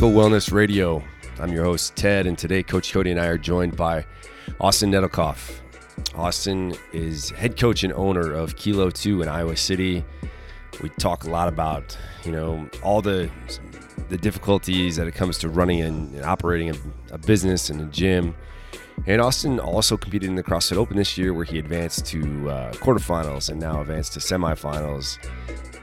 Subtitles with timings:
[0.00, 1.04] Practical Wellness Radio.
[1.38, 4.06] I'm your host, Ted, and today Coach Cody and I are joined by
[4.58, 5.52] Austin Nedelkoff.
[6.14, 10.02] Austin is head coach and owner of Kilo 2 in Iowa City.
[10.82, 13.30] We talk a lot about, you know, all the
[14.08, 16.76] the difficulties that it comes to running and, and operating a,
[17.12, 18.34] a business and a gym.
[19.06, 22.72] And Austin also competed in the CrossFit Open this year, where he advanced to uh,
[22.72, 25.18] quarterfinals and now advanced to semifinals.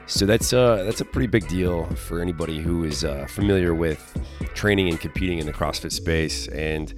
[0.08, 4.16] So that's uh, that's a pretty big deal for anybody who is uh, familiar with
[4.54, 6.48] training and competing in the CrossFit space.
[6.48, 6.92] And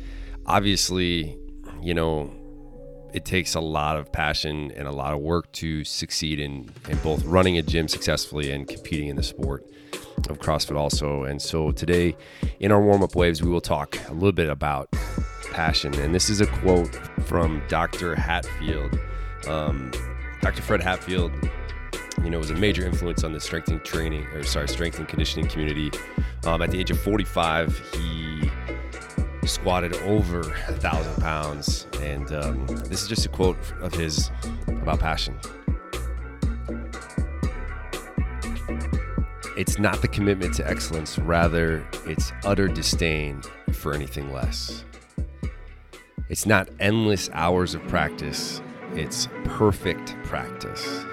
[0.46, 1.36] obviously,
[1.82, 2.32] you know,
[3.12, 6.98] it takes a lot of passion and a lot of work to succeed in, in
[6.98, 9.66] both running a gym successfully and competing in the sport
[10.28, 11.24] of CrossFit also.
[11.24, 12.16] And so today
[12.60, 14.88] in our warm up waves, we will talk a little bit about
[15.50, 15.94] passion.
[15.94, 18.14] And this is a quote from Dr.
[18.14, 18.98] Hatfield.
[19.48, 19.90] Um,
[20.42, 20.62] Dr.
[20.62, 21.32] Fred Hatfield,
[22.22, 25.48] you know, was a major influence on the strengthening training, or sorry, strength and conditioning
[25.48, 25.90] community.
[26.44, 28.50] Um, at the age of 45, he
[29.46, 31.86] squatted over a thousand pounds.
[32.00, 34.30] And um, this is just a quote of his
[34.68, 35.38] about passion.
[39.56, 44.84] It's not the commitment to excellence, rather, it's utter disdain for anything less.
[46.30, 48.62] It's not endless hours of practice,
[48.94, 51.04] it's perfect practice.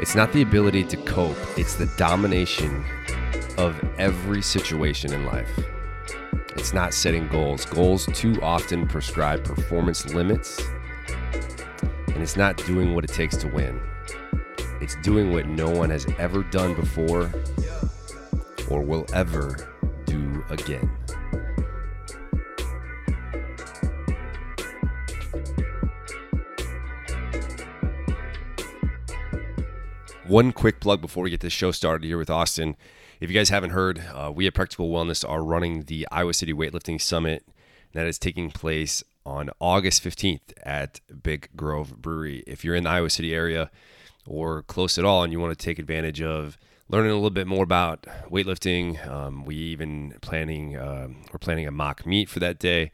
[0.00, 2.84] It's not the ability to cope, it's the domination
[3.56, 5.50] of every situation in life.
[6.56, 7.64] It's not setting goals.
[7.64, 10.62] Goals too often prescribe performance limits,
[12.08, 13.80] and it's not doing what it takes to win.
[14.80, 17.32] It's doing what no one has ever done before
[18.70, 19.68] or will ever
[20.06, 20.88] do again.
[30.28, 32.76] One quick plug before we get this show started here with Austin.
[33.18, 36.52] If you guys haven't heard, uh, we at Practical Wellness are running the Iowa City
[36.52, 37.46] Weightlifting Summit
[37.94, 42.44] that is taking place on August 15th at Big Grove Brewery.
[42.46, 43.70] If you're in the Iowa City area
[44.26, 46.58] or close at all and you want to take advantage of
[46.90, 51.70] learning a little bit more about weightlifting, um, we even planning uh, we're planning a
[51.70, 52.92] mock meet for that day,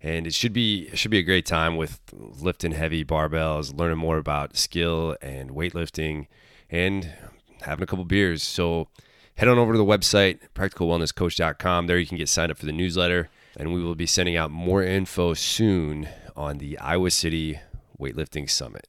[0.00, 3.98] and it should be it should be a great time with lifting heavy barbells, learning
[3.98, 6.26] more about skill and weightlifting,
[6.72, 7.12] and
[7.60, 8.42] having a couple beers.
[8.42, 8.88] So
[9.36, 11.86] head on over to the website, practicalwellnesscoach.com.
[11.86, 14.50] There you can get signed up for the newsletter, and we will be sending out
[14.50, 17.60] more info soon on the Iowa City
[18.00, 18.88] Weightlifting Summit.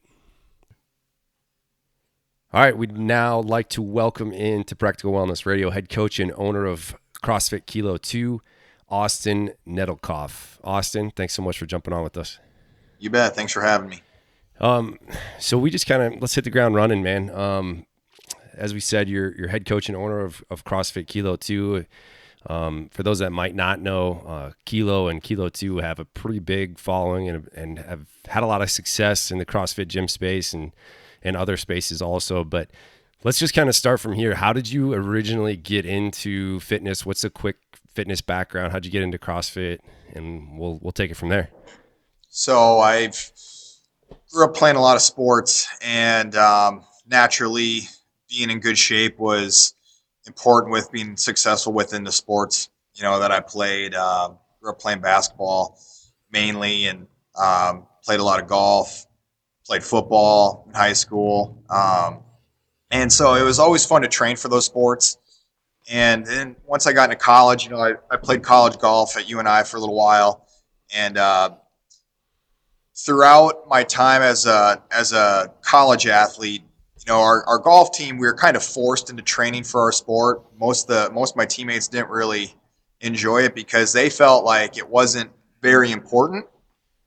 [2.54, 6.66] All right, we'd now like to welcome into Practical Wellness Radio head coach and owner
[6.66, 8.42] of CrossFit Kilo 2,
[8.90, 10.60] Austin Nedelkoff.
[10.64, 12.40] Austin, thanks so much for jumping on with us.
[13.00, 13.36] You bet.
[13.36, 14.04] Thanks for having me.
[14.60, 15.00] Um,
[15.40, 17.30] so we just kind of let's hit the ground running, man.
[17.30, 17.86] Um,
[18.56, 21.86] as we said, you're you're head coach and owner of, of CrossFit Kilo 2.
[22.48, 26.40] Um, for those that might not know, uh, Kilo and Kilo 2 have a pretty
[26.40, 30.54] big following and, and have had a lot of success in the CrossFit gym space
[30.54, 30.72] and
[31.22, 32.44] and other spaces also.
[32.44, 32.70] But
[33.24, 34.36] let's just kind of start from here.
[34.36, 37.06] How did you originally get into fitness?
[37.06, 37.58] What's a quick
[37.94, 38.74] fitness background?
[38.74, 39.80] How'd you get into CrossFit?
[40.14, 41.50] And we'll we'll take it from there.
[42.30, 43.32] So I've
[44.34, 47.82] grew up playing a lot of sports, and um, naturally,
[48.28, 49.76] being in good shape was
[50.26, 52.70] important with being successful within the sports.
[52.96, 53.94] You know that I played.
[53.94, 55.80] Uh, grew up playing basketball
[56.32, 57.06] mainly, and
[57.36, 59.06] um, played a lot of golf.
[59.66, 62.22] Played football in high school, um,
[62.92, 65.18] and so it was always fun to train for those sports.
[65.90, 69.30] And then once I got into college, you know, I, I played college golf at
[69.30, 70.48] UNI for a little while,
[70.94, 71.52] and uh,
[72.96, 76.64] throughout my time as a as a college athlete,
[76.98, 79.92] you know, our, our golf team we were kind of forced into training for our
[79.92, 80.44] sport.
[80.58, 82.54] Most of the most of my teammates didn't really
[83.02, 85.30] enjoy it because they felt like it wasn't
[85.62, 86.46] very important,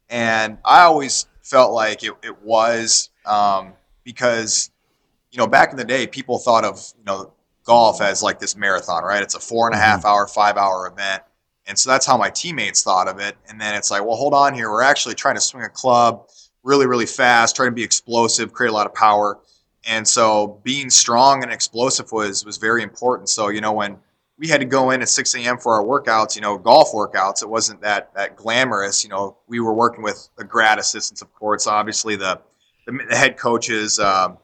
[0.09, 3.73] and I always felt like it, it was um,
[4.05, 4.71] because
[5.31, 7.33] you know back in the day people thought of you know
[7.65, 9.23] golf as like this marathon, right?
[9.23, 11.23] It's a four and a half hour, five hour event.
[11.67, 13.37] And so that's how my teammates thought of it.
[13.49, 14.71] And then it's like, well, hold on here.
[14.71, 16.29] We're actually trying to swing a club
[16.63, 19.39] really, really fast, trying to be explosive, create a lot of power.
[19.85, 23.29] And so being strong and explosive was was very important.
[23.29, 23.99] So, you know, when
[24.39, 25.59] we had to go in at 6 a.m.
[25.59, 29.05] for our workouts, you know, golf workouts, it wasn't that that glamorous.
[29.05, 32.41] You know, we were working with the grad assistants, of course, obviously the
[32.87, 34.39] the, head coaches, um,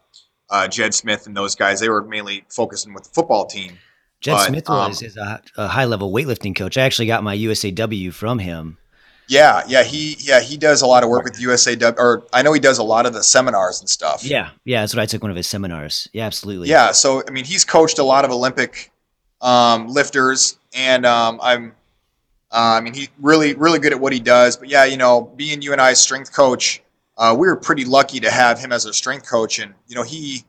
[0.50, 3.78] uh, Jed Smith and those guys, they were mainly focusing with the football team.
[4.22, 6.78] Jed But, Smith um, is a, a high level weightlifting coach.
[6.78, 8.78] I actually got my USAW from him.
[9.28, 12.52] Yeah, yeah, he yeah he does a lot of work with USAW, or I know
[12.52, 14.24] he does a lot of the seminars and stuff.
[14.24, 16.08] Yeah, yeah, that's what I took one of his seminars.
[16.12, 16.68] Yeah, absolutely.
[16.68, 16.92] yeah.
[16.92, 18.92] So I mean, he's coached a lot of Olympic
[19.40, 21.74] um, lifters, and um, I'm.
[22.50, 24.58] Uh, I mean, he really, really good at what he does.
[24.58, 26.82] But yeah, you know, being UNI strength coach,
[27.16, 30.02] uh, we were pretty lucky to have him as our strength coach, and you know,
[30.02, 30.44] he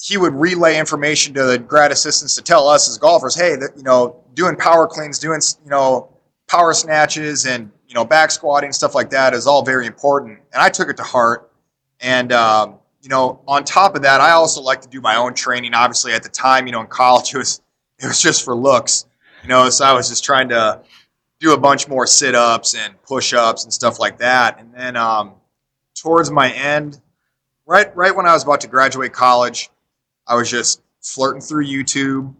[0.00, 3.76] he would relay information to the grad assistants to tell us as golfers, hey, that
[3.76, 6.08] you know, doing power cleans, doing you know,
[6.46, 10.38] power snatches, and you know, back squatting stuff like that is all very important.
[10.52, 11.50] And I took it to heart.
[12.00, 15.34] And um, you know, on top of that, I also like to do my own
[15.34, 15.74] training.
[15.74, 17.60] Obviously, at the time, you know, in college, it was
[17.98, 19.06] it was just for looks.
[19.42, 20.80] You know, so I was just trying to
[21.40, 24.60] do a bunch more sit ups and push ups and stuff like that.
[24.60, 25.34] And then um,
[25.94, 27.00] towards my end,
[27.66, 29.70] right right when I was about to graduate college,
[30.28, 32.34] I was just flirting through YouTube,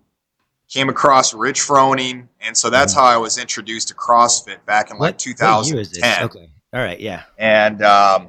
[0.68, 3.00] came across Rich Froning, and so that's mm-hmm.
[3.00, 6.24] how I was introduced to CrossFit back in what, like 2010.
[6.24, 7.22] Okay, all right, yeah.
[7.38, 8.28] And um,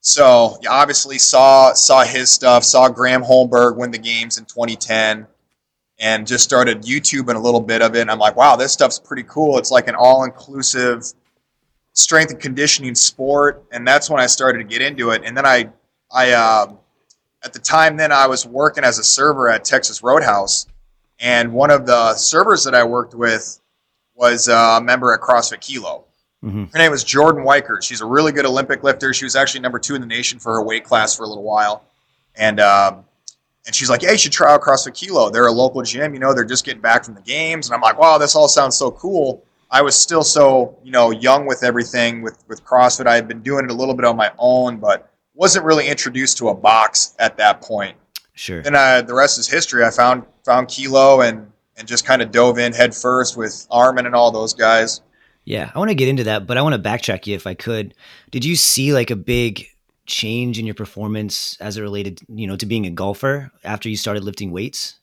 [0.00, 5.26] so you obviously saw saw his stuff, saw Graham Holmberg win the games in 2010,
[6.00, 8.00] and just started YouTubing a little bit of it.
[8.00, 9.58] And I'm like, wow, this stuff's pretty cool.
[9.58, 11.04] It's like an all inclusive
[11.92, 15.22] strength and conditioning sport, and that's when I started to get into it.
[15.24, 15.68] And then I
[16.10, 16.72] I uh,
[17.42, 20.66] at the time then I was working as a server at Texas Roadhouse,
[21.18, 23.60] and one of the servers that I worked with
[24.14, 26.04] was a member at CrossFit Kilo.
[26.44, 26.64] Mm-hmm.
[26.72, 27.82] Her name was Jordan Weichert.
[27.82, 29.12] She's a really good Olympic lifter.
[29.12, 31.42] She was actually number two in the nation for her weight class for a little
[31.42, 31.84] while,
[32.34, 33.04] and um,
[33.66, 35.30] and she's like, "Yeah, you should try out CrossFit Kilo.
[35.30, 36.14] They're a local gym.
[36.14, 38.48] You know, they're just getting back from the games." And I'm like, "Wow, this all
[38.48, 43.06] sounds so cool." I was still so you know young with everything with with CrossFit.
[43.06, 45.09] I had been doing it a little bit on my own, but
[45.40, 47.96] wasn't really introduced to a box at that point.
[48.34, 48.62] Sure.
[48.62, 49.82] Then uh, I, the rest is history.
[49.84, 54.04] I found found Kilo and and just kind of dove in head first with Armin
[54.04, 55.00] and all those guys.
[55.44, 57.54] Yeah, I want to get into that, but I want to backtrack you if I
[57.54, 57.94] could.
[58.30, 59.64] Did you see like a big
[60.04, 63.96] change in your performance as it related, you know, to being a golfer after you
[63.96, 65.00] started lifting weights?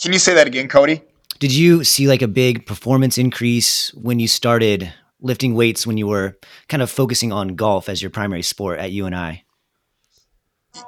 [0.00, 1.02] Can you say that again, Cody?
[1.40, 6.06] Did you see like a big performance increase when you started lifting weights when you
[6.06, 6.36] were
[6.68, 9.44] kind of focusing on golf as your primary sport at UNI?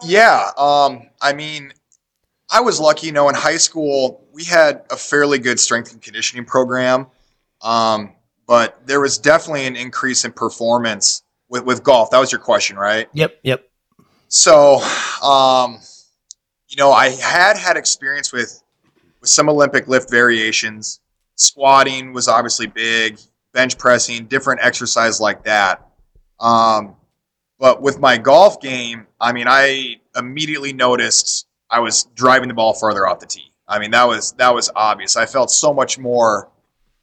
[0.04, 1.72] Yeah, um, I mean,
[2.50, 3.06] I was lucky.
[3.06, 7.06] You know, in high school, we had a fairly good strength and conditioning program,
[7.62, 8.12] um,
[8.46, 12.10] but there was definitely an increase in performance with, with golf.
[12.10, 13.08] That was your question, right?
[13.12, 13.68] Yep, yep.
[14.28, 14.76] So,
[15.22, 15.78] um,
[16.68, 18.62] you know, I had had experience with
[19.20, 21.00] with some Olympic lift variations.
[21.36, 23.18] Squatting was obviously big
[23.52, 25.86] bench pressing, different exercise like that.
[26.40, 26.96] Um,
[27.58, 32.74] but with my golf game, I mean, I immediately noticed I was driving the ball
[32.74, 33.52] further off the tee.
[33.68, 35.16] I mean, that was that was obvious.
[35.16, 36.50] I felt so much more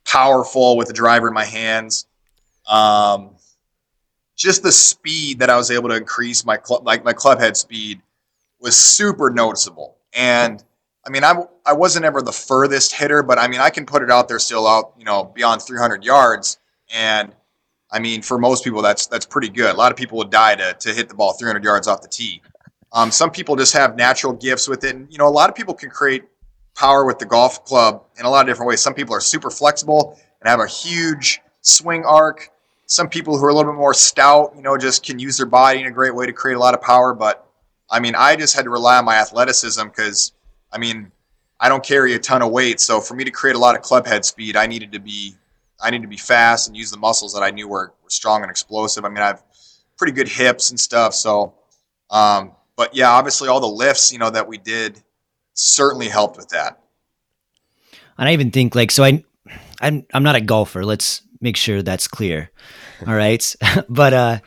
[0.05, 2.07] powerful with the driver in my hands.
[2.67, 3.31] Um,
[4.35, 7.57] just the speed that I was able to increase my club, like my club head
[7.57, 8.01] speed,
[8.59, 9.97] was super noticeable.
[10.13, 10.63] And
[11.09, 11.33] I mean, I,
[11.65, 14.37] I wasn't ever the furthest hitter, but I mean, I can put it out there
[14.37, 16.59] still out, you know, beyond 300 yards.
[16.93, 17.33] And
[17.89, 19.73] I mean, for most people, that's that's pretty good.
[19.73, 22.07] A lot of people would die to, to hit the ball 300 yards off the
[22.07, 22.43] tee.
[22.93, 24.95] Um, some people just have natural gifts with it.
[24.95, 26.25] And, you know, a lot of people can create
[26.75, 28.79] power with the golf club in a lot of different ways.
[28.79, 32.51] Some people are super flexible and have a huge swing arc.
[32.85, 35.47] Some people who are a little bit more stout, you know, just can use their
[35.47, 37.15] body in a great way to create a lot of power.
[37.15, 37.47] But
[37.89, 40.33] I mean, I just had to rely on my athleticism because
[40.71, 41.11] I mean,
[41.59, 43.81] I don't carry a ton of weight, so for me to create a lot of
[43.81, 45.35] club head speed, I needed to be
[45.81, 48.41] I needed to be fast and use the muscles that I knew were, were strong
[48.41, 49.05] and explosive.
[49.05, 49.43] I mean, I have
[49.97, 51.53] pretty good hips and stuff, so
[52.09, 55.01] um, but yeah, obviously all the lifts, you know, that we did
[55.53, 56.79] certainly helped with that.
[58.17, 59.23] And I even think like so I
[59.81, 60.85] I'm I'm not a golfer.
[60.85, 62.51] Let's make sure that's clear.
[63.05, 63.55] All right.
[63.89, 64.39] but uh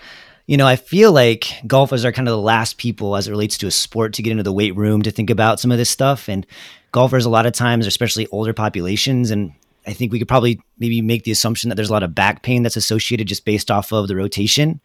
[0.47, 3.59] you know, I feel like golfers are kind of the last people as it relates
[3.59, 5.91] to a sport to get into the weight room to think about some of this
[5.91, 6.29] stuff.
[6.29, 6.47] And
[6.91, 9.53] golfers, a lot of times, especially older populations, and
[9.87, 12.43] I think we could probably maybe make the assumption that there's a lot of back
[12.43, 14.81] pain that's associated just based off of the rotation,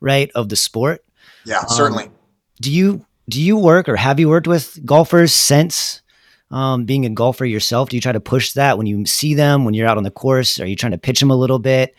[0.00, 1.04] right, of the sport.
[1.44, 2.04] Yeah, certainly.
[2.04, 2.12] Um,
[2.60, 6.02] do you do you work or have you worked with golfers since
[6.50, 7.90] um, being a golfer yourself?
[7.90, 10.10] Do you try to push that when you see them when you're out on the
[10.10, 10.60] course?
[10.60, 11.94] Are you trying to pitch them a little bit?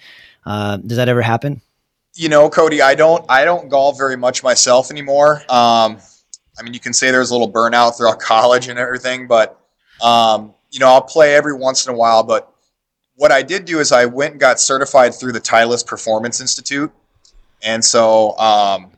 [0.45, 1.61] Uh, does that ever happen?
[2.15, 5.41] You know, Cody, I don't I don't golf very much myself anymore.
[5.49, 5.97] Um,
[6.57, 9.59] I mean, you can say there's a little burnout throughout college and everything, but
[10.01, 12.23] um, you know, I'll play every once in a while.
[12.23, 12.51] But
[13.15, 16.91] what I did do is I went and got certified through the Titleist Performance Institute,
[17.61, 18.91] and so um,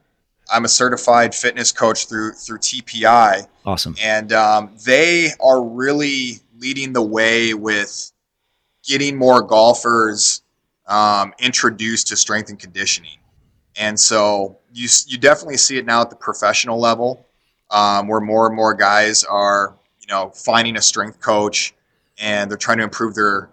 [0.52, 3.48] I'm a certified fitness coach through through TPI.
[3.66, 3.96] Awesome.
[4.02, 8.12] And um, they are really leading the way with
[8.84, 10.42] getting more golfers
[10.92, 13.18] um, introduced to strength and conditioning.
[13.78, 17.26] And so you, you definitely see it now at the professional level
[17.72, 21.74] um, where more and more guys are, you know finding a strength coach
[22.18, 23.50] and they're trying to improve their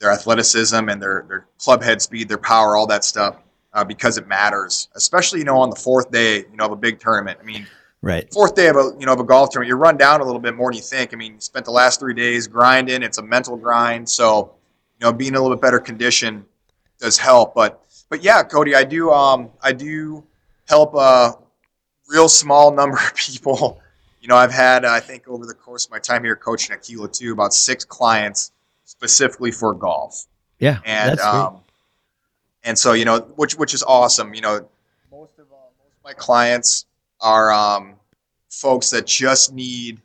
[0.00, 3.36] their athleticism and their their club head speed, their power, all that stuff
[3.72, 6.76] uh, because it matters, especially you know on the fourth day you know of a
[6.76, 7.38] big tournament.
[7.40, 7.66] I mean,
[8.02, 10.24] right, fourth day of a you know of a golf tournament, you run down a
[10.24, 11.12] little bit more than you think.
[11.12, 14.54] I mean, you spent the last three days grinding; it's a mental grind, so
[14.98, 16.44] you know being a little bit better condition
[17.00, 17.54] does help.
[17.54, 20.24] But but yeah, Cody, I do um I do
[20.68, 21.32] help a
[22.08, 23.80] real small number of people.
[24.20, 26.82] You know, I've had I think over the course of my time here coaching at
[26.82, 28.52] Kilo two about six clients
[28.84, 30.26] specifically for golf.
[30.58, 31.60] Yeah, and um,
[32.62, 34.34] and so you know, which which is awesome.
[34.34, 34.68] You know,
[35.10, 36.84] most of uh, most of my clients
[37.20, 37.94] are um,
[38.50, 40.00] folks that just need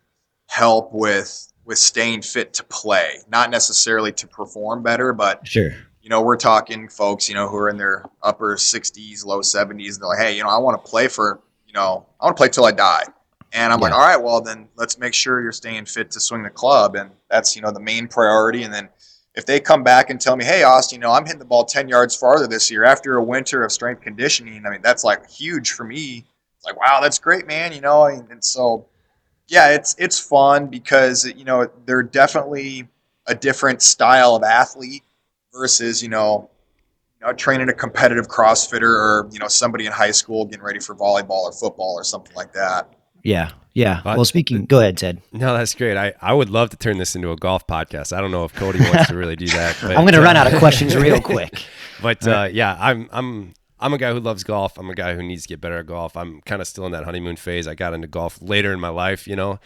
[0.47, 5.71] help with with staying fit to play, not necessarily to perform better, but sure.
[6.05, 9.69] You know, we're talking folks, you know, who are in their upper 60s, low 70s.
[9.71, 12.37] and They're like, hey, you know, I want to play for, you know, I want
[12.37, 13.05] to play till I die.
[13.53, 13.85] And I'm yeah.
[13.85, 16.95] like, all right, well, then let's make sure you're staying fit to swing the club.
[16.95, 18.61] And that's, you know, the main priority.
[18.61, 18.87] And then
[19.33, 21.65] if they come back and tell me, hey, Austin, you know, I'm hitting the ball
[21.65, 25.27] 10 yards farther this year after a winter of strength conditioning, I mean, that's like
[25.27, 26.23] huge for me.
[26.55, 27.73] It's like, wow, that's great, man.
[27.73, 28.85] You know, and, and so,
[29.47, 32.89] yeah, it's, it's fun because, you know, they're definitely
[33.25, 35.01] a different style of athlete
[35.55, 36.49] versus, you know,
[37.19, 40.79] you know, training a competitive CrossFitter or, you know, somebody in high school getting ready
[40.79, 42.93] for volleyball or football or something like that.
[43.23, 43.51] Yeah.
[43.73, 44.01] Yeah.
[44.03, 45.21] But, well, speaking, go ahead, Ted.
[45.33, 45.97] No, that's great.
[45.97, 48.15] I, I would love to turn this into a golf podcast.
[48.15, 49.77] I don't know if Cody wants to really do that.
[49.81, 51.63] But, I'm going to uh, run out of questions real quick.
[52.01, 54.77] But uh, yeah, I'm I'm I'm a guy who loves golf.
[54.77, 56.15] I'm a guy who needs to get better at golf.
[56.15, 57.67] I'm kind of still in that honeymoon phase.
[57.67, 59.59] I got into golf later in my life, you know,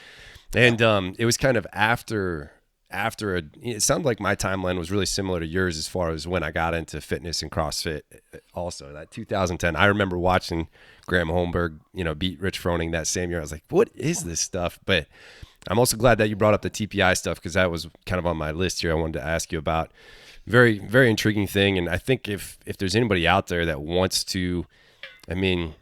[0.53, 2.51] and um, it was kind of after
[2.91, 6.27] after a it sounded like my timeline was really similar to yours as far as
[6.27, 8.01] when I got into fitness and CrossFit
[8.33, 10.67] uh, also that 2010 I remember watching
[11.05, 13.39] Graham Holmberg you know beat Rich Froning that same year.
[13.39, 14.79] I was like what is this stuff?
[14.85, 15.07] But
[15.67, 18.25] I'm also glad that you brought up the TPI stuff because that was kind of
[18.25, 19.91] on my list here I wanted to ask you about.
[20.47, 24.23] Very very intriguing thing and I think if if there's anybody out there that wants
[24.25, 24.65] to
[25.29, 25.75] I mean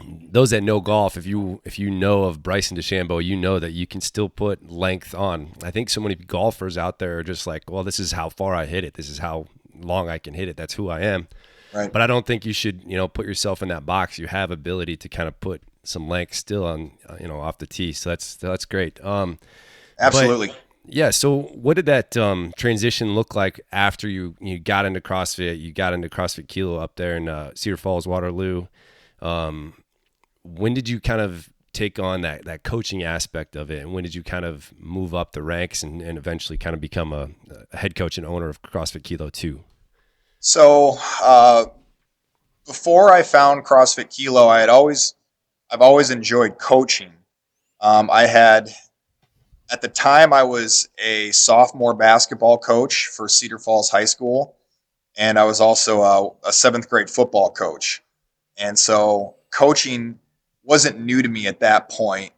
[0.00, 3.72] those that know golf, if you if you know of Bryson DeChambeau, you know that
[3.72, 5.52] you can still put length on.
[5.62, 8.54] I think so many golfers out there are just like, well, this is how far
[8.54, 8.94] I hit it.
[8.94, 9.46] This is how
[9.80, 10.56] long I can hit it.
[10.56, 11.28] That's who I am.
[11.72, 11.92] Right.
[11.92, 14.18] But I don't think you should, you know, put yourself in that box.
[14.18, 17.58] You have ability to kind of put some length still on, uh, you know, off
[17.58, 17.92] the tee.
[17.92, 19.04] So that's that's great.
[19.04, 19.38] Um,
[19.98, 20.48] Absolutely.
[20.48, 21.10] But, yeah.
[21.10, 25.60] So what did that um, transition look like after you you got into CrossFit?
[25.60, 28.66] You got into CrossFit Kilo up there in uh, Cedar Falls, Waterloo.
[29.20, 29.74] Um,
[30.44, 33.80] when did you kind of take on that that coaching aspect of it?
[33.80, 36.80] And when did you kind of move up the ranks and, and eventually kind of
[36.80, 37.30] become a,
[37.72, 39.60] a, head coach and owner of crossfit kilo 2
[40.38, 41.64] so uh,
[42.66, 45.14] before i found crossfit kilo i had always
[45.70, 47.10] i've always enjoyed coaching.
[47.80, 48.70] Um, i had
[49.70, 54.56] at the time i was a sophomore basketball coach for cedar falls high school
[55.16, 58.02] and i was also a, a seventh grade football coach.
[58.56, 60.18] And so coaching
[60.64, 62.32] wasn't new to me at that point.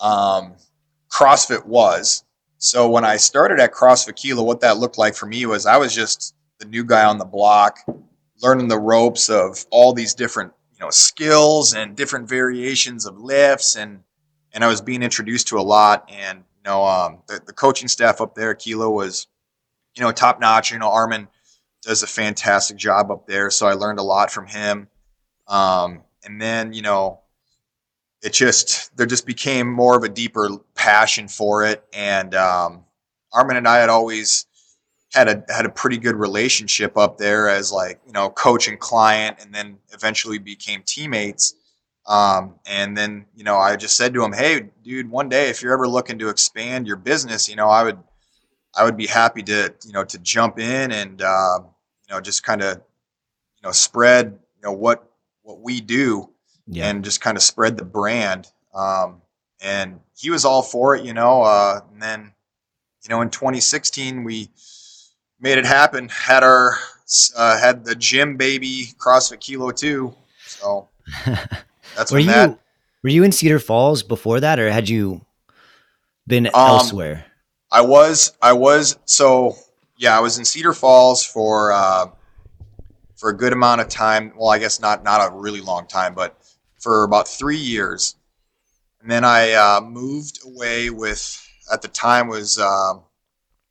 [0.00, 0.54] Um,
[1.10, 2.24] CrossFit was.
[2.58, 5.76] So when I started at CrossFit Kilo, what that looked like for me was I
[5.76, 7.78] was just the new guy on the block,
[8.42, 13.76] learning the ropes of all these different you know skills and different variations of lifts,
[13.76, 14.00] and
[14.52, 16.08] and I was being introduced to a lot.
[16.12, 19.28] And you know um, the, the coaching staff up there Kilo was
[19.94, 20.72] you know top notch.
[20.72, 21.28] You know Armin
[21.82, 24.88] does a fantastic job up there, so I learned a lot from him.
[25.46, 27.20] Um, and then you know
[28.22, 31.84] it just there just became more of a deeper passion for it.
[31.92, 32.84] And um,
[33.32, 34.46] armin and i had always
[35.12, 38.78] had a had a pretty good relationship up there as like you know coach and
[38.78, 41.54] client and then eventually became teammates.
[42.06, 45.60] Um, and then you know i just said to him hey dude one day if
[45.60, 47.98] you're ever looking to expand your business you know i would
[48.74, 52.42] i would be happy to you know to jump in and uh, you know just
[52.42, 55.10] kind of you know spread you know what
[55.42, 56.30] what we do
[56.68, 56.88] yeah.
[56.88, 58.50] and just kind of spread the brand.
[58.74, 59.22] Um,
[59.60, 61.42] and he was all for it, you know.
[61.42, 62.32] Uh, and then,
[63.02, 64.50] you know, in 2016, we
[65.40, 66.08] made it happen.
[66.08, 66.78] Had our
[67.36, 70.14] uh, had the gym baby CrossFit Kilo two.
[70.46, 70.88] So
[71.96, 72.58] that's were you that,
[73.02, 75.24] were you in Cedar Falls before that, or had you
[76.26, 77.26] been um, elsewhere?
[77.70, 78.32] I was.
[78.40, 78.98] I was.
[79.04, 79.56] So
[79.96, 82.06] yeah, I was in Cedar Falls for uh,
[83.16, 84.32] for a good amount of time.
[84.36, 86.36] Well, I guess not not a really long time, but
[86.78, 88.16] for about three years,
[89.00, 91.44] and then I uh, moved away with.
[91.70, 92.94] At the time was uh,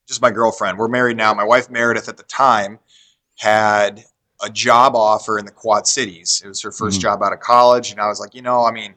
[0.07, 0.77] just my girlfriend.
[0.77, 1.33] We're married now.
[1.33, 2.77] My wife Meredith at the time
[3.37, 4.03] had
[4.43, 6.43] a job offer in the Quad Cities.
[6.45, 6.99] It was her 1st mm-hmm.
[6.99, 8.93] job out of college, and I was like, you know, I mean,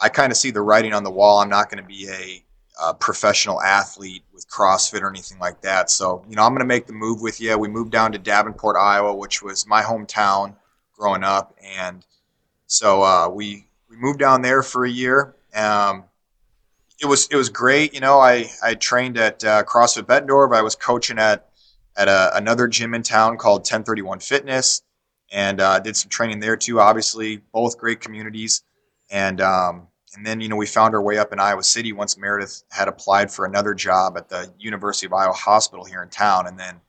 [0.00, 1.40] I kind of see the writing on the wall.
[1.40, 2.44] I'm not going to be a
[2.82, 5.90] a professional athlete with CrossFit or anything like that.
[5.90, 7.56] So, you know, I'm going to make the move with you.
[7.56, 10.56] We moved down to Davenport, Iowa, which was my hometown
[10.92, 12.04] growing up, and
[12.74, 15.34] so uh, we we moved down there for a year.
[15.54, 16.04] Um,
[17.00, 17.94] it was it was great.
[17.94, 20.54] You know, I I trained at uh, CrossFit Bettendorf.
[20.54, 21.48] I was coaching at
[21.96, 24.82] at a, another gym in town called 1031 Fitness,
[25.30, 26.80] and uh, did some training there too.
[26.80, 28.62] Obviously, both great communities,
[29.10, 32.16] and um, and then, you know, we found our way up in Iowa City once
[32.16, 36.46] Meredith had applied for another job at the University of Iowa Hospital here in town.
[36.46, 36.80] And then,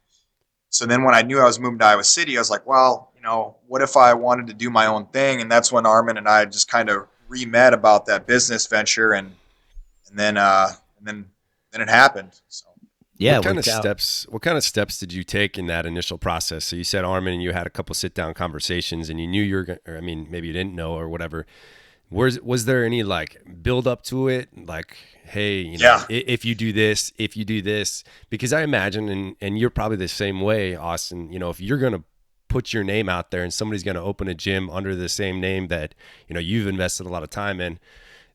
[0.69, 3.11] so then when I knew I was moving to Iowa City, I was like, well,
[3.25, 5.41] know, what if I wanted to do my own thing?
[5.41, 9.13] And that's when Armin and I just kind of re met about that business venture.
[9.13, 9.35] And,
[10.09, 11.25] and then, uh, and then,
[11.71, 12.39] then it happened.
[12.47, 12.67] So.
[13.17, 13.37] Yeah.
[13.37, 13.81] What kind of out.
[13.81, 14.25] steps?
[14.29, 16.65] What kind of steps did you take in that initial process?
[16.65, 19.41] So you said Armin and you had a couple sit down conversations, and you knew
[19.41, 19.79] you were.
[19.87, 21.45] Or I mean, maybe you didn't know or whatever
[22.09, 26.05] was was there any like build up to it like hey you know yeah.
[26.09, 29.97] if you do this if you do this because i imagine and and you're probably
[29.97, 32.03] the same way austin you know if you're gonna
[32.55, 35.67] put your name out there and somebody's gonna open a gym under the same name
[35.67, 35.93] that
[36.25, 37.77] you know you've invested a lot of time in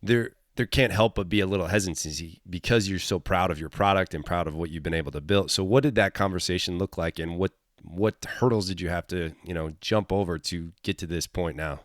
[0.03, 3.71] there there can't help but be a little hesitancy because you're so proud of your
[3.71, 6.77] product and proud of what you've been able to build so what did that conversation
[6.77, 10.71] look like and what what hurdles did you have to you know jump over to
[10.83, 11.81] get to this point now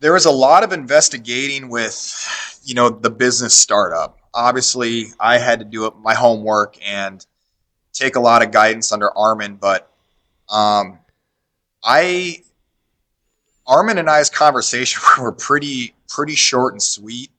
[0.00, 4.16] there was a lot of investigating with, you know, the business startup.
[4.32, 7.26] Obviously, I had to do my homework and
[7.92, 9.90] take a lot of guidance under Armin, but
[10.50, 10.98] um,
[11.82, 12.42] I
[13.66, 17.30] Armin and I's conversation were pretty pretty short and sweet.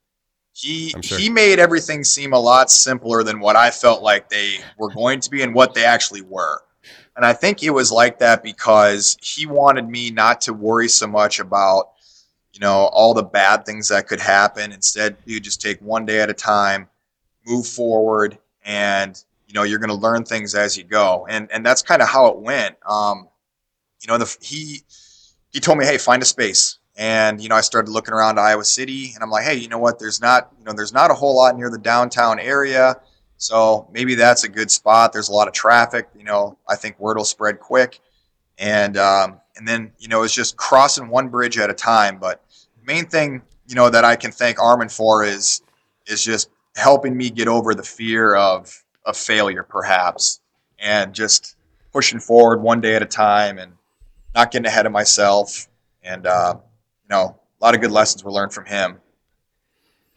[0.54, 1.18] He sure.
[1.18, 5.22] he made everything seem a lot simpler than what I felt like they were going
[5.22, 6.62] to be and what they actually were.
[7.16, 11.08] And I think it was like that because he wanted me not to worry so
[11.08, 11.92] much about
[12.60, 14.72] you know, all the bad things that could happen.
[14.72, 16.88] Instead, you just take one day at a time,
[17.46, 21.26] move forward, and you know you're going to learn things as you go.
[21.28, 22.76] And and that's kind of how it went.
[22.88, 23.28] Um,
[24.00, 24.84] you know, the, he
[25.52, 26.78] he told me, hey, find a space.
[26.96, 29.80] And you know, I started looking around Iowa City, and I'm like, hey, you know
[29.80, 29.98] what?
[29.98, 32.98] There's not you know there's not a whole lot near the downtown area.
[33.38, 35.14] So maybe that's a good spot.
[35.14, 36.10] There's a lot of traffic.
[36.16, 38.02] You know, I think word will spread quick.
[38.60, 42.20] And um, and then you know it's just crossing one bridge at a time.
[42.20, 42.44] But
[42.86, 45.64] main thing you know that I can thank Armin for is
[46.06, 50.42] is just helping me get over the fear of of failure, perhaps,
[50.78, 51.56] and just
[51.92, 53.74] pushing forward one day at a time and
[54.36, 55.68] not getting ahead of myself.
[56.04, 59.00] And uh, you know, a lot of good lessons were learned from him.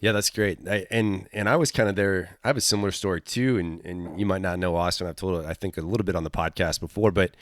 [0.01, 0.59] Yeah, that's great.
[0.68, 2.37] I, and and I was kind of there.
[2.42, 5.07] I have a similar story too, and and you might not know Austin.
[5.07, 7.37] I've told it, I think a little bit on the podcast before, but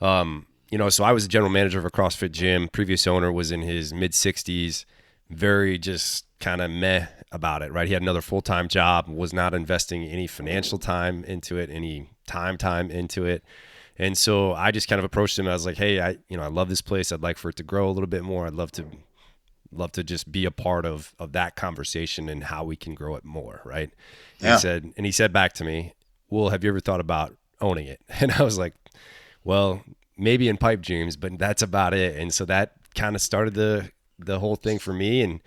[0.00, 2.68] um, you know, so I was a general manager of a CrossFit gym.
[2.68, 4.84] Previous owner was in his mid 60s,
[5.30, 7.86] very just kind of meh about it, right?
[7.86, 12.10] He had another full time job, was not investing any financial time into it, any
[12.26, 13.42] time time into it.
[13.96, 15.46] And so I just kind of approached him.
[15.46, 17.12] I was like, "Hey, I you know I love this place.
[17.12, 18.46] I'd like for it to grow a little bit more.
[18.46, 18.86] I'd love to
[19.72, 23.14] love to just be a part of of that conversation and how we can grow
[23.16, 23.90] it more." Right?
[24.40, 24.54] Yeah.
[24.54, 25.94] He said, and he said back to me,
[26.28, 28.74] "Well, have you ever thought about owning it?" And I was like,
[29.44, 29.84] "Well,
[30.16, 32.16] maybe in pipe dreams, but that's about it.
[32.16, 35.22] And so that kind of started the the whole thing for me.
[35.22, 35.40] And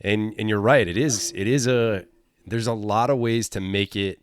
[0.00, 2.04] and and you're right, it is it is a
[2.46, 4.20] there's a lot of ways to make it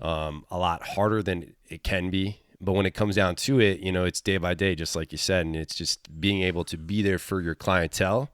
[0.00, 2.40] um, a lot harder than it can be.
[2.60, 5.12] But when it comes down to it, you know, it's day by day, just like
[5.12, 8.30] you said, and it's just being able to be there for your clientele,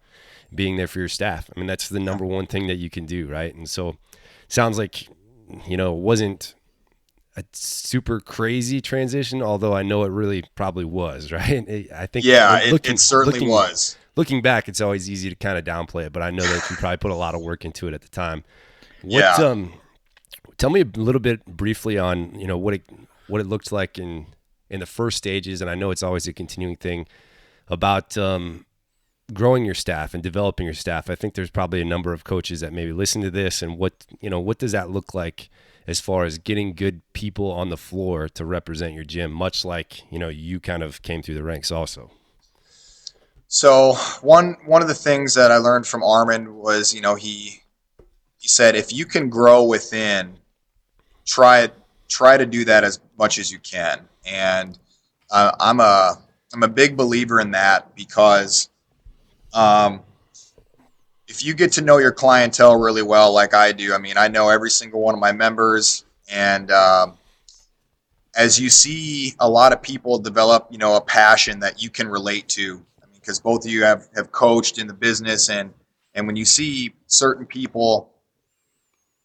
[0.53, 1.49] being there for your staff.
[1.55, 3.55] I mean, that's the number one thing that you can do, right?
[3.55, 3.97] And so,
[4.49, 5.09] sounds like
[5.67, 6.55] you know it wasn't
[7.37, 11.89] a super crazy transition, although I know it really probably was, right?
[11.95, 13.97] I think yeah, looking, it, it, certainly looking, was.
[14.17, 16.77] Looking back, it's always easy to kind of downplay it, but I know that you
[16.77, 18.45] probably put a lot of work into it at the time.
[19.03, 19.35] What, yeah.
[19.35, 19.75] Um,
[20.57, 22.83] tell me a little bit briefly on you know what it
[23.29, 24.27] what it looked like in
[24.71, 27.07] in the first stages, and I know it's always a continuing thing
[27.69, 28.65] about um,
[29.33, 31.11] growing your staff and developing your staff.
[31.11, 34.07] I think there's probably a number of coaches that maybe listen to this, and what
[34.21, 35.51] you know what does that look like?
[35.87, 40.11] as far as getting good people on the floor to represent your gym, much like
[40.11, 42.11] you know you kind of came through the ranks also.
[43.49, 47.63] So one one of the things that I learned from Armin was, you know, he
[48.39, 50.37] he said if you can grow within,
[51.25, 51.69] try
[52.09, 54.09] try to do that as much as you can.
[54.25, 54.79] And
[55.31, 56.17] uh, I'm a
[56.53, 58.71] I'm a big believer in that because
[59.53, 60.01] um,
[61.29, 64.29] if you get to know your clientele really well, like I do, I mean, I
[64.29, 67.19] know every single one of my members, and um,
[68.37, 72.09] as you see a lot of people develop, you know, a passion that you can
[72.09, 72.85] relate to,
[73.27, 75.75] because both of you have have coached in the business, and
[76.15, 78.13] and when you see certain people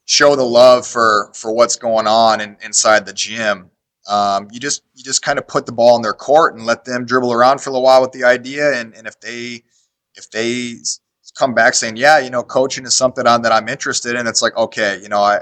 [0.06, 3.70] show the love for for what's going on in, inside the gym.
[4.10, 6.84] Um, you just you just kind of put the ball in their court and let
[6.84, 9.64] them dribble around for a little while with the idea, and and if they
[10.16, 10.78] if they
[11.38, 14.42] come back saying, yeah, you know, coaching is something on that I'm interested in, it's
[14.42, 15.42] like, okay, you know, I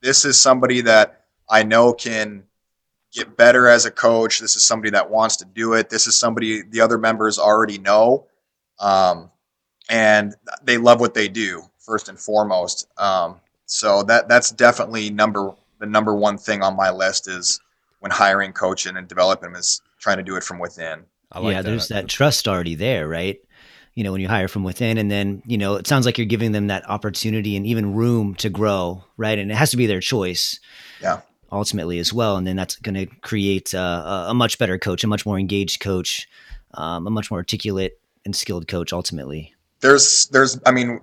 [0.00, 2.44] this is somebody that I know can
[3.16, 4.38] get better as a coach.
[4.38, 5.88] This is somebody that wants to do it.
[5.88, 8.26] This is somebody the other members already know,
[8.78, 9.30] um,
[9.88, 12.86] and they love what they do first and foremost.
[12.98, 17.60] Um, so that that's definitely number the number one thing on my list is
[18.00, 21.04] when hiring, coaching, and developing them is trying to do it from within.
[21.34, 21.68] Like yeah, that.
[21.68, 23.40] there's that trust already there, right?
[23.94, 26.26] You know, when you hire from within, and then you know, it sounds like you're
[26.26, 29.38] giving them that opportunity and even room to grow, right?
[29.38, 30.60] And it has to be their choice.
[31.00, 31.22] Yeah.
[31.52, 35.06] Ultimately, as well, and then that's going to create a, a, much better coach, a
[35.06, 36.28] much more engaged coach,
[36.74, 38.92] um, a much more articulate and skilled coach.
[38.92, 41.00] Ultimately, there's there's I mean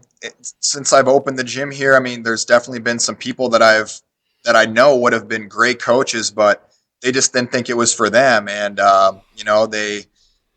[0.60, 4.02] since I've opened the gym here, I mean there's definitely been some people that I've
[4.44, 6.70] that I know would have been great coaches, but
[7.02, 10.06] they just didn't think it was for them, and uh, you know they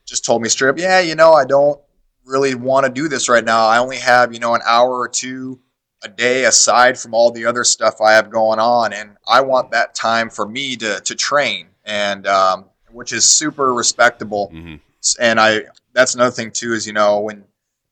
[0.04, 1.80] just told me straight up, yeah, you know I don't
[2.24, 3.66] really want to do this right now.
[3.66, 5.60] I only have you know an hour or two
[6.06, 9.70] a day aside from all the other stuff I have going on, and I want
[9.72, 14.50] that time for me to to train, and um, which is super respectable.
[14.54, 14.76] Mm-hmm.
[15.20, 17.44] And I that's another thing too is you know when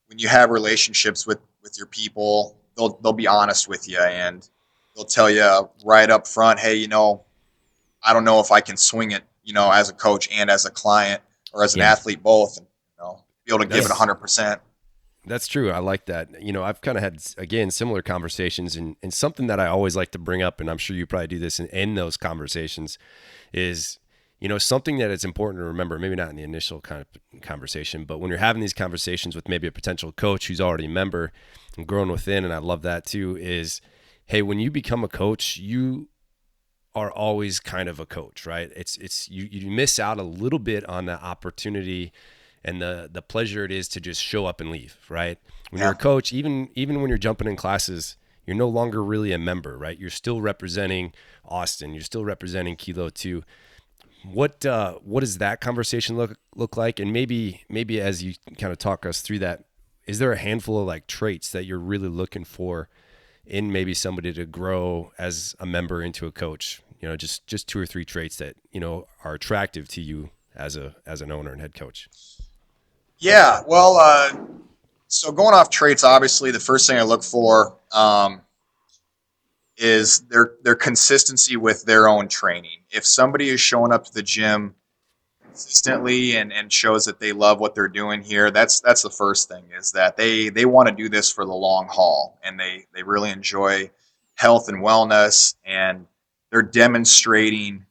[0.07, 4.49] when you have relationships with with your people, they'll they'll be honest with you and
[4.95, 7.23] they'll tell you right up front, hey, you know,
[8.03, 10.65] I don't know if I can swing it, you know, as a coach and as
[10.65, 11.21] a client
[11.53, 11.91] or as an yeah.
[11.91, 14.61] athlete both, and you know, be able to give it hundred percent.
[15.27, 15.71] That's true.
[15.71, 16.41] I like that.
[16.41, 19.95] You know, I've kind of had again similar conversations, and and something that I always
[19.95, 22.97] like to bring up, and I'm sure you probably do this in, in those conversations,
[23.51, 23.99] is
[24.39, 27.41] you know something that it's important to remember maybe not in the initial kind of
[27.41, 30.89] conversation but when you're having these conversations with maybe a potential coach who's already a
[30.89, 31.31] member
[31.77, 33.81] and growing within and i love that too is
[34.25, 36.09] hey when you become a coach you
[36.93, 40.59] are always kind of a coach right it's it's you you miss out a little
[40.59, 42.11] bit on the opportunity
[42.65, 45.37] and the the pleasure it is to just show up and leave right
[45.69, 45.85] when yeah.
[45.85, 49.37] you're a coach even even when you're jumping in classes you're no longer really a
[49.37, 51.13] member right you're still representing
[51.45, 53.43] austin you're still representing kilo 2
[54.33, 56.99] what uh, what does that conversation look look like?
[56.99, 59.65] And maybe maybe as you kind of talk us through that,
[60.05, 62.89] is there a handful of like traits that you're really looking for
[63.45, 66.81] in maybe somebody to grow as a member into a coach?
[66.99, 70.31] You know, just just two or three traits that you know are attractive to you
[70.55, 72.09] as a as an owner and head coach.
[73.17, 74.33] Yeah, well, uh,
[75.07, 78.41] so going off traits, obviously the first thing I look for um,
[79.77, 82.79] is their their consistency with their own training.
[82.91, 84.75] If somebody is showing up to the gym
[85.41, 89.47] consistently and, and shows that they love what they're doing here, that's that's the first
[89.47, 92.85] thing is that they they want to do this for the long haul and they
[92.93, 93.89] they really enjoy
[94.35, 96.05] health and wellness and
[96.51, 97.85] they're demonstrating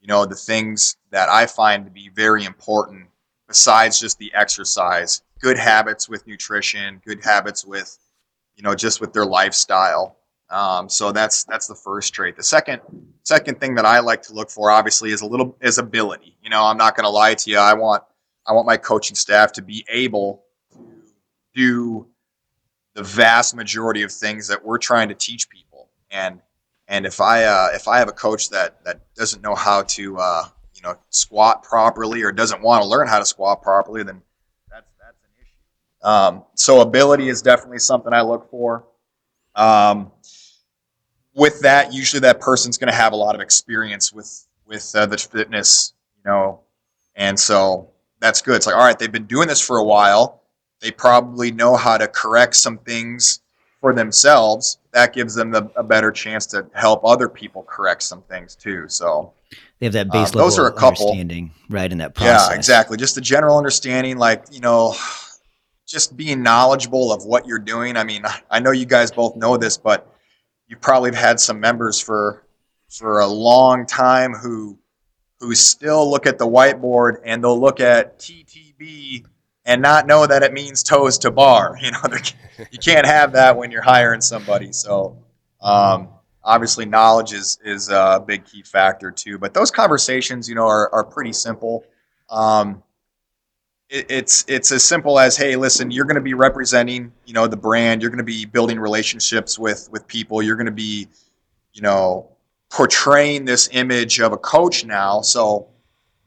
[0.00, 3.08] you know the things that I find to be very important
[3.48, 7.98] besides just the exercise, good habits with nutrition, good habits with
[8.56, 10.18] you know just with their lifestyle
[10.50, 12.36] um, so that's that's the first trait.
[12.36, 12.80] The second
[13.22, 16.36] second thing that I like to look for, obviously, is a little is ability.
[16.42, 17.58] You know, I'm not going to lie to you.
[17.58, 18.02] I want
[18.46, 20.80] I want my coaching staff to be able to
[21.54, 22.06] do
[22.94, 25.90] the vast majority of things that we're trying to teach people.
[26.10, 26.40] And
[26.86, 30.16] and if I uh, if I have a coach that that doesn't know how to
[30.16, 30.44] uh,
[30.78, 34.22] you know squat properly or doesn't want to learn how to squat properly, then
[34.70, 36.08] that's that's an issue.
[36.08, 38.86] Um, so ability is definitely something I look for.
[39.54, 40.12] Um,
[41.34, 45.06] with that, usually that person's going to have a lot of experience with with uh,
[45.06, 46.60] the fitness, you know,
[47.16, 48.56] and so that's good.
[48.56, 50.42] It's like, all right, they've been doing this for a while.
[50.80, 53.40] They probably know how to correct some things
[53.80, 54.78] for themselves.
[54.92, 58.88] That gives them the, a better chance to help other people correct some things too.
[58.88, 59.32] So
[59.78, 61.90] they have that base um, level those are a couple, understanding, right?
[61.90, 62.48] In that process.
[62.50, 62.96] Yeah, exactly.
[62.96, 64.94] Just the general understanding, like you know,
[65.86, 67.96] just being knowledgeable of what you're doing.
[67.96, 70.12] I mean, I know you guys both know this, but
[70.66, 72.44] you probably have had some members for
[72.90, 74.78] for a long time who
[75.40, 79.24] who still look at the whiteboard and they'll look at TTB
[79.68, 81.78] and not know that it means toes to bar.
[81.82, 82.00] You know,
[82.72, 84.72] you can't have that when you're hiring somebody.
[84.72, 85.16] So
[85.60, 86.08] um,
[86.42, 89.38] obviously, knowledge is is a big key factor too.
[89.38, 91.84] But those conversations, you know, are are pretty simple.
[92.30, 92.82] Um,
[93.90, 97.56] it's it's as simple as hey listen you're going to be representing you know the
[97.56, 101.08] brand you're going to be building relationships with with people you're going to be
[101.72, 102.30] you know
[102.70, 105.66] portraying this image of a coach now so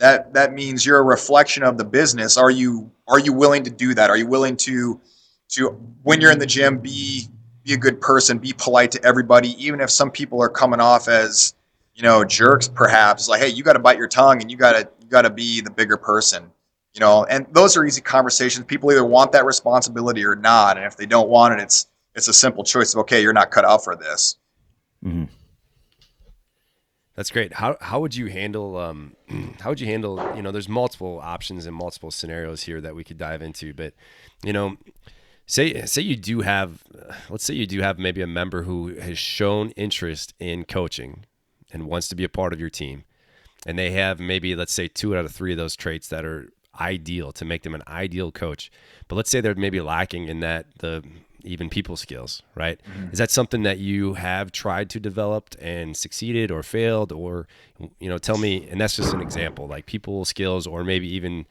[0.02, 3.72] that that means you're a reflection of the business are you are you willing to
[3.72, 5.00] do that are you willing to
[5.48, 5.70] to
[6.04, 7.28] when you're in the gym be
[7.64, 11.08] be a good person, be polite to everybody, even if some people are coming off
[11.08, 11.54] as,
[11.94, 12.68] you know, jerks.
[12.68, 15.24] Perhaps like, hey, you got to bite your tongue and you got to you got
[15.24, 16.50] to be the bigger person.
[16.94, 18.66] You know, and those are easy conversations.
[18.66, 22.28] People either want that responsibility or not, and if they don't want it, it's it's
[22.28, 24.38] a simple choice of okay, you're not cut out for this.
[25.06, 25.26] Mm-hmm.
[27.16, 27.54] That's great.
[27.54, 29.16] How how would you handle um
[29.62, 33.04] how would you handle you know there's multiple options and multiple scenarios here that we
[33.04, 33.94] could dive into, but
[34.44, 34.78] you know
[35.46, 36.84] say say you do have
[37.30, 41.26] let's say you do have maybe a member who has shown interest in coaching
[41.74, 43.04] and wants to be a part of your team
[43.66, 46.50] and they have maybe let's say two out of three of those traits that are
[46.82, 48.72] ideal to make them an ideal coach
[49.08, 51.04] but let's say they're maybe lacking in that the
[51.44, 52.80] even people skills, right?
[52.84, 53.12] Mm-hmm.
[53.12, 57.48] Is that something that you have tried to develop and succeeded or failed or
[58.00, 61.46] you know, tell me and that's just an example, like people skills or maybe even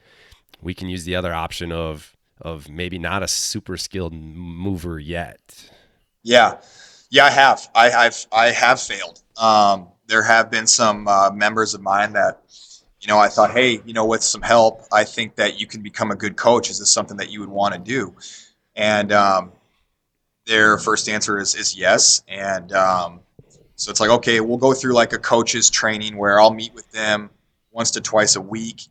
[0.61, 5.69] we can use the other option of of maybe not a super skilled mover yet.
[6.23, 6.57] Yeah.
[7.09, 7.69] Yeah, I have.
[7.75, 9.21] I have I have failed.
[9.37, 12.41] Um, there have been some uh, members of mine that
[13.01, 15.81] you know, I thought, hey, you know, with some help, I think that you can
[15.81, 16.69] become a good coach.
[16.69, 18.15] Is this something that you would want to do?
[18.75, 19.51] And um,
[20.45, 23.21] their first answer is is yes, and um,
[23.75, 26.89] so it's like okay, we'll go through like a coach's training where I'll meet with
[26.91, 27.31] them
[27.71, 28.83] once to twice a week,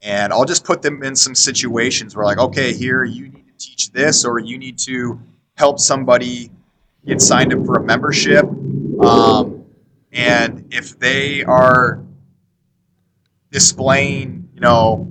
[0.00, 3.66] and I'll just put them in some situations where like okay, here you need to
[3.66, 5.20] teach this, or you need to
[5.56, 6.50] help somebody
[7.04, 8.44] get signed up for a membership,
[9.00, 9.64] um,
[10.12, 12.05] and if they are
[13.56, 15.10] displaying, you know,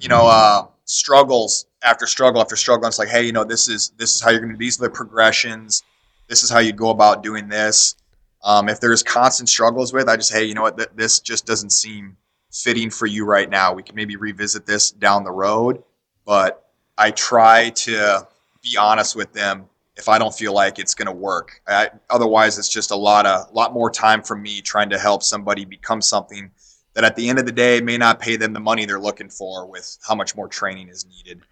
[0.00, 2.88] you know, uh, struggles after struggle after struggle.
[2.88, 4.56] it's like, hey, you know, this is this is how you're going to.
[4.56, 5.82] Do these are the progressions.
[6.28, 7.94] This is how you go about doing this.
[8.42, 11.44] Um, if there's constant struggles with, I just hey, you know what, th- this just
[11.44, 12.16] doesn't seem
[12.50, 13.74] fitting for you right now.
[13.74, 15.82] We can maybe revisit this down the road,
[16.24, 16.64] but
[16.96, 18.26] I try to
[18.62, 19.66] be honest with them
[19.98, 21.60] if I don't feel like it's going to work.
[21.68, 25.22] I, otherwise, it's just a lot of lot more time for me trying to help
[25.22, 26.50] somebody become something
[26.94, 29.28] that at the end of the day may not pay them the money they're looking
[29.28, 31.42] for with how much more training is needed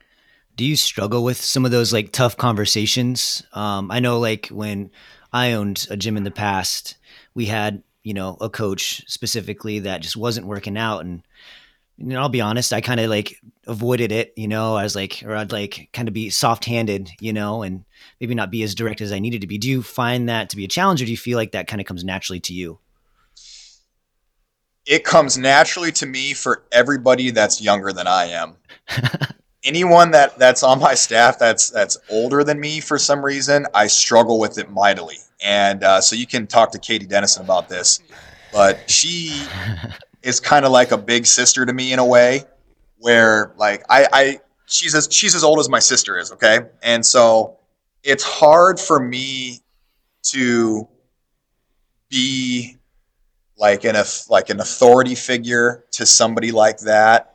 [0.61, 3.43] do you struggle with some of those like tough conversations?
[3.55, 4.91] Um, I know like when
[5.33, 6.99] I owned a gym in the past,
[7.35, 11.23] we had you know a coach specifically that just wasn't working out, and
[11.97, 14.35] know I'll be honest, I kind of like avoided it.
[14.37, 17.63] You know, I was like, or I'd like kind of be soft handed, you know,
[17.63, 17.87] and
[18.21, 19.57] maybe not be as direct as I needed to be.
[19.57, 21.81] Do you find that to be a challenge, or do you feel like that kind
[21.81, 22.79] of comes naturally to you?
[24.91, 28.57] It comes naturally to me for everybody that's younger than I am.
[29.65, 33.87] anyone that that's on my staff that's that's older than me for some reason, I
[33.87, 35.19] struggle with it mightily.
[35.43, 38.01] And uh, so you can talk to Katie Dennison about this,
[38.53, 39.47] but she
[40.23, 42.43] is kind of like a big sister to me in a way,
[42.99, 47.05] where like I, I she's as she's as old as my sister is, okay, and
[47.05, 47.59] so
[48.03, 49.61] it's hard for me
[50.23, 50.89] to
[52.09, 52.77] be
[53.61, 53.95] like an
[54.29, 57.31] like an authority figure to somebody like that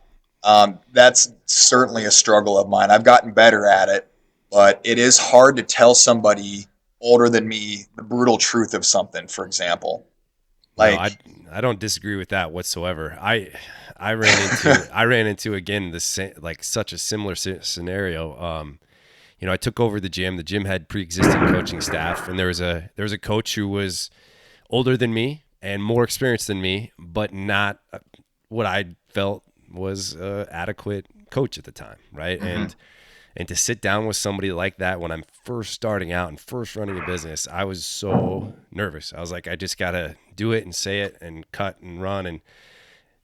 [0.46, 2.92] um, that's certainly a struggle of mine.
[2.92, 4.08] I've gotten better at it,
[4.52, 6.68] but it is hard to tell somebody
[7.02, 9.28] older than me the brutal truth of something.
[9.28, 10.06] For example,
[10.78, 13.18] like no, I, I don't disagree with that whatsoever.
[13.20, 13.50] I
[13.98, 18.40] I ran into I ran into again the same like such a similar scenario.
[18.40, 18.78] Um,
[19.40, 20.38] you know, I took over the gym.
[20.38, 23.68] The gym had pre-existing coaching staff, and there was a there was a coach who
[23.68, 24.12] was
[24.70, 27.80] older than me and more experienced than me, but not
[28.50, 32.40] what I felt was a adequate coach at the time, right?
[32.40, 32.48] Mm-hmm.
[32.48, 32.76] And
[33.38, 36.76] and to sit down with somebody like that when I'm first starting out and first
[36.76, 39.14] running a business, I was so nervous.
[39.14, 42.26] I was like, I just gotta do it and say it and cut and run
[42.26, 42.42] and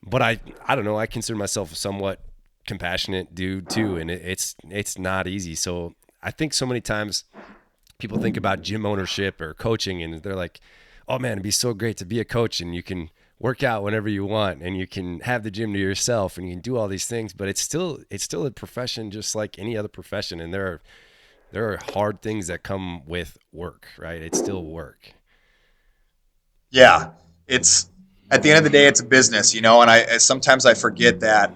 [0.04, 2.20] but I I don't know, I consider myself a somewhat
[2.67, 5.56] compassionate dude too, and it, it's it's not easy.
[5.56, 7.24] So I think so many times
[7.98, 10.60] people think about gym ownership or coaching and they're like,
[11.08, 13.10] Oh man, it'd be so great to be a coach and you can
[13.40, 16.54] work out whenever you want and you can have the gym to yourself and you
[16.54, 19.76] can do all these things but it's still it's still a profession just like any
[19.76, 20.40] other profession.
[20.40, 20.82] And there are
[21.52, 24.22] there are hard things that come with work right?
[24.22, 25.14] It's still work.
[26.70, 27.12] Yeah.
[27.48, 27.90] It's
[28.32, 30.74] at the end of the day it's a business you know and i sometimes i
[30.74, 31.52] forget that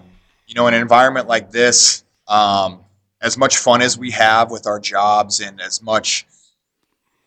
[0.46, 2.82] you know in an environment like this um,
[3.22, 6.28] as much fun as we have with our jobs and as much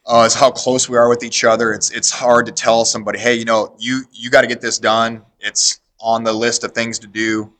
[0.08, 1.72] uh, is how close we are with each other.
[1.72, 4.78] It's it's hard to tell somebody, hey, you know, you you got to get this
[4.78, 5.22] done.
[5.38, 7.52] It's on the list of things to do.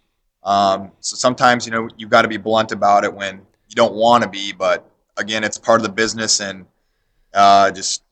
[0.43, 3.95] Um, so sometimes you know you've got to be blunt about it when you don't
[3.95, 6.65] want to be, but again, it's part of the business and
[7.35, 8.03] uh, just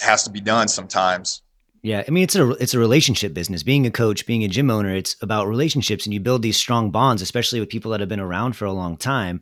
[0.00, 1.42] has to be done sometimes.
[1.82, 3.62] Yeah, I mean it's a it's a relationship business.
[3.62, 6.90] Being a coach, being a gym owner, it's about relationships, and you build these strong
[6.90, 9.40] bonds, especially with people that have been around for a long time.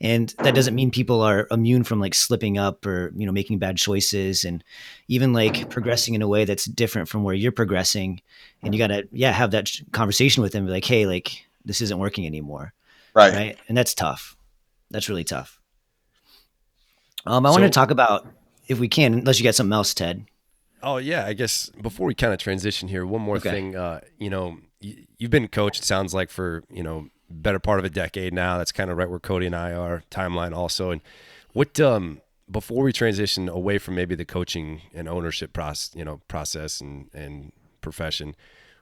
[0.00, 3.58] And that doesn't mean people are immune from like slipping up or you know making
[3.58, 4.44] bad choices.
[4.44, 4.62] And
[5.08, 8.20] even like progressing in a way that's different from where you're progressing.
[8.62, 11.80] And you got to yeah have that conversation with them be like hey like this
[11.80, 12.72] isn't working anymore.
[13.14, 13.34] Right.
[13.34, 13.58] Right?
[13.68, 14.36] And that's tough.
[14.90, 15.60] That's really tough.
[17.26, 18.26] Um i so, want to talk about
[18.68, 20.26] if we can unless you got something else ted.
[20.80, 23.50] Oh yeah i guess before we kind of transition here one more okay.
[23.50, 27.84] thing uh you know you've been coached sounds like for you know better part of
[27.84, 28.58] a decade now.
[28.58, 30.90] That's kind of right where Cody and I are timeline also.
[30.90, 31.00] And
[31.52, 36.20] what um before we transition away from maybe the coaching and ownership process, you know,
[36.28, 38.34] process and and profession,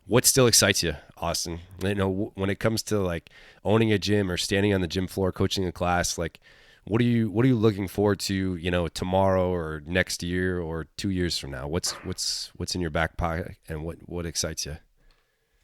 [0.07, 1.61] what still excites you, Austin?
[1.83, 3.31] You know, when it comes to like
[3.65, 6.41] owning a gym or standing on the gym floor coaching a class, like
[6.85, 10.61] what are you what are you looking forward to, you know, tomorrow or next year
[10.61, 11.67] or 2 years from now?
[11.67, 14.77] What's what's what's in your back pocket and what what excites you?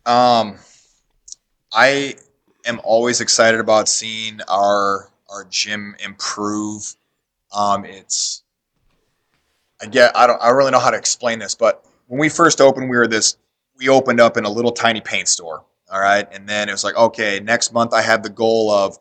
[0.04, 0.58] Um
[1.72, 2.16] I
[2.64, 6.96] am always excited about seeing our our gym improve.
[7.53, 8.42] Um, it's
[9.81, 12.61] I get I don't I really know how to explain this, but when we first
[12.61, 13.37] opened, we were this
[13.77, 15.64] we opened up in a little tiny paint store.
[15.90, 18.98] All right, and then it was like, okay, next month I have the goal of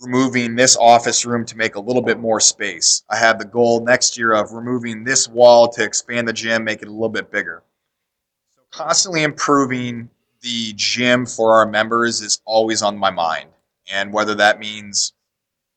[0.00, 3.04] removing this office room to make a little bit more space.
[3.10, 6.82] I have the goal next year of removing this wall to expand the gym, make
[6.82, 7.62] it a little bit bigger.
[8.54, 10.08] So constantly improving
[10.42, 13.50] the gym for our members is always on my mind.
[13.92, 15.12] And whether that means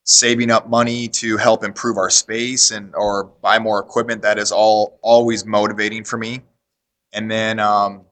[0.06, 4.52] saving up money to help improve our space and or buy more equipment, that is
[4.52, 6.42] all always motivating for me.
[7.14, 8.06] And then um,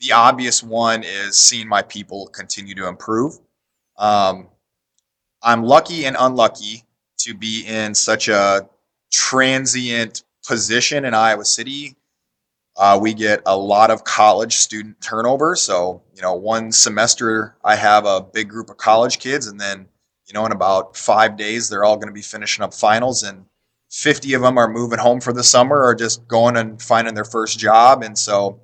[0.00, 3.38] the obvious one is seeing my people continue to improve.
[3.98, 4.48] Um,
[5.42, 6.84] I'm lucky and unlucky
[7.18, 8.68] to be in such a
[9.12, 11.96] transient position in Iowa City
[12.76, 15.54] uh, we get a lot of college student turnover.
[15.56, 19.86] So, you know, one semester I have a big group of college kids, and then,
[20.26, 23.44] you know, in about five days, they're all going to be finishing up finals, and
[23.90, 27.26] 50 of them are moving home for the summer or just going and finding their
[27.26, 28.02] first job.
[28.02, 28.58] And so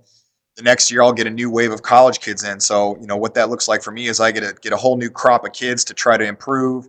[0.57, 2.61] the next year, I'll get a new wave of college kids in.
[2.61, 4.77] So, you know, what that looks like for me is I get to get a
[4.77, 6.87] whole new crop of kids to try to improve,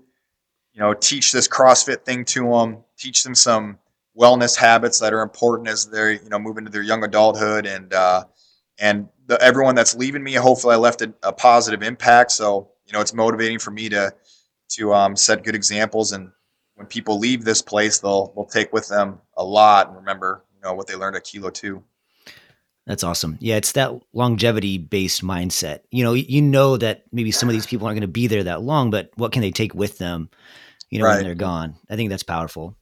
[0.73, 3.77] you know, teach this CrossFit thing to them, teach them some
[4.17, 7.93] wellness habits that are important as they're you know moving to their young adulthood and
[7.93, 8.24] uh,
[8.80, 12.93] and the, everyone that's leaving me hopefully i left a, a, positive impact so you
[12.93, 14.13] know it's motivating for me to
[14.67, 16.32] to um, set good examples and
[16.76, 20.62] when people leave this place they'll they'll take with them a lot and remember you
[20.62, 21.84] know what they learned at kilo 2
[22.89, 23.38] that's awesome.
[23.39, 25.82] Yeah, it's that longevity based mindset.
[25.91, 28.45] You know, you know that maybe some of these people aren't going to be there
[28.45, 30.32] that long, but what can they take with them,
[30.89, 31.17] you know, right.
[31.17, 31.76] when they're gone?
[31.88, 32.76] I think that's powerful.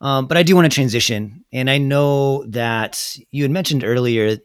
[0.00, 1.44] Um, but I do want to transition.
[1.52, 4.38] And I know that you had mentioned earlier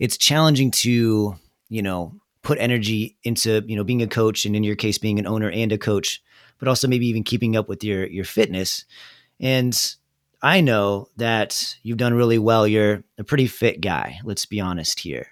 [0.00, 1.36] it's challenging to,
[1.68, 5.18] you know, put energy into, you know, being a coach and in your case being
[5.18, 6.22] an owner and a coach,
[6.58, 8.86] but also maybe even keeping up with your your fitness.
[9.38, 9.78] And
[10.42, 12.66] I know that you've done really well.
[12.66, 15.26] You're a pretty fit guy, let's be honest here,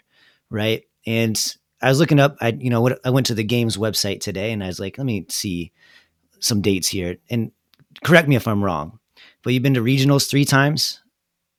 [0.51, 0.83] right?
[1.07, 1.41] And
[1.81, 4.63] I was looking up, I you know, I went to the games website today and
[4.63, 5.73] I was like, let me see
[6.41, 7.53] some dates here and
[8.05, 8.98] correct me if I'm wrong
[9.43, 11.03] but you've been to regionals three times.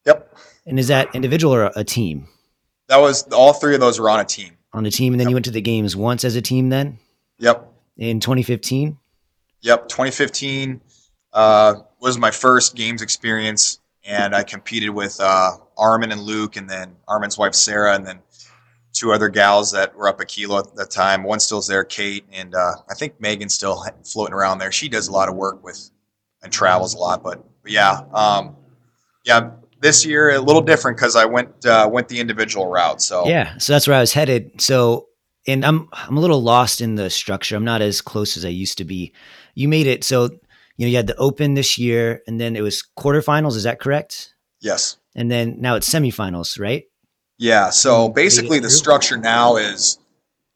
[0.06, 0.38] Yep.
[0.66, 2.28] And is that individual or a team?
[2.88, 4.58] That was all three of those were on a team.
[4.74, 5.32] On a team, and then yep.
[5.32, 6.70] you went to the games once as a team.
[6.70, 7.00] Then.
[7.40, 7.72] Yep.
[7.98, 8.98] In 2015.
[9.62, 10.82] Yep, 2015
[11.34, 16.70] uh, was my first games experience, and I competed with uh, Armin and Luke, and
[16.70, 18.20] then Armin's wife Sarah, and then
[18.94, 21.24] two other gals that were up a kilo at that time.
[21.24, 24.72] One still's there, Kate, and uh, I think Megan's still floating around there.
[24.72, 25.90] She does a lot of work with
[26.42, 28.56] and travels a lot, but but yeah, um,
[29.26, 29.52] yeah.
[29.82, 33.02] This year a little different because I went uh, went the individual route.
[33.02, 34.60] So yeah, so that's where I was headed.
[34.60, 35.08] So
[35.48, 37.56] and I'm I'm a little lost in the structure.
[37.56, 39.14] I'm not as close as I used to be.
[39.56, 40.24] You made it so
[40.76, 43.56] you know you had the Open this year, and then it was quarterfinals.
[43.56, 44.34] Is that correct?
[44.60, 44.98] Yes.
[45.16, 46.84] And then now it's semifinals, right?
[47.38, 47.70] Yeah.
[47.70, 49.98] So basically, the structure now is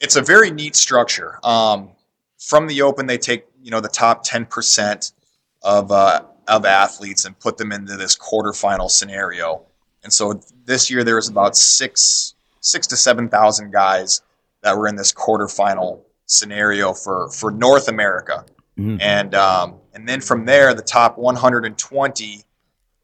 [0.02, 1.40] it's a very neat structure.
[1.44, 1.92] Um,
[2.40, 5.14] from the Open, they take you know the top ten percent
[5.62, 9.66] of uh, of athletes and put them into this quarterfinal scenario.
[10.04, 14.22] And so this year there was about six six to seven thousand guys
[14.62, 18.46] that were in this quarterfinal scenario for for North America.
[18.78, 18.98] Mm-hmm.
[19.02, 22.44] And um, and then from there, the top 120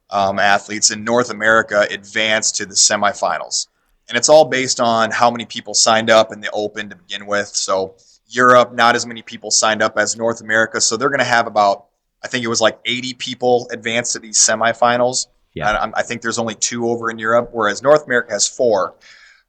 [0.09, 3.67] um, athletes in North America advanced to the semifinals.
[4.07, 7.27] And it's all based on how many people signed up in the Open to begin
[7.27, 7.47] with.
[7.47, 7.95] So
[8.27, 10.81] Europe, not as many people signed up as North America.
[10.81, 11.88] So they're going to have about
[12.23, 15.27] I think it was like 80 people advanced to these semifinals.
[15.53, 15.71] Yeah.
[15.71, 18.95] I, I think there's only two over in Europe, whereas North America has four.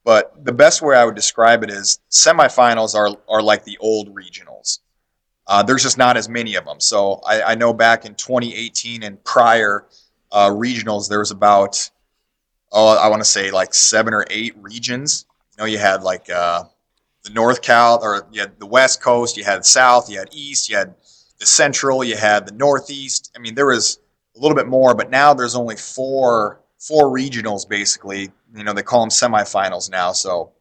[0.04, 4.14] But the best way I would describe it is semifinals are, are like the old
[4.14, 4.78] regionals.
[5.46, 6.78] uh, there's just not as many of them.
[6.80, 9.84] So I, I know back in 2018 and prior
[10.30, 11.90] uh, regionals, there was about
[12.72, 15.26] oh I want to say like seven or eight regions.
[15.52, 16.64] You know, you had like uh,
[17.24, 20.68] the North Cal or you had the West Coast, you had South, you had East,
[20.68, 20.94] you had
[21.40, 23.32] the Central, you had the Northeast.
[23.34, 23.98] I mean, there was
[24.36, 28.30] a little bit more, but now there's only four four regionals basically.
[28.54, 30.12] You know, they call them semifinals now.
[30.12, 30.52] So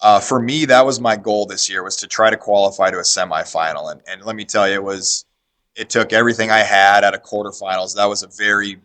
[0.00, 2.98] uh, for me, that was my goal this year was to try to qualify to
[2.98, 3.92] a semifinal.
[3.92, 5.24] And, and let me tell you, it was
[5.74, 7.94] it took everything I had at a quarterfinals.
[7.96, 8.80] That was a very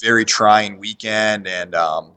[0.00, 1.46] very trying weekend.
[1.46, 2.12] And um,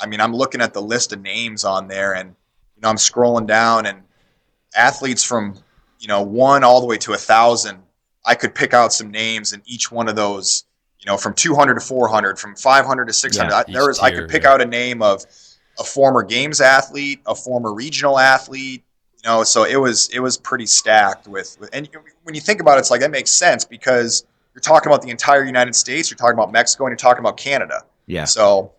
[0.00, 2.34] I mean, I'm looking at the list of names on there, and
[2.76, 4.02] you know, I'm scrolling down, and
[4.76, 5.54] athletes from
[5.98, 7.82] you know one all the way to a thousand.
[8.24, 10.64] I could pick out some names in each one of those.
[11.00, 13.50] You know, from 200 to 400, from 500 to 600.
[13.50, 14.52] Yeah, there was tier, I could pick yeah.
[14.52, 15.24] out a name of
[15.78, 18.82] a former games athlete, a former regional athlete.
[19.22, 21.88] You know, so it was it was pretty stacked with, with and
[22.24, 25.10] when you think about it, it's like that makes sense because you're talking about the
[25.10, 27.84] entire United States, you're talking about Mexico, and you're talking about Canada.
[28.06, 28.24] Yeah.
[28.24, 28.72] So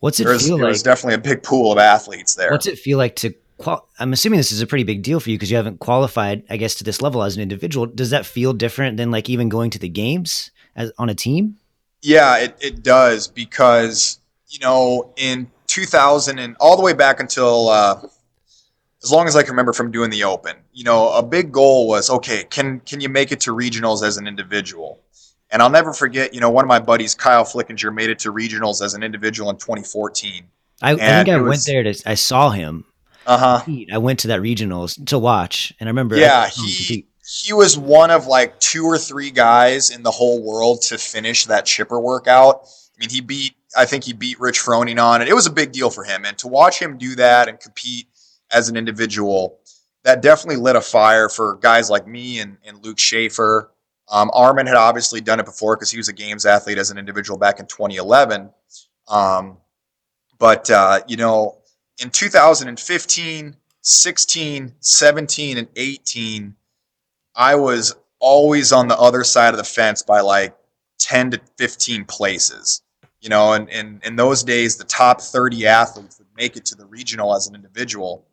[0.00, 0.64] what's it there's, feel like?
[0.64, 2.50] there's definitely a big pool of athletes there.
[2.50, 5.30] What's it feel like to qual- I'm assuming this is a pretty big deal for
[5.30, 7.86] you because you haven't qualified, I guess, to this level as an individual.
[7.86, 11.56] Does that feel different than like even going to the games as on a team?
[12.02, 17.68] Yeah, it, it does because, you know, in 2000 and all the way back until
[17.68, 18.00] uh,
[19.02, 21.88] as long as I can remember from doing the Open, you know, a big goal
[21.88, 25.00] was okay, can can you make it to regionals as an individual?
[25.50, 28.32] And I'll never forget, you know, one of my buddies, Kyle Flickinger, made it to
[28.32, 30.44] regionals as an individual in 2014.
[30.82, 32.84] I, I think I was, went there to, I saw him.
[33.26, 33.72] Uh huh.
[33.92, 36.16] I went to that regionals to watch, and I remember.
[36.16, 40.82] Yeah, he he was one of like two or three guys in the whole world
[40.82, 42.68] to finish that chipper workout.
[42.96, 45.28] I mean, he beat, I think he beat Rich Froning on it.
[45.28, 48.06] It was a big deal for him, and to watch him do that and compete
[48.52, 49.58] as an individual,
[50.04, 53.72] that definitely lit a fire for guys like me and, and Luke Schaefer.
[54.08, 56.98] Um, Armin had obviously done it before because he was a games athlete as an
[56.98, 58.50] individual back in 2011.
[59.08, 59.58] Um,
[60.38, 61.58] but, uh, you know,
[61.98, 66.54] in 2015, 16, 17, and 18,
[67.34, 70.56] I was always on the other side of the fence by like
[70.98, 72.82] 10 to 15 places.
[73.20, 76.86] You know, and, in those days, the top 30 athletes would make it to the
[76.86, 78.24] regional as an individual.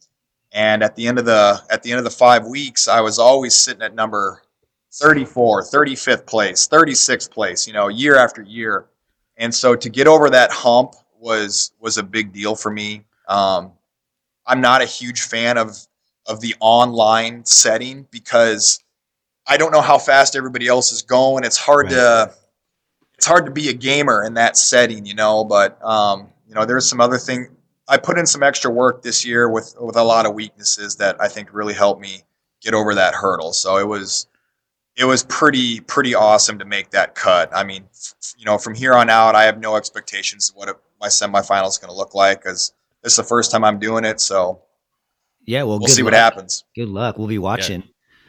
[0.52, 3.18] And at the end of the at the end of the five weeks, I was
[3.18, 4.44] always sitting at number
[4.92, 8.86] 34, 35th place, 36th place, you know, year after year.
[9.38, 13.04] And so to get over that hump was was a big deal for me.
[13.28, 13.72] Um,
[14.46, 15.78] I'm not a huge fan of
[16.26, 18.80] of the online setting because
[19.46, 21.44] I don't know how fast everybody else is going.
[21.44, 21.96] It's hard right.
[21.96, 22.34] to
[23.16, 25.44] it's hard to be a gamer in that setting, you know.
[25.44, 27.50] But um, you know, there's some other thing
[27.88, 31.20] I put in some extra work this year with with a lot of weaknesses that
[31.22, 32.24] I think really helped me
[32.62, 33.54] get over that hurdle.
[33.54, 34.28] So it was
[34.96, 37.50] it was pretty pretty awesome to make that cut.
[37.54, 40.70] I mean, f- you know, from here on out, I have no expectations of what
[40.70, 42.74] a, my semifinal is going to look like because
[43.04, 44.20] this is the first time I'm doing it.
[44.20, 44.62] So
[45.46, 46.14] yeah, well, we'll see luck.
[46.14, 46.64] what happens.
[46.76, 47.18] Good luck.
[47.18, 47.82] We'll be watching.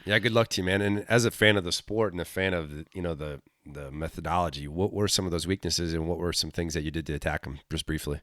[0.04, 0.14] Yeah.
[0.14, 0.82] yeah, good luck to you, man.
[0.82, 3.40] And as a fan of the sport and a fan of the, you know the
[3.64, 6.90] the methodology, what were some of those weaknesses and what were some things that you
[6.90, 7.60] did to attack them?
[7.70, 8.20] Just briefly.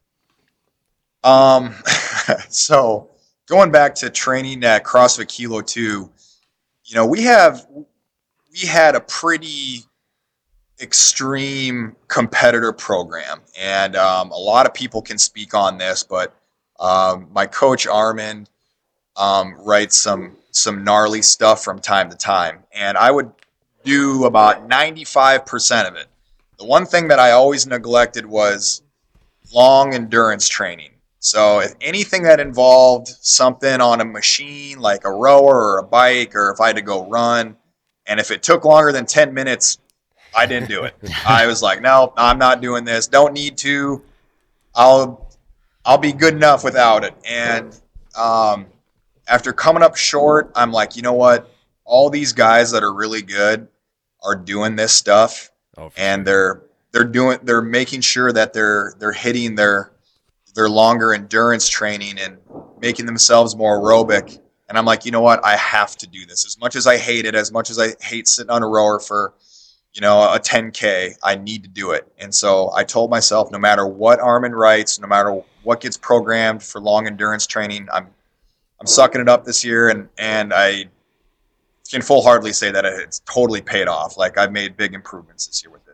[1.23, 1.75] Um,
[2.49, 3.09] so
[3.47, 6.11] going back to training at CrossFit Kilo 2,
[6.85, 7.65] you know, we have
[8.51, 9.83] we had a pretty
[10.81, 16.35] extreme competitor program, and um, a lot of people can speak on this, but
[16.81, 18.47] um, my coach Armin
[19.15, 23.31] um, writes some some gnarly stuff from time to time, and I would
[23.83, 26.07] do about ninety five percent of it.
[26.57, 28.81] The one thing that I always neglected was
[29.53, 30.91] long endurance training.
[31.19, 36.35] So if anything that involved something on a machine like a rower or a bike,
[36.35, 37.55] or if I had to go run,
[38.07, 39.77] and if it took longer than 10 minutes,
[40.35, 40.95] I didn't do it.
[41.27, 43.05] I was like, no, I'm not doing this.
[43.05, 44.01] Don't need to.
[44.73, 45.30] I'll
[45.85, 47.15] I'll be good enough without it.
[47.27, 47.79] And
[48.15, 48.67] um,
[49.27, 51.49] after coming up short, I'm like, you know what?
[51.85, 53.67] All these guys that are really good
[54.23, 56.61] are doing this stuff, oh, and they're
[56.91, 59.91] they're doing they're making sure that they're they're hitting their
[60.53, 62.37] their longer endurance training and
[62.79, 64.39] making themselves more aerobic.
[64.69, 65.43] And I'm like, you know what?
[65.45, 66.45] I have to do this.
[66.45, 68.99] As much as I hate it, as much as I hate sitting on a rower
[68.99, 69.33] for,
[69.93, 72.09] you know, a 10K, I need to do it.
[72.17, 76.63] And so I told myself, no matter what Armin writes, no matter what gets programmed
[76.63, 78.07] for long endurance training, I'm
[78.79, 80.85] I'm sucking it up this year, and and I
[81.89, 84.17] can full heartedly say that it's totally paid off.
[84.17, 85.91] Like I've made big improvements this year with it.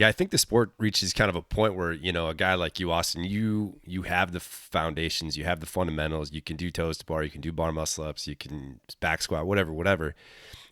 [0.00, 2.54] Yeah, I think the sport reaches kind of a point where you know a guy
[2.54, 6.32] like you, Austin, you you have the foundations, you have the fundamentals.
[6.32, 9.20] You can do toes to bar, you can do bar muscle ups, you can back
[9.20, 10.14] squat, whatever, whatever.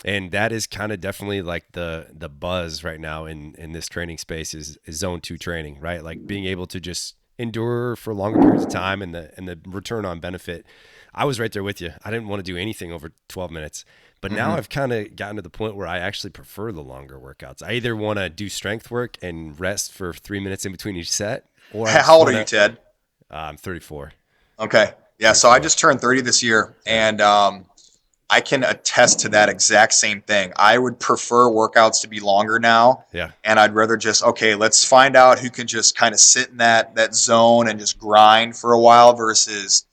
[0.03, 3.87] And that is kind of definitely like the the buzz right now in in this
[3.87, 6.03] training space is, is zone two training, right?
[6.03, 9.59] Like being able to just endure for longer periods of time and the and the
[9.67, 10.67] return on benefit.
[11.15, 11.93] I was right there with you.
[12.05, 13.85] I didn't want to do anything over 12 minutes.
[14.21, 14.57] But now mm-hmm.
[14.57, 17.63] I've kind of gotten to the point where I actually prefer the longer workouts.
[17.63, 21.11] I either want to do strength work and rest for three minutes in between each
[21.11, 22.79] set, or how old wanna, are you, Ted?
[23.31, 24.13] Uh, I'm 34.
[24.59, 25.29] Okay, yeah.
[25.29, 25.35] 34.
[25.35, 27.67] So I just turned 30 this year, and um,
[28.31, 30.53] I can attest to that exact same thing.
[30.57, 33.05] I would prefer workouts to be longer now.
[33.13, 33.31] Yeah.
[33.43, 36.59] And I'd rather just okay, let's find out who can just kind of sit in
[36.59, 39.87] that that zone and just grind for a while versus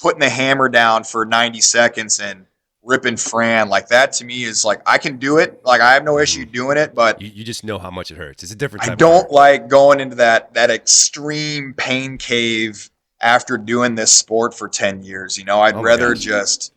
[0.00, 2.44] putting the hammer down for 90 seconds and
[2.82, 3.68] ripping Fran.
[3.68, 5.64] Like that to me is like I can do it.
[5.64, 6.52] Like I have no issue mm-hmm.
[6.52, 8.42] doing it, but you, you just know how much it hurts.
[8.42, 8.88] It's a different.
[8.88, 14.68] I don't like going into that that extreme pain cave after doing this sport for
[14.68, 15.38] ten years.
[15.38, 16.22] You know, I'd oh rather gosh.
[16.22, 16.72] just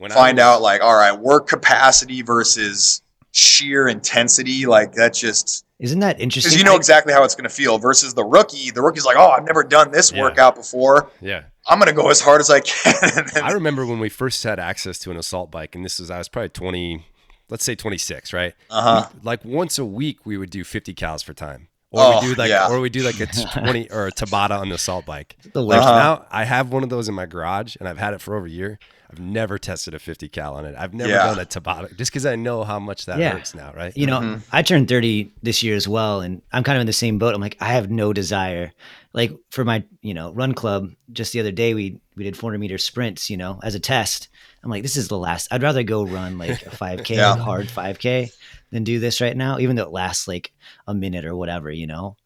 [0.00, 4.66] when find was, out like all right, work capacity versus sheer intensity.
[4.66, 5.64] Like that just.
[5.78, 6.50] Isn't that interesting?
[6.50, 8.70] Because you know exactly how it's going to feel versus the rookie.
[8.70, 10.22] The rookie's like, "Oh, I've never done this yeah.
[10.22, 11.44] workout before." Yeah.
[11.66, 13.26] I'm going to go as hard as I can.
[13.42, 16.18] I remember when we first had access to an assault bike, and this was, I
[16.18, 17.04] was probably 20,
[17.48, 18.54] let's say 26, right?
[18.70, 19.08] Uh huh.
[19.22, 21.68] Like once a week, we would do 50 cals for time.
[21.92, 22.68] Or oh, we do like, yeah.
[22.68, 23.26] or we do like a
[23.60, 25.36] 20 or a Tabata on the assault bike.
[25.52, 25.94] The like uh-huh.
[25.94, 28.46] now I have one of those in my garage and I've had it for over
[28.46, 28.78] a year.
[29.10, 30.76] I've never tested a 50 cal on it.
[30.78, 31.26] I've never yeah.
[31.26, 33.30] done a Tabata just because I know how much that yeah.
[33.32, 33.96] hurts now, right?
[33.96, 34.38] You know, mm-hmm.
[34.52, 37.34] I turned 30 this year as well, and I'm kind of in the same boat.
[37.34, 38.72] I'm like, I have no desire.
[39.12, 42.58] Like for my, you know, run club, just the other day we we did 400
[42.58, 44.28] meter sprints, you know, as a test.
[44.62, 45.48] I'm like, this is the last.
[45.50, 47.36] I'd rather go run like a 5K, yeah.
[47.36, 48.30] hard 5K,
[48.70, 50.52] than do this right now, even though it lasts like
[50.86, 52.16] a minute or whatever, you know.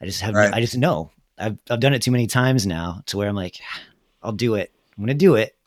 [0.00, 0.54] I just have, right.
[0.54, 3.56] I just know I've I've done it too many times now to where I'm like,
[4.22, 4.72] I'll do it.
[4.96, 5.57] I'm gonna do it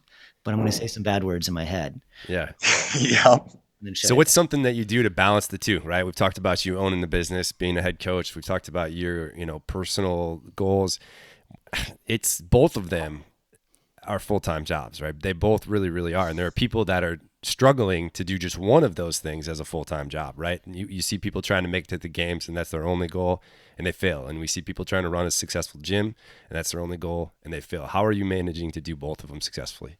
[0.43, 2.01] but I'm going to say some bad words in my head.
[2.27, 2.51] Yeah.
[2.99, 3.37] yeah.
[3.95, 6.05] So what's something that you do to balance the two, right?
[6.05, 8.35] We've talked about you owning the business, being a head coach.
[8.35, 10.99] We've talked about your, you know, personal goals.
[12.05, 13.23] It's both of them
[14.05, 15.19] are full-time jobs, right?
[15.19, 16.27] They both really really are.
[16.27, 19.59] And there are people that are struggling to do just one of those things as
[19.59, 20.61] a full-time job, right?
[20.65, 22.85] And you you see people trying to make it to the games and that's their
[22.85, 23.41] only goal
[23.77, 24.27] and they fail.
[24.27, 26.15] And we see people trying to run a successful gym
[26.49, 27.87] and that's their only goal and they fail.
[27.87, 29.97] How are you managing to do both of them successfully?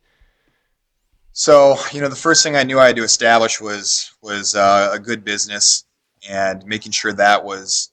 [1.34, 4.92] So, you know, the first thing I knew I had to establish was was uh,
[4.94, 5.86] a good business
[6.28, 7.92] and making sure that was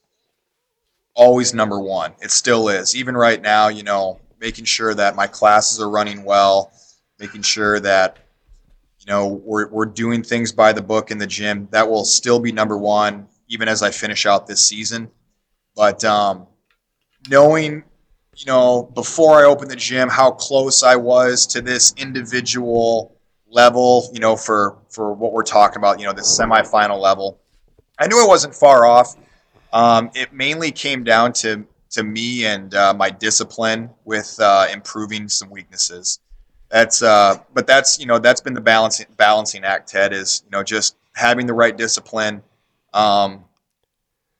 [1.15, 2.15] always number one.
[2.21, 3.69] It still is, even right now.
[3.69, 6.73] You know, making sure that my classes are running well,
[7.21, 8.19] making sure that
[8.99, 11.69] you know we're we're doing things by the book in the gym.
[11.71, 15.11] That will still be number one, even as I finish out this season.
[15.77, 16.49] But um,
[17.31, 17.85] knowing
[18.37, 23.18] you know, before I opened the gym, how close I was to this individual
[23.51, 27.39] level, you know, for for what we're talking about, you know, this semifinal level.
[27.99, 29.17] I knew I wasn't far off.
[29.73, 35.29] Um, it mainly came down to to me and uh, my discipline with uh, improving
[35.29, 36.21] some weaknesses.
[36.71, 39.89] That's uh, but that's you know that's been the balancing balancing act.
[39.89, 42.43] Ted is you know just having the right discipline,
[42.93, 43.45] um,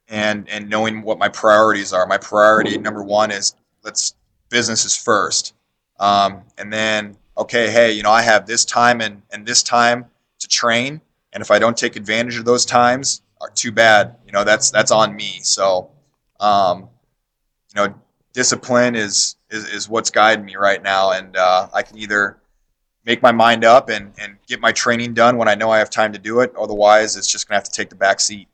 [0.09, 2.07] and and knowing what my priorities are.
[2.07, 4.15] My priority number one is let's
[4.51, 5.55] business is first,
[6.01, 10.07] um, and then okay, hey, you know, I have this time and, and this time
[10.41, 11.01] to train.
[11.33, 14.17] And if I don't take advantage of those times, are too bad.
[14.27, 15.41] You know, that's that's on me.
[15.43, 15.91] So,
[16.41, 16.89] um,
[17.75, 17.95] you know,
[18.33, 22.39] discipline is, is is what's guiding me right now, and uh, I can either
[23.05, 25.91] make my mind up and and get my training done when I know I have
[25.91, 26.55] time to do it.
[26.57, 28.49] Otherwise, it's just gonna have to take the back seat.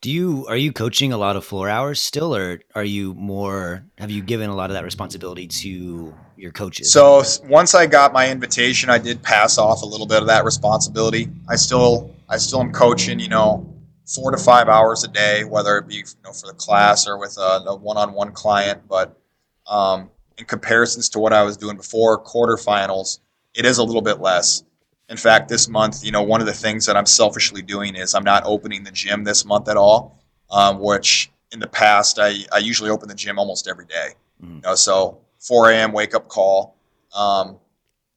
[0.00, 3.84] Do you are you coaching a lot of floor hours still, or are you more?
[3.98, 6.92] Have you given a lot of that responsibility to your coaches?
[6.92, 10.44] So once I got my invitation, I did pass off a little bit of that
[10.44, 11.28] responsibility.
[11.48, 13.74] I still I still am coaching, you know,
[14.06, 17.18] four to five hours a day, whether it be you know for the class or
[17.18, 18.82] with a, a one-on-one client.
[18.88, 19.18] But
[19.66, 23.18] um, in comparisons to what I was doing before quarterfinals,
[23.54, 24.62] it is a little bit less.
[25.08, 28.14] In fact, this month, you know, one of the things that I'm selfishly doing is
[28.14, 30.18] I'm not opening the gym this month at all,
[30.50, 34.10] um, which in the past I, I usually open the gym almost every day.
[34.42, 34.56] Mm-hmm.
[34.56, 35.92] You know, so 4 a.m.
[35.92, 36.76] wake up call,
[37.14, 37.56] um,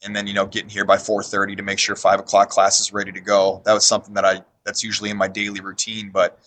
[0.03, 2.91] and then you know getting here by 4:30 to make sure five o'clock class is
[2.91, 3.61] ready to go.
[3.65, 6.39] That was something that I that's usually in my daily routine, but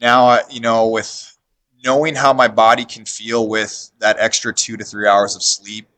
[0.00, 1.36] now I, you know with
[1.84, 5.88] knowing how my body can feel with that extra two to three hours of sleep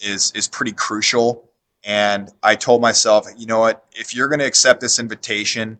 [0.00, 1.48] is is pretty crucial
[1.86, 5.78] and I told myself, you know what, if you're going to accept this invitation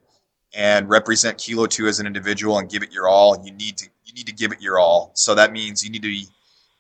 [0.54, 3.36] and represent Kilo 2 as an individual and give it your all.
[3.44, 5.10] You need to you need to give it your all.
[5.14, 6.26] So that means you need to be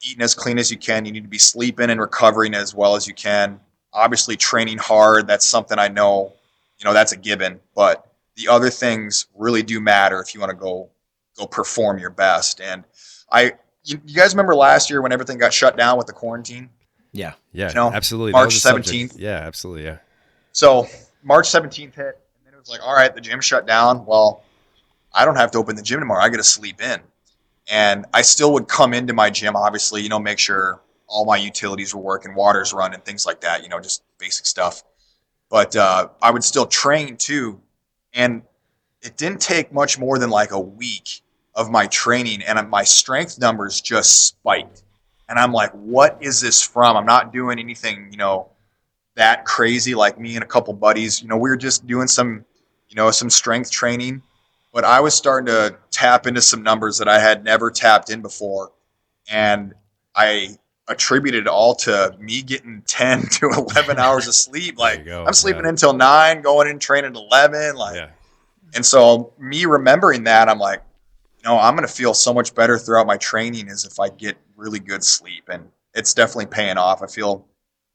[0.02, 1.04] eating as clean as you can.
[1.04, 3.60] You need to be sleeping and recovering as well as you can.
[3.92, 5.26] Obviously, training hard.
[5.26, 6.32] That's something I know.
[6.78, 7.60] You know that's a given.
[7.74, 10.88] But the other things really do matter if you want to go
[11.36, 12.60] go perform your best.
[12.60, 12.84] And
[13.30, 13.54] I,
[13.84, 16.70] you, you guys remember last year when everything got shut down with the quarantine?
[17.12, 17.34] Yeah.
[17.52, 18.32] Yeah, You know, absolutely.
[18.32, 19.14] March That was a subject.
[19.14, 19.18] 17th.
[19.18, 19.84] Yeah, absolutely.
[19.84, 19.98] Yeah.
[20.52, 20.86] So
[21.22, 24.04] March 17th hit, and then it was like, all right, the gym shut down.
[24.06, 24.42] Well,
[25.12, 26.22] I don't have to open the gym tomorrow.
[26.22, 27.00] I get to sleep in.
[27.68, 31.36] And I still would come into my gym, obviously, you know, make sure all my
[31.36, 34.82] utilities were working, water's running, things like that, you know, just basic stuff.
[35.48, 37.60] But uh, I would still train too.
[38.12, 38.42] And
[39.02, 41.22] it didn't take much more than like a week
[41.54, 44.82] of my training, and my strength numbers just spiked.
[45.28, 46.96] And I'm like, what is this from?
[46.96, 48.50] I'm not doing anything, you know,
[49.16, 52.44] that crazy like me and a couple buddies you know we were just doing some
[52.88, 54.22] you know some strength training
[54.72, 58.22] but i was starting to tap into some numbers that i had never tapped in
[58.22, 58.70] before
[59.28, 59.74] and
[60.14, 60.48] i
[60.88, 65.64] attributed it all to me getting 10 to 11 hours of sleep like i'm sleeping
[65.64, 65.70] yeah.
[65.70, 68.08] until 9 going in training at 11 like Yeah.
[68.74, 70.82] and so me remembering that i'm like
[71.42, 74.36] no i'm going to feel so much better throughout my training as if i get
[74.56, 77.46] really good sleep and it's definitely paying off i feel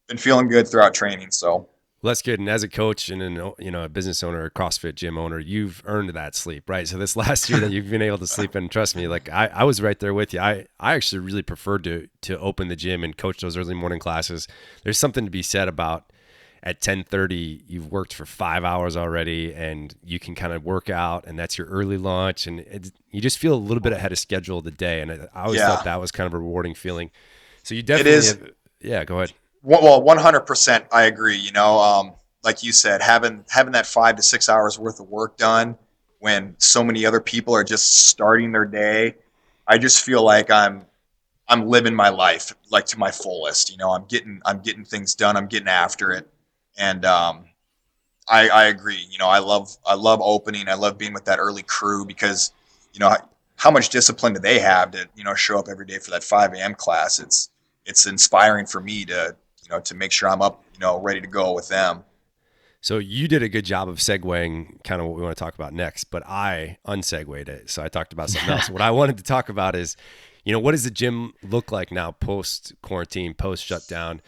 [0.08, 1.68] been feeling good throughout training so
[2.02, 2.40] Well, that's good.
[2.40, 5.38] And as a coach and an, you know a business owner, a CrossFit gym owner,
[5.38, 6.88] you've earned that sleep, right?
[6.88, 9.48] So this last year that you've been able to sleep in, trust me, like I,
[9.54, 10.40] I was right there with you.
[10.40, 14.00] I, I actually really preferred to to open the gym and coach those early morning
[14.00, 14.48] classes.
[14.84, 16.12] There's something to be said about
[16.64, 21.26] at 10:30 you've worked for 5 hours already and you can kind of work out
[21.28, 24.20] and that's your early lunch and it, you just feel a little bit ahead of
[24.20, 25.66] schedule of the day and I, I always Yeah.
[25.66, 27.12] thought that was kind of a rewarding feeling.
[27.64, 28.28] So you definitely is.
[28.28, 28.52] have-
[28.82, 29.34] yeah, go ahead.
[29.64, 31.38] Well, one hundred percent, I agree.
[31.38, 35.08] You know, um, like you said, having having that five to six hours worth of
[35.10, 35.78] work done
[36.20, 39.16] when so many other people are just starting their day,
[39.68, 40.86] I just feel like I'm
[41.48, 43.72] I'm living my life like to my fullest.
[43.72, 45.38] You know, I'm getting I'm getting things done.
[45.38, 46.28] I'm getting after it,
[46.78, 47.46] and um,
[48.28, 49.06] I, I agree.
[49.10, 50.68] You know, I love I love opening.
[50.68, 52.52] I love being with that early crew because
[52.94, 53.16] you know
[53.56, 56.24] how much discipline do they have to you know show up every day for that
[56.24, 56.76] five a.m.
[56.76, 57.20] class?
[57.20, 57.50] It's
[57.86, 61.22] it's inspiring for me to you know to make sure I'm up you know ready
[61.22, 62.04] to go with them.
[62.84, 65.54] So you did a good job of segueing kind of what we want to talk
[65.54, 67.70] about next, but I unsegued it.
[67.70, 68.70] So I talked about something else.
[68.72, 69.96] what I wanted to talk about is,
[70.44, 74.20] you know, what does the gym look like now post quarantine, post shutdown?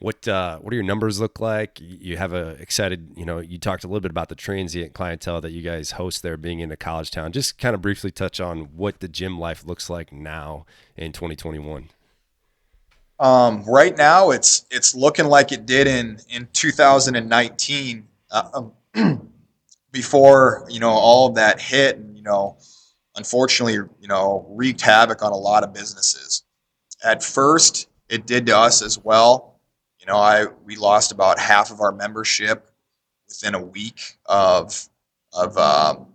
[0.00, 1.78] What uh, what do your numbers look like?
[1.80, 5.40] You have a excited, you know, you talked a little bit about the transient clientele
[5.40, 7.32] that you guys host there being in a college town.
[7.32, 11.88] Just kind of briefly touch on what the gym life looks like now in 2021.
[13.18, 18.62] Um, right now, it's it's looking like it did in in 2019, uh,
[18.94, 19.30] um,
[19.90, 22.56] before you know all of that hit, and you know,
[23.16, 26.44] unfortunately, you know, wreaked havoc on a lot of businesses.
[27.02, 29.57] At first, it did to us as well.
[30.08, 32.70] Know, I we lost about half of our membership
[33.28, 34.88] within a week of
[35.32, 36.06] of um,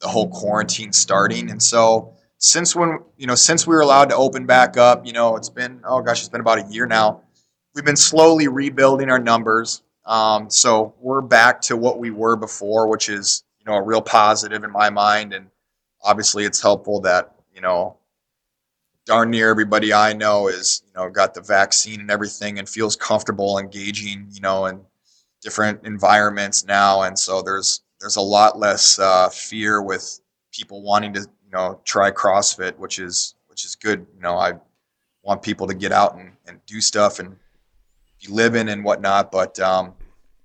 [0.00, 4.16] the whole quarantine starting, and so since when you know since we were allowed to
[4.16, 7.22] open back up you know it's been oh gosh it's been about a year now
[7.74, 9.82] we've been slowly rebuilding our numbers.
[10.06, 14.02] Um, so we're back to what we were before which is you know a real
[14.02, 15.32] positive in my mind.
[15.32, 15.48] And
[16.02, 17.96] obviously it's helpful that you know
[19.06, 22.96] darn near everybody i know is you know got the vaccine and everything and feels
[22.96, 24.80] comfortable engaging you know in
[25.42, 30.20] different environments now and so there's there's a lot less uh, fear with
[30.52, 34.06] people wanting to you know try CrossFit, which is which is good.
[34.14, 34.52] You know, I
[35.22, 37.34] want people to get out and, and do stuff and
[38.20, 39.32] be living and whatnot.
[39.32, 39.94] But um,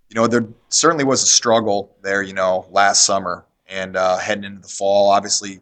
[0.07, 2.23] you know, there certainly was a struggle there.
[2.23, 5.09] You know, last summer and uh, heading into the fall.
[5.09, 5.59] Obviously,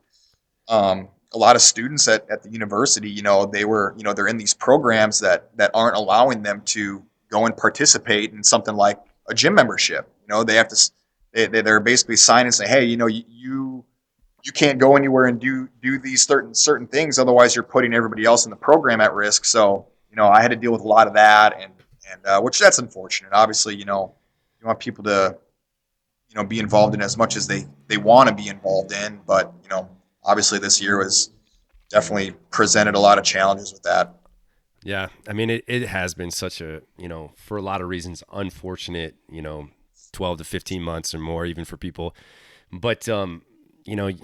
[0.67, 4.13] um, a lot of students at, at the university, you know, they were you know
[4.13, 8.75] they're in these programs that that aren't allowing them to go and participate in something
[8.75, 10.09] like a gym membership.
[10.21, 10.91] You know, they have to.
[11.33, 13.85] They, they- they're basically sign and say, hey, you know, you, you
[14.43, 18.23] you can't go anywhere and do do these certain certain things otherwise you're putting everybody
[18.23, 20.87] else in the program at risk so you know i had to deal with a
[20.87, 21.73] lot of that and
[22.11, 24.13] and uh, which that's unfortunate obviously you know
[24.61, 25.35] you want people to
[26.29, 29.19] you know be involved in as much as they they want to be involved in
[29.25, 29.89] but you know
[30.27, 31.31] obviously this year was
[31.89, 34.13] definitely presented a lot of challenges with that.
[34.83, 37.87] Yeah, I mean it, it has been such a you know for a lot of
[37.87, 39.69] reasons unfortunate you know
[40.11, 42.15] twelve to fifteen months or more even for people,
[42.71, 43.41] but um
[43.85, 44.19] you know you,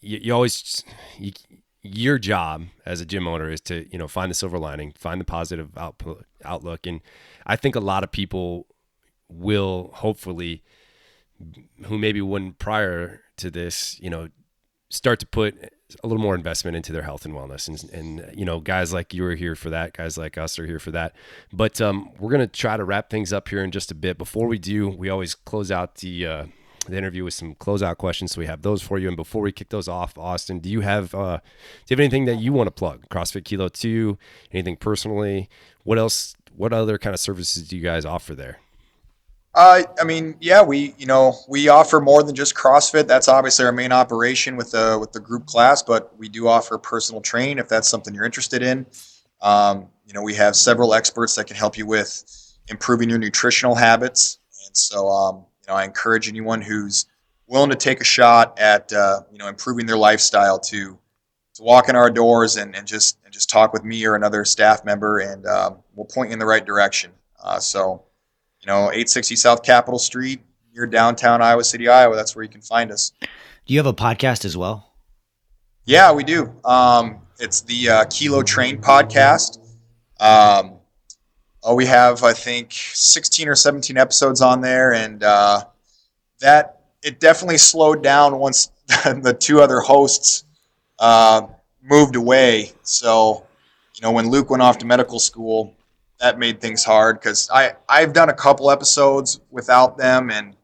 [0.00, 0.82] you always
[1.18, 1.32] you,
[1.82, 5.20] your job as a gym owner is to you know find the silver lining, find
[5.20, 7.00] the positive output outlook, and
[7.46, 8.66] I think a lot of people
[9.28, 10.62] will hopefully
[11.86, 14.28] who maybe wouldn't prior to this, you know,
[14.94, 15.72] start to put
[16.02, 17.68] a little more investment into their health and wellness.
[17.68, 19.96] And, and you know guys like you are here for that.
[19.96, 21.14] Guys like us are here for that.
[21.52, 24.16] But um, we're going to try to wrap things up here in just a bit.
[24.16, 26.46] Before we do we always close out the uh,
[26.86, 28.32] the interview with some closeout questions.
[28.32, 29.08] So we have those for you.
[29.08, 31.42] And before we kick those off austin do you have uh, do
[31.88, 33.08] you have anything that you want to plug?
[33.08, 34.16] Crossfit kilo 2
[34.52, 35.48] anything personally?
[35.82, 38.60] What else what other kind of services do you guys offer there
[39.54, 43.06] uh, I mean, yeah, we you know we offer more than just CrossFit.
[43.06, 46.76] That's obviously our main operation with the with the group class, but we do offer
[46.76, 48.84] personal training if that's something you're interested in.
[49.40, 52.24] Um, you know, we have several experts that can help you with
[52.68, 57.06] improving your nutritional habits, and so um, you know I encourage anyone who's
[57.46, 60.98] willing to take a shot at uh, you know improving their lifestyle to
[61.54, 64.44] to walk in our doors and, and just and just talk with me or another
[64.44, 67.12] staff member, and um, we'll point you in the right direction.
[67.40, 68.02] Uh, so
[68.64, 70.40] you know, 860 South Capitol Street,
[70.74, 72.16] near downtown Iowa City, Iowa.
[72.16, 73.12] That's where you can find us.
[73.20, 74.94] Do you have a podcast as well?
[75.84, 76.50] Yeah, we do.
[76.64, 79.58] Um, it's the uh, Kilo Train podcast.
[80.18, 80.78] Um,
[81.62, 85.64] oh, we have, I think, 16 or 17 episodes on there, and uh,
[86.40, 90.44] that it definitely slowed down once the two other hosts
[91.00, 91.42] uh,
[91.82, 92.72] moved away.
[92.82, 93.46] So,
[93.94, 95.73] you know, when Luke went off to medical school,
[96.24, 100.56] that made things hard because I I've done a couple episodes without them and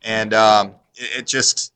[0.00, 1.74] and um, it, it, just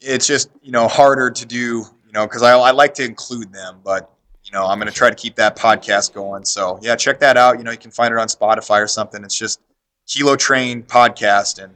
[0.00, 3.52] it's just you know harder to do you know because I, I like to include
[3.52, 4.08] them but
[4.44, 6.44] you know I'm going to try to keep that podcast going.
[6.44, 7.58] So yeah check that out.
[7.58, 9.24] You know you can find it on Spotify or something.
[9.24, 9.60] It's just
[10.06, 11.74] Kilo Train podcast and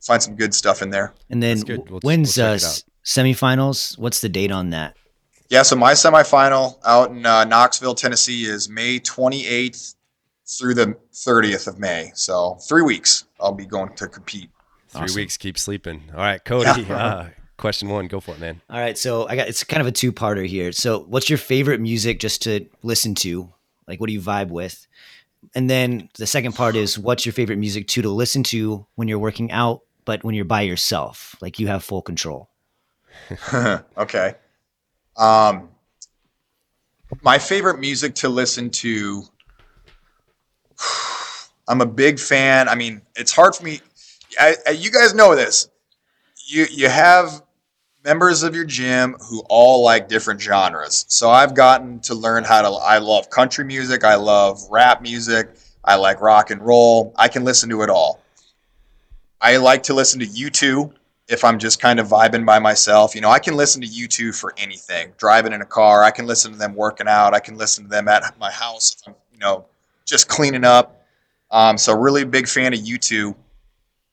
[0.00, 1.14] find some good stuff in there.
[1.30, 2.58] And then we'll, when's we'll uh,
[3.04, 3.98] semifinals?
[3.98, 4.96] What's the date on that
[5.50, 9.96] yeah, so my semifinal out in uh, Knoxville, Tennessee is May 28th
[10.46, 12.12] through the 30th of May.
[12.14, 14.48] So three weeks I'll be going to compete.
[14.88, 15.16] Three awesome.
[15.16, 16.04] weeks, keep sleeping.
[16.12, 16.82] All right, Cody.
[16.82, 16.96] Yeah.
[16.96, 18.60] uh, question one, go for it, man.
[18.70, 20.72] All right, so I got it's kind of a two parter here.
[20.72, 23.52] So, what's your favorite music just to listen to?
[23.86, 24.86] Like, what do you vibe with?
[25.54, 29.08] And then the second part is, what's your favorite music too to listen to when
[29.08, 32.50] you're working out, but when you're by yourself, like you have full control?
[33.96, 34.34] okay.
[35.20, 35.68] Um,
[37.22, 39.22] my favorite music to listen to.
[41.68, 42.68] I'm a big fan.
[42.68, 43.80] I mean, it's hard for me.
[44.40, 45.68] I, I, you guys know this.
[46.46, 47.42] You you have
[48.02, 51.04] members of your gym who all like different genres.
[51.08, 52.68] So I've gotten to learn how to.
[52.68, 54.02] I love country music.
[54.02, 55.50] I love rap music.
[55.84, 57.12] I like rock and roll.
[57.16, 58.22] I can listen to it all.
[59.40, 60.92] I like to listen to U2
[61.30, 63.14] if I'm just kind of vibing by myself.
[63.14, 65.12] You know, I can listen to U2 for anything.
[65.16, 67.34] Driving in a car, I can listen to them working out.
[67.34, 69.64] I can listen to them at my house if I'm, you know,
[70.04, 71.06] just cleaning up.
[71.52, 73.34] Um, so really big fan of U2.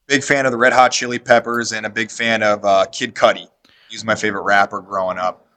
[0.05, 3.15] Big fan of the Red Hot Chili Peppers and a big fan of uh, Kid
[3.15, 3.47] Cudi.
[3.89, 5.47] He's my favorite rapper growing up.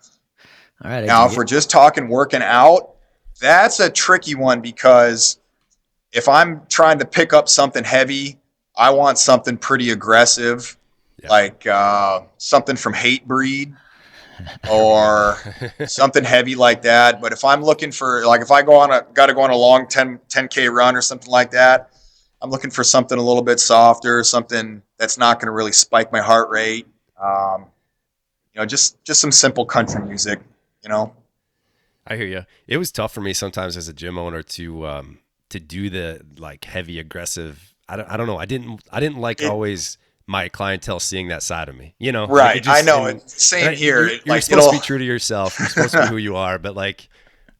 [0.83, 1.05] All right.
[1.05, 2.95] Now, if we're just talking working out,
[3.39, 5.39] that's a tricky one because
[6.13, 8.39] if I'm trying to pick up something heavy,
[8.77, 10.79] I want something pretty aggressive
[11.23, 11.29] yeah.
[11.29, 13.77] like uh, something from Hatebreed
[14.71, 15.37] or
[15.87, 17.21] something heavy like that.
[17.21, 19.51] But if I'm looking for like if I go on a got to go on
[19.51, 21.91] a long 10 10k run or something like that,
[22.43, 26.13] I'm looking for something a little bit softer, something that's not going to really spike
[26.13, 26.87] my heart rate.
[27.21, 27.67] Um,
[28.55, 30.41] you know, just just some simple country music.
[30.83, 31.15] You know.
[32.07, 32.47] I hear you.
[32.67, 35.19] It was tough for me sometimes as a gym owner to um,
[35.51, 37.75] to do the like heavy aggressive.
[37.89, 38.39] I don't, I don't know.
[38.39, 39.99] I didn't I didn't like it, always
[40.31, 41.93] my clientele seeing that side of me.
[41.99, 42.55] You know, right?
[42.55, 43.07] Like just, I know.
[43.07, 44.07] And, same here.
[44.07, 45.59] You're, you're supposed to be true to yourself.
[45.59, 47.09] You're supposed to be who you are, but like.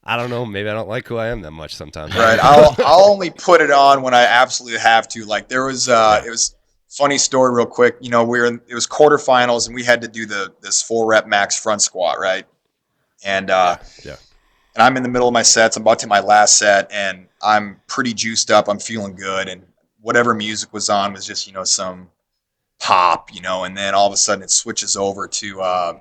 [0.03, 0.47] I don't know.
[0.47, 2.15] Maybe I don't like who I am that much sometimes.
[2.15, 2.39] Right.
[2.43, 5.25] I'll I'll only put it on when I absolutely have to.
[5.25, 6.55] Like there was uh, it was
[6.89, 7.97] funny story real quick.
[8.01, 10.81] You know, we were in, it was quarterfinals and we had to do the this
[10.81, 12.47] four rep max front squat, right?
[13.23, 14.15] And uh, yeah.
[14.73, 15.77] And I'm in the middle of my sets.
[15.77, 18.69] I'm about to my last set, and I'm pretty juiced up.
[18.69, 19.63] I'm feeling good, and
[20.01, 22.09] whatever music was on was just you know some
[22.81, 25.99] pop, you know, and then all of a sudden it switches over to uh,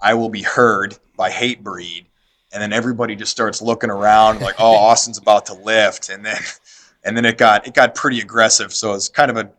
[0.00, 2.06] "I Will Be Heard" by Hatebreed,
[2.52, 6.38] and then everybody just starts looking around like, "Oh, Austin's about to lift," and then
[7.04, 8.72] and then it got it got pretty aggressive.
[8.72, 9.50] So it's kind of a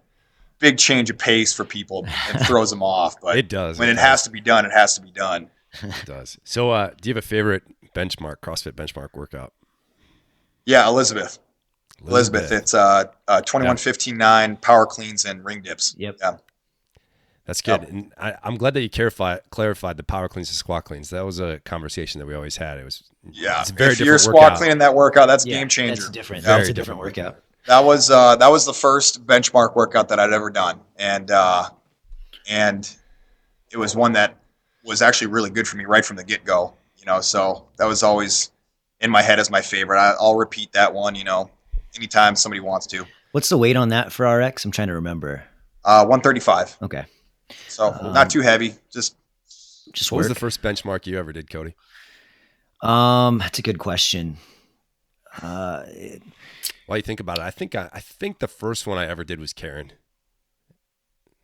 [0.60, 3.16] big change of pace for people and throws them off.
[3.22, 3.78] But it does.
[3.78, 4.04] When it, it does.
[4.04, 5.50] has to be done, it has to be done.
[5.84, 6.40] it does.
[6.44, 9.54] So, uh, do you have a favorite benchmark CrossFit benchmark workout?
[10.66, 11.40] Yeah, Elizabeth.
[12.06, 12.42] Elizabeth.
[12.42, 12.62] Elizabeth.
[12.64, 15.96] It's uh, uh 21 15 9 power cleans and ring dips.
[15.98, 16.18] Yep.
[16.20, 16.38] Yeah.
[17.48, 17.82] That's good.
[17.82, 17.90] Yep.
[17.90, 21.10] And I, am glad that you clarified clarified the power cleans and squat cleans.
[21.10, 22.78] That was a conversation that we always had.
[22.78, 23.62] It was yeah.
[23.62, 26.02] It's very if you're squat cleaning that workout, that's yeah, game changer.
[26.02, 26.44] That's different.
[26.44, 27.44] Very that's a different, different workout.
[27.68, 31.70] that was uh, that was the first benchmark workout that I'd ever done, and uh,
[32.50, 32.94] and
[33.72, 34.36] it was one that
[34.84, 36.74] was actually really good for me right from the get go.
[36.98, 38.52] You know, so that was always
[39.00, 40.00] in my head as my favorite.
[40.00, 41.16] I, I'll repeat that one.
[41.16, 41.50] You know,
[41.98, 43.06] anytime somebody wants to.
[43.32, 44.64] What's the weight on that for RX?
[44.66, 45.44] I'm trying to remember.
[45.84, 46.78] Uh, 135.
[46.84, 47.06] Okay.
[47.68, 48.76] So Um, not too heavy.
[48.92, 49.16] Just
[49.94, 51.76] Just What was the first benchmark you ever did, Cody?
[52.82, 54.38] um, that's a good question.
[55.42, 55.84] Uh,
[56.88, 59.24] While you think about it, I think I, I think the first one I ever
[59.24, 59.92] did was Karen.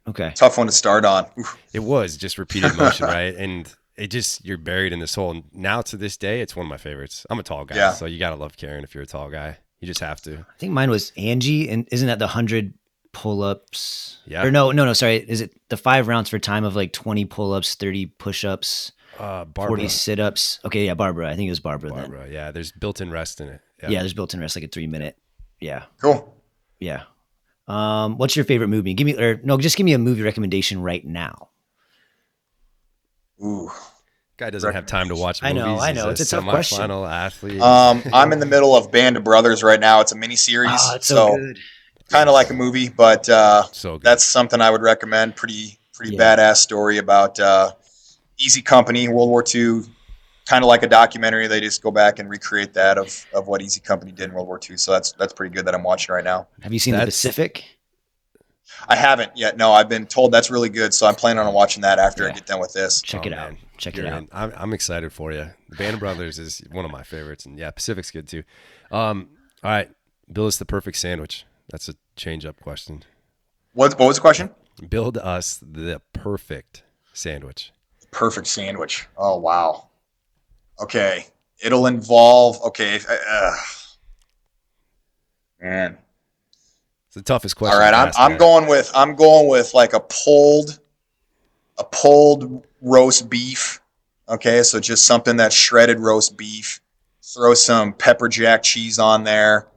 [0.07, 0.31] okay.
[0.35, 1.25] tough one to start on.
[1.73, 3.35] It was just repeated motion, right?
[3.35, 5.31] And it just you're buried in this hole.
[5.31, 7.25] And now to this day, it's one of my favorites.
[7.29, 7.93] I'm a tall guy, Yeah.
[7.93, 9.57] so you gotta love Karen if you're a tall guy.
[9.83, 10.37] You just have to.
[10.49, 12.73] I think mine was Angie, and isn't that the hundred
[13.11, 14.19] pull-ups?
[14.25, 14.45] Yeah.
[14.45, 14.93] Or no, no, no.
[14.93, 19.43] Sorry, is it the five rounds for time of like twenty pull-ups, thirty push-ups, Uh,
[19.43, 19.67] Barbara.
[19.67, 20.61] forty sit-ups?
[20.63, 21.29] Okay, yeah, Barbara.
[21.29, 21.99] I think it was Barbara, then.
[22.11, 22.29] Barbara.
[22.31, 23.59] Yeah, there's built-in rest in it.
[23.81, 23.99] Yeah.
[23.99, 25.17] there's built-in rest, like a three-minute.
[25.59, 26.33] Yeah, Cool.
[26.79, 27.03] yeah.
[27.67, 28.93] Um, what's your favorite movie?
[28.93, 31.49] Give me, or no, just give me a movie recommendation right now.
[33.43, 33.69] Ooh.
[34.37, 36.09] Guy doesn't have time to watch I know, I He's know.
[36.09, 36.89] It's a tough question.
[36.89, 37.61] athlete.
[37.61, 40.01] Um, I'm in the middle of Band of Brothers right now.
[40.01, 41.59] It's a mini series, Oh, it's so, so, good.
[42.09, 44.01] kind of like a movie, but uh, so good.
[44.01, 45.35] that's something I would recommend.
[45.35, 46.35] Pretty pretty Yeah.
[46.35, 47.73] badass story about uh,
[48.39, 49.81] Easy Company, World War II.
[50.47, 51.47] Kind of like a documentary.
[51.47, 54.47] They just go back and recreate that of, of what Easy Company did in World
[54.47, 54.75] War II.
[54.77, 56.47] So that's that's pretty good that I'm watching right now.
[56.63, 57.63] Have you seen the Pacific?
[58.89, 59.55] I haven't yet.
[59.57, 62.31] No, I've been told that's really good, so I'm planning on watching that after I
[62.33, 63.01] get done with this.
[63.01, 63.51] Check Oh, it out.
[63.51, 63.57] man.
[63.83, 64.21] Check it You're out.
[64.21, 64.29] in.
[64.31, 65.49] I'm, I'm excited for you.
[65.67, 68.43] The Band of Brothers is one of my favorites, and yeah, Pacific's good too.
[68.91, 69.27] Um,
[69.61, 69.91] all right,
[70.31, 71.45] build us the perfect sandwich.
[71.69, 73.03] That's a change-up question.
[73.73, 74.51] What what was the question?
[74.87, 77.73] Build us the perfect sandwich.
[78.11, 79.05] Perfect sandwich.
[79.17, 79.89] Oh wow.
[80.79, 81.25] Okay,
[81.61, 82.61] it'll involve.
[82.61, 83.55] Okay, uh,
[85.59, 85.97] man.
[87.07, 87.75] It's the toughest question.
[87.75, 90.79] All right, I'm, I'm going with I'm going with like a pulled,
[91.77, 93.81] a pulled roast beef.
[94.29, 96.81] Okay, so just something that's shredded roast beef.
[97.21, 99.67] Throw some pepper jack cheese on there.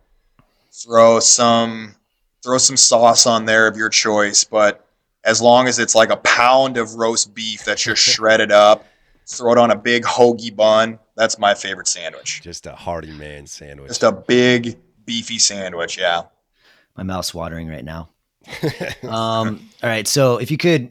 [0.73, 1.95] Throw some
[2.43, 4.87] throw some sauce on there of your choice, but
[5.25, 8.87] as long as it's like a pound of roast beef that's just shredded up,
[9.27, 10.99] throw it on a big hoagie bun.
[11.17, 12.41] That's my favorite sandwich.
[12.43, 13.89] Just a hearty man sandwich.
[13.89, 15.99] Just a big beefy sandwich.
[15.99, 16.23] Yeah.
[16.97, 18.11] My mouth's watering right now.
[19.03, 20.07] Um, all right.
[20.07, 20.91] So if you could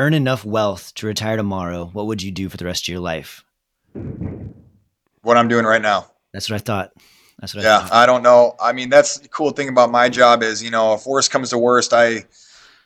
[0.00, 3.00] earn enough wealth to retire tomorrow, what would you do for the rest of your
[3.00, 3.44] life?
[5.20, 6.06] What I'm doing right now.
[6.32, 6.92] That's what I thought.
[7.38, 7.92] That's what I Yeah, thought.
[7.92, 8.56] I don't know.
[8.58, 11.50] I mean, that's the cool thing about my job is, you know, if worst comes
[11.50, 12.24] to worst, I,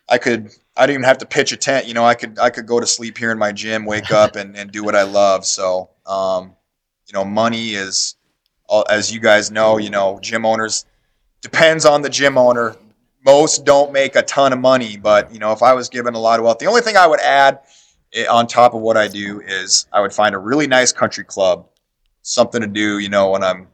[0.08, 1.86] I could, I don't even have to pitch a tent.
[1.86, 4.34] You know, I could, I could go to sleep here in my gym, wake up,
[4.34, 5.46] and, and do what I love.
[5.46, 6.56] So, um,
[7.06, 8.16] you know, money is,
[8.68, 10.84] uh, as you guys know, you know, gym owners
[11.42, 12.74] depends on the gym owner.
[13.24, 16.18] Most don't make a ton of money, but you know, if I was given a
[16.18, 17.60] lot of wealth, the only thing I would add
[18.12, 21.24] eh, on top of what I do is I would find a really nice country
[21.24, 21.66] club,
[22.22, 22.98] something to do.
[22.98, 23.68] You know, when I'm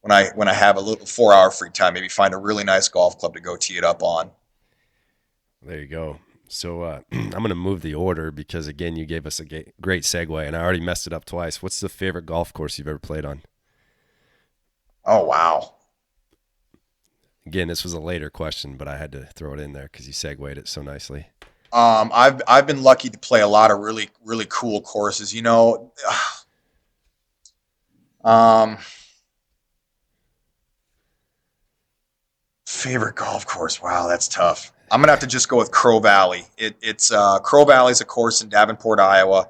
[0.00, 2.64] when I when I have a little four hour free time, maybe find a really
[2.64, 4.30] nice golf club to go tee it up on.
[5.62, 6.18] There you go.
[6.48, 9.72] So uh, I'm going to move the order because again, you gave us a ga-
[9.80, 11.62] great segue, and I already messed it up twice.
[11.62, 13.42] What's the favorite golf course you've ever played on?
[15.04, 15.74] Oh wow.
[17.46, 20.06] Again, this was a later question, but I had to throw it in there because
[20.06, 21.28] you segued it so nicely.
[21.72, 25.32] Um, I've I've been lucky to play a lot of really really cool courses.
[25.34, 25.92] You know,
[28.24, 28.78] um,
[32.66, 33.80] favorite golf course.
[33.82, 34.72] Wow, that's tough.
[34.90, 36.44] I'm gonna have to just go with Crow Valley.
[36.56, 39.48] It, it's uh, Crow Valley is a course in Davenport, Iowa.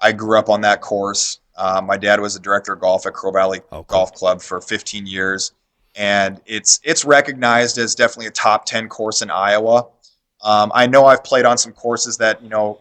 [0.00, 1.40] I grew up on that course.
[1.56, 3.84] Uh, my dad was the director of golf at Crow Valley Oh, cool.
[3.84, 5.52] Golf Club for 15 years,
[5.96, 9.86] and it's it's recognized as definitely a top 10 course in Iowa.
[10.42, 12.80] Um, I know I've played on some courses that you know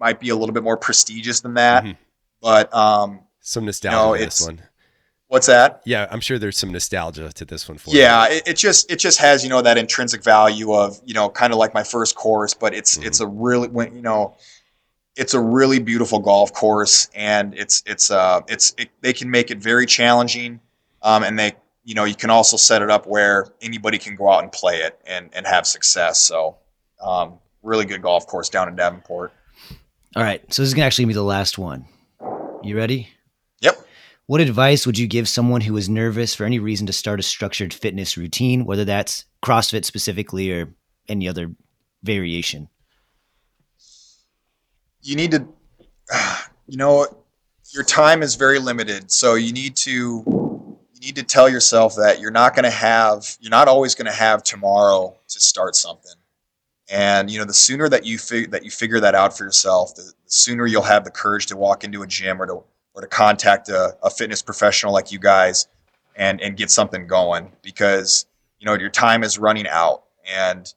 [0.00, 1.96] might be a little bit more prestigious than that, Mhm.
[2.40, 4.62] but um, Some nostalgia No, to this it's- one.
[5.28, 5.80] what's that?
[5.84, 8.00] Yeah, I'm sure there's some nostalgia to this one for you.
[8.00, 11.28] Yeah, it, it just it just has you know that intrinsic value of you know
[11.28, 13.06] kind of like my first course, but it's Mhm.
[13.06, 14.36] it's a really when you know
[15.16, 19.50] it's a really beautiful golf course, and it's it's uh it's it, they can make
[19.50, 20.60] it very challenging,
[21.02, 21.52] um, and they
[21.88, 24.80] you know you can also set it up where anybody can go out and play
[24.80, 26.20] it and and have success.
[26.20, 26.58] So
[27.00, 29.32] um, really good golf course down in Davenport.
[30.14, 30.42] All right.
[30.52, 31.86] So this is gonna actually be the last one.
[32.62, 33.08] You ready?
[33.62, 33.78] Yep.
[34.26, 37.22] What advice would you give someone who is nervous for any reason to start a
[37.22, 40.74] structured fitness routine, whether that's CrossFit specifically or
[41.08, 41.54] any other
[42.02, 42.68] variation?
[45.02, 45.46] you need to
[46.66, 47.06] you know
[47.72, 50.47] your time is very limited so you need to
[50.98, 54.06] you need to tell yourself that you're not going to have, you're not always going
[54.06, 56.12] to have tomorrow to start something.
[56.90, 58.18] And you know, the sooner that you
[58.48, 61.56] that you figure that out for yourself, the, the, sooner you'll have the courage to
[61.56, 62.62] walk into a gym or to
[62.94, 65.68] or to contact a, a fitness professional like you guys
[66.16, 68.26] and and get something going because
[68.58, 70.04] you know your time is running out.
[70.26, 70.72] And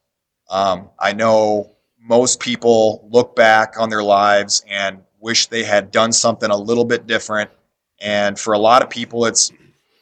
[0.50, 6.12] um, I know most people look back on their lives and wish they had done
[6.12, 7.50] something a little bit different.
[8.02, 9.50] And for a lot of people, it's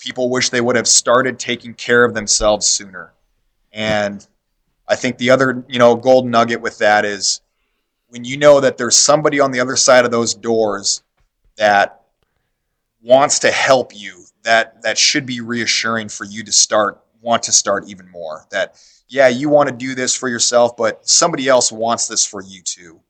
[0.00, 3.12] people wish they would have started taking care of themselves sooner.
[3.72, 4.26] And
[4.88, 7.42] I think the other, you know, golden nugget with that is
[8.08, 11.02] when you know that there's somebody on the other side of those doors
[11.56, 12.00] that
[13.00, 17.52] wants to help you, that that should be reassuring for you to start want to
[17.52, 18.46] start even more.
[18.50, 22.42] That yeah, you want to do this for yourself, but somebody else wants this for
[22.42, 23.00] you too.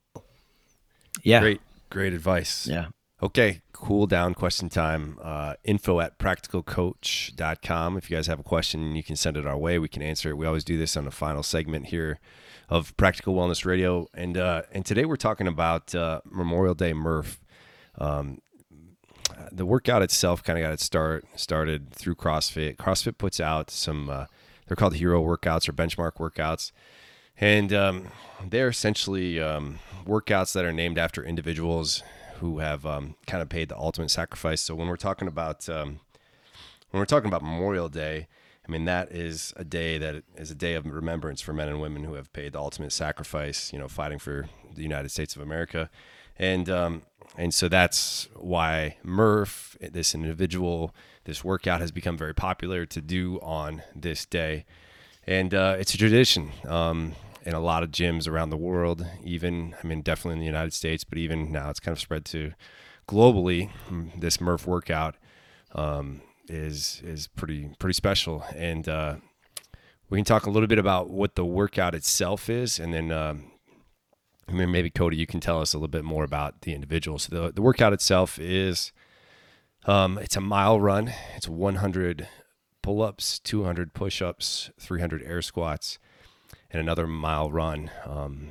[1.23, 1.41] Yeah.
[1.41, 1.61] Great,
[1.91, 2.67] great advice.
[2.67, 2.87] Yeah.
[3.23, 5.19] Okay, cool down question time.
[5.23, 7.97] Uh, info at practicalcoach.com.
[7.97, 9.79] If you guys have a question, you can send it our way.
[9.79, 10.37] We can answer it.
[10.37, 12.21] We always do this on the final segment here
[12.69, 14.09] of Practical Wellness Radio.
[14.15, 17.41] And uh, and today we're talking about uh, Memorial Day Murph.
[17.99, 18.41] Um,
[19.51, 22.77] the workout itself kind of got its start started through CrossFit.
[22.77, 24.27] CrossFit puts out some uh,
[24.67, 26.71] they're called hero workouts or benchmark workouts,
[27.39, 28.09] and um,
[28.47, 32.03] they're essentially um, workouts that are named after individuals
[32.41, 34.61] who have um, kind of paid the ultimate sacrifice.
[34.61, 36.01] So when we're talking about um,
[36.91, 38.27] when we're talking about Memorial Day,
[38.67, 41.81] I mean that is a day that is a day of remembrance for men and
[41.81, 43.73] women who have paid the ultimate sacrifice.
[43.73, 45.91] You know, fighting for the United States of America,
[46.39, 47.03] and um,
[47.37, 53.39] and so that's why Murph, this individual, this workout has become very popular to do
[53.41, 54.65] on this day,
[55.27, 56.51] and uh, it's a tradition.
[56.67, 57.15] Um,
[57.45, 60.73] in a lot of gyms around the world, even, I mean, definitely in the United
[60.73, 62.53] States, but even now it's kind of spread to
[63.09, 63.71] globally.
[64.17, 65.17] This Murph workout
[65.75, 69.17] um, is is pretty pretty special, and uh,
[70.09, 73.51] we can talk a little bit about what the workout itself is, and then um,
[74.49, 77.19] I mean, maybe Cody, you can tell us a little bit more about the individual.
[77.19, 78.93] So the the workout itself is
[79.87, 81.13] um, it's a mile run.
[81.37, 82.29] It's 100
[82.83, 85.99] pull-ups, 200 push-ups, 300 air squats
[86.71, 87.91] and another mile run.
[88.07, 88.51] Um,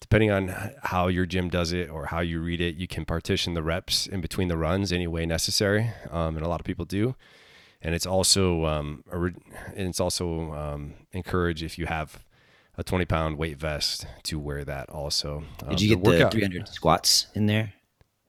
[0.00, 3.54] depending on how your gym does it or how you read it, you can partition
[3.54, 6.84] the reps in between the runs any way necessary, um, and a lot of people
[6.84, 7.14] do.
[7.80, 12.22] And it's also um, and it's also um, encouraged if you have
[12.78, 15.44] a 20 pound weight vest to wear that also.
[15.68, 17.72] Did you um, get the, the 300 squats in there?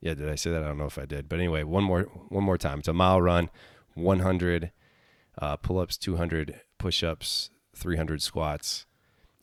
[0.02, 0.64] Yeah, did I say that?
[0.64, 2.80] I don't know if I did, but anyway, one more one more time.
[2.80, 3.50] It's a mile run,
[3.94, 4.72] 100
[5.40, 8.86] uh, pull ups, 200 push ups, 300 squats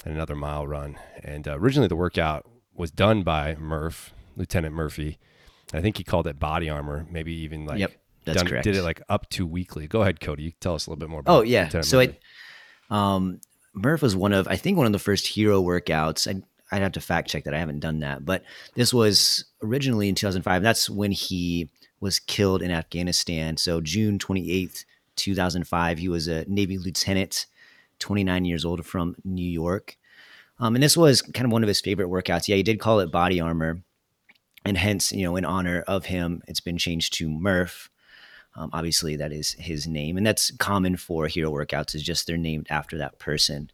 [0.05, 0.99] and another mile run.
[1.23, 5.19] And uh, originally, the workout was done by Murph, Lieutenant Murphy.
[5.73, 7.93] I think he called it body armor, maybe even like yep,
[8.25, 8.65] that's done, correct.
[8.65, 9.87] did it like up to weekly.
[9.87, 10.45] Go ahead, Cody.
[10.45, 11.39] You tell us a little bit more about it.
[11.39, 11.65] Oh, yeah.
[11.65, 12.19] Lieutenant so Murphy.
[12.91, 13.41] it, um,
[13.73, 16.27] Murph was one of, I think, one of the first hero workouts.
[16.27, 16.43] I,
[16.75, 17.55] I'd have to fact check that.
[17.55, 18.25] I haven't done that.
[18.25, 18.43] But
[18.75, 20.63] this was originally in 2005.
[20.63, 21.69] That's when he
[22.01, 23.57] was killed in Afghanistan.
[23.57, 24.85] So June 28th,
[25.17, 27.47] 2005, he was a Navy lieutenant
[28.01, 29.97] 29 years old from New York.
[30.59, 32.49] Um, and this was kind of one of his favorite workouts.
[32.49, 33.83] Yeah, he did call it body armor.
[34.65, 37.91] And hence, you know, in honor of him, it's been changed to Murph.
[38.57, 40.17] Um, obviously, that is his name.
[40.19, 43.71] And that's common for hero workouts, is just they're named after that person.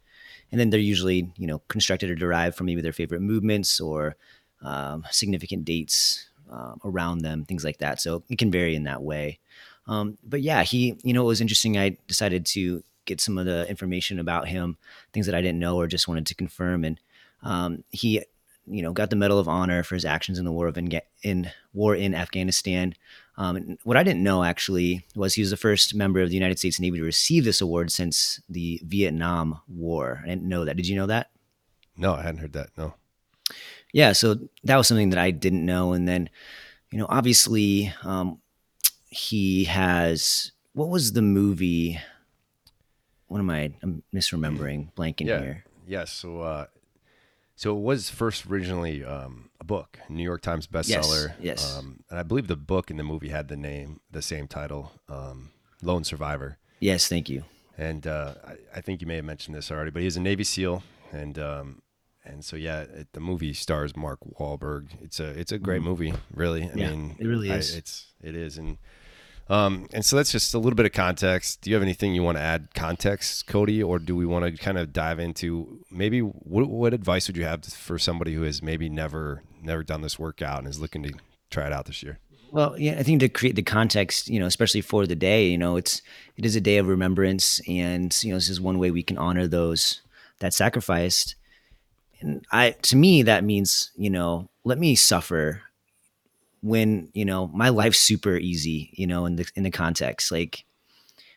[0.53, 4.17] And then they're usually, you know, constructed or derived from maybe their favorite movements or
[4.63, 8.01] um, significant dates um, around them, things like that.
[8.01, 9.41] So it can vary in that way.
[9.89, 11.77] Um, but yeah, he, you know, it was interesting.
[11.79, 14.77] I decided to get some of the information about him,
[15.13, 16.85] things that I didn't know or just wanted to confirm.
[16.85, 17.01] And
[17.43, 18.23] um, he,
[18.67, 20.91] you know, got the Medal of Honor for his actions in the war of in,
[21.23, 22.95] in war in Afghanistan.
[23.39, 26.59] Um, what I didn't know actually was he was the first member of the United
[26.59, 30.21] States Navy to receive this award since the Vietnam War.
[30.25, 30.77] I didn't know that.
[30.77, 31.31] Did you know that?
[31.97, 32.71] No, I hadn't heard that.
[32.77, 32.95] No.
[33.93, 35.93] Yeah, so that was something that I didn't know.
[35.93, 36.29] And then,
[36.91, 38.41] you know, obviously, um,
[39.09, 41.99] he has what was the movie?
[43.29, 43.73] What am I?
[43.83, 45.41] I'm misremembering, blanking yeah.
[45.41, 45.65] here.
[45.87, 45.89] Yes.
[45.89, 46.67] Yeah, so, uh,
[47.55, 51.35] so it was first originally um, a book, New York Times bestseller.
[51.41, 51.63] Yes.
[51.63, 51.79] yes.
[51.79, 54.93] Um, and I believe the book and the movie had the name, the same title,
[55.09, 55.51] um,
[55.83, 56.59] Lone Survivor.
[56.81, 57.09] Yes.
[57.09, 57.45] Thank you.
[57.79, 60.21] And uh, I, I, think you may have mentioned this already, but he he's a
[60.21, 61.83] Navy SEAL, and um,
[62.25, 64.89] and so yeah, it, the movie stars Mark Wahlberg.
[65.03, 65.89] It's a it's a great mm-hmm.
[65.89, 66.65] movie, really.
[66.65, 67.75] I yeah, mean, it really is.
[67.75, 68.79] I, it's it is, and
[69.49, 71.61] um, and so that's just a little bit of context.
[71.61, 74.63] Do you have anything you want to add context, Cody, or do we want to
[74.63, 78.63] kind of dive into maybe what, what advice would you have for somebody who has
[78.63, 81.13] maybe never never done this workout and is looking to
[81.51, 82.19] try it out this year?
[82.51, 85.59] Well, yeah, I think to create the context, you know, especially for the day, you
[85.59, 86.03] know, it's
[86.37, 89.19] it is a day of remembrance, and you know, this is one way we can
[89.19, 90.01] honor those
[90.41, 91.37] that sacrificed.
[92.21, 95.63] And I, to me, that means you know, let me suffer
[96.63, 100.65] when you know my life's super easy, you know, in the in the context, like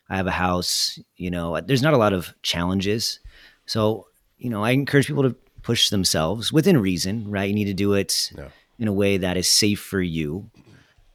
[0.10, 3.20] I have a house, you know, there's not a lot of challenges,
[3.66, 4.08] so
[4.38, 7.50] you know, I encourage people to push themselves within reason, right?
[7.50, 8.48] You need to do it No.
[8.80, 10.50] in a way that is safe for you,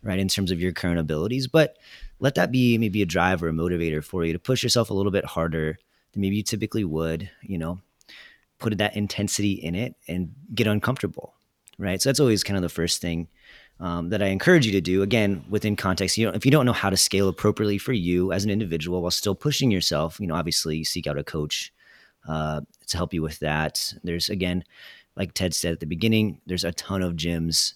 [0.03, 1.47] right, in terms of your current abilities.
[1.47, 1.79] But
[2.21, 4.95] let that be maybe a drive or a motivator for you to push yourself a
[4.95, 5.79] little bit harder
[6.13, 7.81] than maybe you typically would, you know,
[8.59, 11.35] put that intensity in it and get uncomfortable,
[11.79, 12.01] right?
[12.01, 13.29] So that's always kind of the first thing
[13.81, 15.03] um, that I encourage you to do.
[15.03, 18.33] Again, within context, you know, if you don't know how to scale appropriately for you
[18.33, 21.73] as an individual while still pushing yourself, you know, obviously seek out a coach
[22.29, 23.93] uh, to help you with that.
[24.03, 24.65] There's again,
[25.17, 27.75] like Ted said at the beginning, there's a ton of gyms.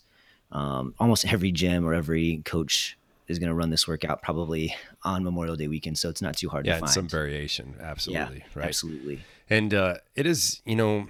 [0.51, 2.97] Um, almost every gym or every coach
[3.27, 6.49] is going to run this workout probably on Memorial Day weekend, so it's not too
[6.49, 6.91] hard Yeah, to find.
[6.91, 7.75] some variation.
[7.79, 8.39] Absolutely.
[8.39, 8.69] yeah, right.
[8.69, 9.21] absolutely.
[9.51, 11.07] And uh, it is, you know,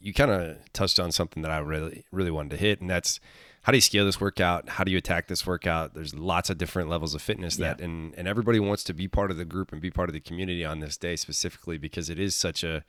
[0.00, 3.20] you kind of touched on something that I really, really wanted to hit, and that's
[3.64, 4.68] how do you scale this workout?
[4.68, 5.94] How do you attack this workout?
[5.94, 9.30] There's lots of different levels of fitness that, and and everybody wants to be part
[9.30, 12.18] of the group and be part of the community on this day specifically because it
[12.18, 12.84] is such a,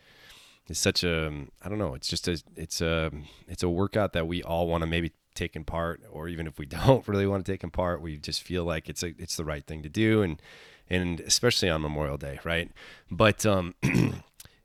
[0.67, 3.09] it's such a, I don't know, it's just a, it's a,
[3.47, 6.59] it's a workout that we all want to maybe take in part, or even if
[6.59, 9.37] we don't really want to take in part, we just feel like it's a, it's
[9.37, 10.41] the right thing to do, and
[10.89, 12.69] and especially on Memorial Day, right?
[13.09, 13.75] But um,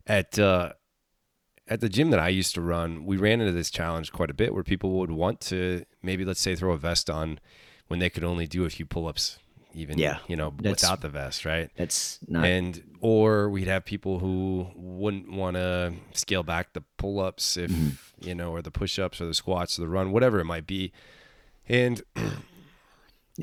[0.08, 0.72] at uh,
[1.68, 4.34] at the gym that I used to run, we ran into this challenge quite a
[4.34, 7.38] bit where people would want to maybe let's say throw a vest on
[7.88, 9.38] when they could only do a few pull-ups
[9.72, 11.70] even Yeah, you know without the vest, right?
[11.76, 17.56] That's not and or we'd have people who wouldn't want to scale back the pull-ups
[17.56, 18.28] if Mm-hmm.
[18.28, 20.92] you know or the push-ups or the squats or the run whatever it might be
[21.68, 22.02] and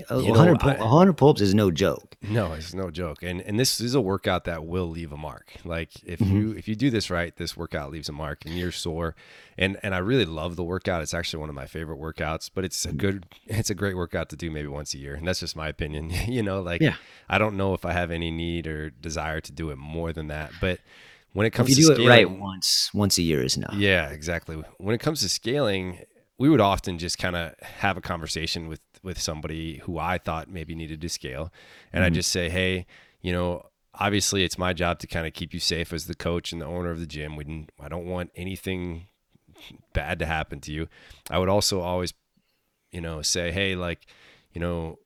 [0.09, 2.15] a you know, hundred pull- I- a hundred pull-ups is no joke.
[2.21, 3.23] No, it's no joke.
[3.23, 5.53] And and this is a workout that will leave a mark.
[5.65, 6.37] Like if Mm-hmm.
[6.37, 9.15] you if you do this right, this workout leaves a mark and you're sore.
[9.57, 11.01] And and I really love the workout.
[11.01, 14.29] It's actually one of my favorite workouts, but it's a good it's a great workout
[14.29, 15.15] to do maybe once a year.
[15.15, 16.09] And that's just my opinion.
[16.27, 16.95] you know, like Yeah.
[17.29, 20.27] I don't know if I have any need or desire to do it more than
[20.27, 20.51] that.
[20.61, 20.79] But
[21.33, 23.73] when it comes If you to do it right once, once a year is enough.
[23.75, 24.55] yeah, exactly.
[24.77, 25.99] When it comes to scaling,
[26.39, 30.49] we would often just kind of have a conversation with with somebody who I thought
[30.49, 31.51] maybe needed to scale,
[31.93, 32.15] and I mm-hmm.
[32.15, 32.85] just say, hey,
[33.21, 36.51] you know, obviously it's my job to kind of keep you safe as the coach
[36.51, 37.37] and the owner of the gym.
[37.37, 39.07] We didn't, I don't want anything
[39.93, 40.87] bad to happen to you.
[41.29, 42.13] I would also always,
[42.91, 44.05] you know, say, hey, like,
[44.51, 44.99] you know,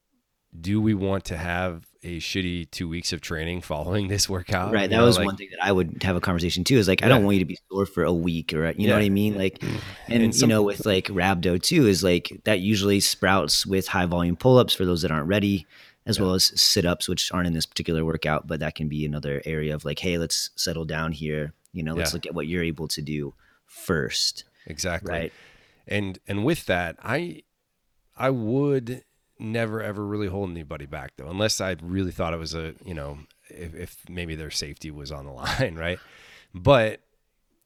[0.60, 4.74] do we want to have a shitty two weeks of training following this workout?
[4.74, 4.89] Right.
[4.89, 6.78] That know, was like- one thing that I would have a conversation too.
[6.78, 8.95] Is like I don't want you to be sore for a week, or you know
[8.95, 9.38] what I mean.
[9.38, 9.80] Like, mm.
[10.08, 14.06] and, And you know, with like rhabdo too, is like that usually sprouts with high
[14.06, 15.66] volume pull ups for those that aren't ready,
[16.06, 19.06] as well as sit ups, which aren't in this particular workout, but that can be
[19.06, 21.54] another area of like, hey, let's settle down here.
[21.74, 22.16] You know, let's Yeah.
[22.16, 23.34] look at what you're able to do
[23.66, 24.43] first.
[24.68, 25.12] Exactly.
[25.12, 25.34] Right.
[25.88, 27.41] and and with that i
[28.16, 29.04] i would
[29.42, 32.94] never ever really hold anybody back though unless i really thought it was a you
[32.94, 33.18] know
[33.50, 36.00] if, if maybe their safety was on the line right?
[36.54, 37.02] But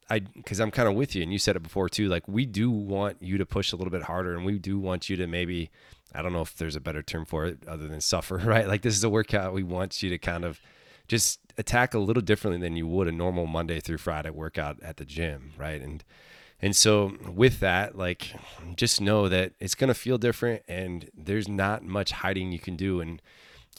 [0.10, 2.46] i because i'm kind of with you and you said it before too like we
[2.46, 5.26] do want you to push a little bit harder and we do want you to
[5.26, 5.72] maybe
[6.14, 8.68] i don't know if there's a better term for it other than suffer right?
[8.68, 9.54] Like this is a workout.
[9.54, 10.62] We want you to kind of
[11.08, 14.98] just attack a little differently than you would a normal monday through friday workout at
[14.98, 15.82] the gym right?
[15.82, 16.04] And
[16.62, 18.34] and so with that, like
[18.76, 22.76] just know that it's going to feel different and there's not much hiding you can
[22.76, 23.22] do and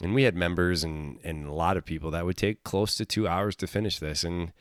[0.01, 3.05] and we had members and and a lot of people that would take close to
[3.05, 4.53] 2 hours to finish this and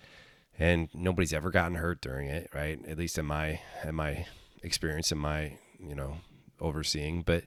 [0.59, 2.79] and nobody's ever gotten hurt during it, right?
[2.89, 4.27] At least in my in my
[4.63, 6.19] experience in my, you know,
[6.61, 7.45] overseeing, but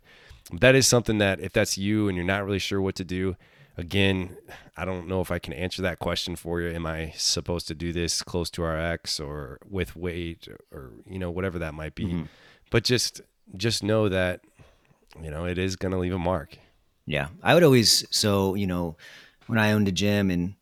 [0.51, 3.35] that is something that if that's you and you're not really sure what to do,
[3.79, 4.37] again,
[4.77, 6.69] I don't know if I can answer that question for you.
[6.69, 11.31] Am I supposed to do this close to RX or with weight or you know
[11.31, 12.25] whatever that might be?
[12.69, 13.21] But just
[13.55, 14.41] just know that
[15.21, 16.57] you know it is going to leave a mark.
[17.05, 18.05] Yeah, I would always.
[18.11, 18.95] So you know,
[19.47, 20.53] when I owned a gym and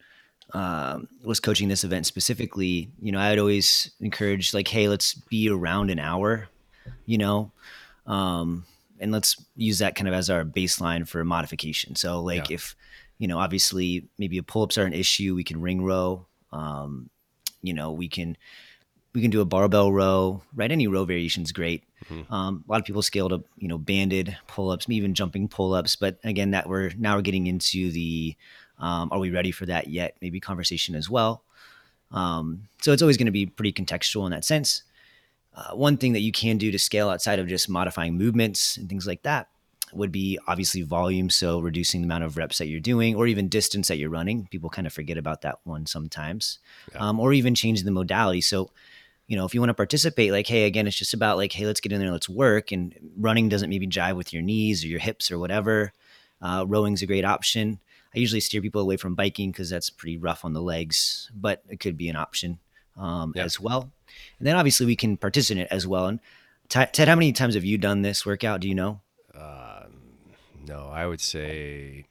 [0.53, 5.49] um, was coaching this event specifically, you know, I'd always encourage like, hey, let's be
[5.49, 6.47] around an hour,
[7.05, 7.51] you know,
[8.05, 8.65] um,
[8.99, 11.95] and let's use that kind of as our baseline for modification.
[11.97, 12.55] So like, Yeah.
[12.55, 12.75] if
[13.17, 16.25] you know, obviously, maybe a pull-ups are an issue, we can ring row.
[16.51, 17.09] Um,
[17.61, 18.37] you know, we can
[19.13, 20.71] we can do a barbell row, right?
[20.71, 21.83] Any row variation is great.
[22.29, 25.95] Um, a lot of people scale to you know banded pull-ups, even jumping pull-ups.
[25.95, 28.35] But again, that we're now we're getting into the
[28.79, 30.15] um, are we ready for that yet?
[30.21, 31.43] Maybe conversation as well.
[32.11, 34.83] Um, so it's always going to be pretty contextual in that sense.
[35.53, 38.87] Uh, one thing that you can do to scale outside of just modifying movements and
[38.87, 39.49] things like that
[39.93, 43.47] would be obviously volume, so reducing the amount of reps that you're doing, or even
[43.47, 44.47] distance that you're running.
[44.47, 46.59] People kind of forget about that one sometimes,
[46.93, 47.07] yeah.
[47.07, 48.41] um, or even changing the modality.
[48.41, 48.71] So,
[49.27, 51.65] you know, if you want to participate, like, hey, again, it's just about like, hey,
[51.65, 52.71] let's get in there, let's work.
[52.71, 55.93] And running doesn't maybe jive with your knees or your hips or whatever.
[56.41, 57.79] Uh, rowing's a great option.
[58.15, 61.63] I usually steer people away from biking because that's pretty rough on the legs, but
[61.69, 62.59] it could be an option
[62.95, 63.43] um, yeah.
[63.43, 63.91] as well.
[64.39, 66.07] And then obviously we can participate as well.
[66.07, 66.19] And
[66.69, 68.61] Ted, how many times have you done this workout?
[68.61, 69.01] Do you know?
[69.33, 69.76] Uh,
[70.67, 72.05] no, I would say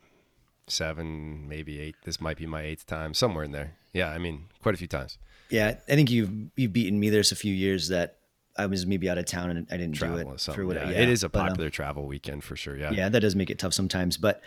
[0.66, 1.96] seven, maybe eight.
[2.04, 3.74] This might be my eighth time, somewhere in there.
[3.92, 5.18] Yeah, I mean, quite a few times.
[5.50, 7.10] Yeah, I think you've you've beaten me.
[7.10, 8.18] There's a few years that
[8.58, 10.76] I was maybe out of town and I didn't travel do it for what.
[10.76, 10.90] Yeah.
[10.90, 10.98] yeah.
[10.98, 12.76] it is a popular but, um, travel weekend for sure.
[12.76, 14.16] Yeah, yeah, that does make it tough sometimes.
[14.16, 14.42] But,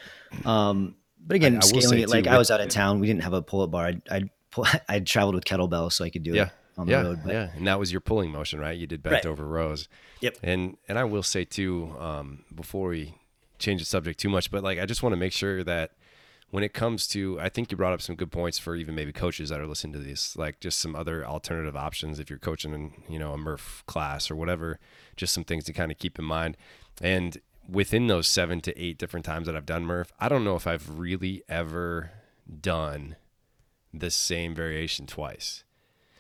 [0.46, 0.96] um,
[1.26, 3.00] but again, I, I scaling it like I was out of town.
[3.00, 3.88] We didn't have a pull up bar.
[3.88, 6.46] I I I traveled with kettlebells so I could do yeah.
[6.46, 7.20] it on the yeah, road.
[7.24, 7.34] But.
[7.34, 8.78] Yeah, and that was your pulling motion, right?
[8.78, 9.26] You did bent right.
[9.26, 9.88] over rows.
[10.22, 10.38] Yep.
[10.44, 13.16] And and I will say too, um, before we
[13.60, 15.92] change the subject too much, but like I just want to make sure that
[16.52, 19.12] when it comes to, I think you brought up some good points for even maybe
[19.12, 22.74] coaches that are listening to this, like just some other alternative options if you're coaching
[22.74, 24.80] in you know a Murph class or whatever,
[25.16, 26.58] just some things to kind of keep in mind.
[27.02, 27.38] And
[27.70, 30.66] within those seven to eight different times that I've done Murph, I don't know if
[30.66, 32.12] I've really ever
[32.62, 33.16] done
[33.94, 35.64] the same variation twice.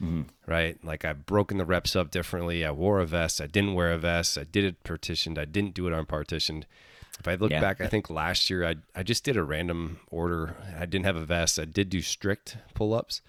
[0.01, 0.21] Mm-hmm.
[0.45, 0.77] Right?
[0.83, 2.63] Like I've broken the reps up differently.
[2.63, 3.41] I wore a vest.
[3.41, 4.37] I didn't wear a vest.
[4.37, 5.37] I did it partitioned.
[5.37, 6.65] I didn't do it unpartitioned.
[7.19, 7.59] If I look yeah.
[7.59, 10.55] back, I think last year I I just did a random order.
[10.77, 11.59] I didn't have a vest.
[11.59, 13.21] I did do strict pull ups,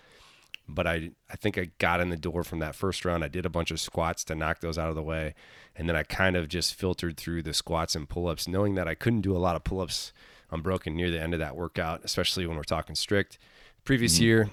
[0.69, 3.25] but I I think I got in the door from that first round.
[3.25, 5.35] I did a bunch of squats to knock those out of the way,
[5.75, 8.87] and then I kind of just filtered through the squats and pull ups, knowing that
[8.87, 10.13] I couldn't do a lot of pull ups
[10.53, 13.39] unbroken near the end of that workout, especially when we're talking strict.
[13.85, 14.25] Previous mm-hmm.
[14.25, 14.51] year,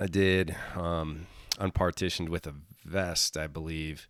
[0.00, 1.26] I did um,
[1.58, 2.54] unpartitioned with a
[2.84, 4.08] vest, I believe.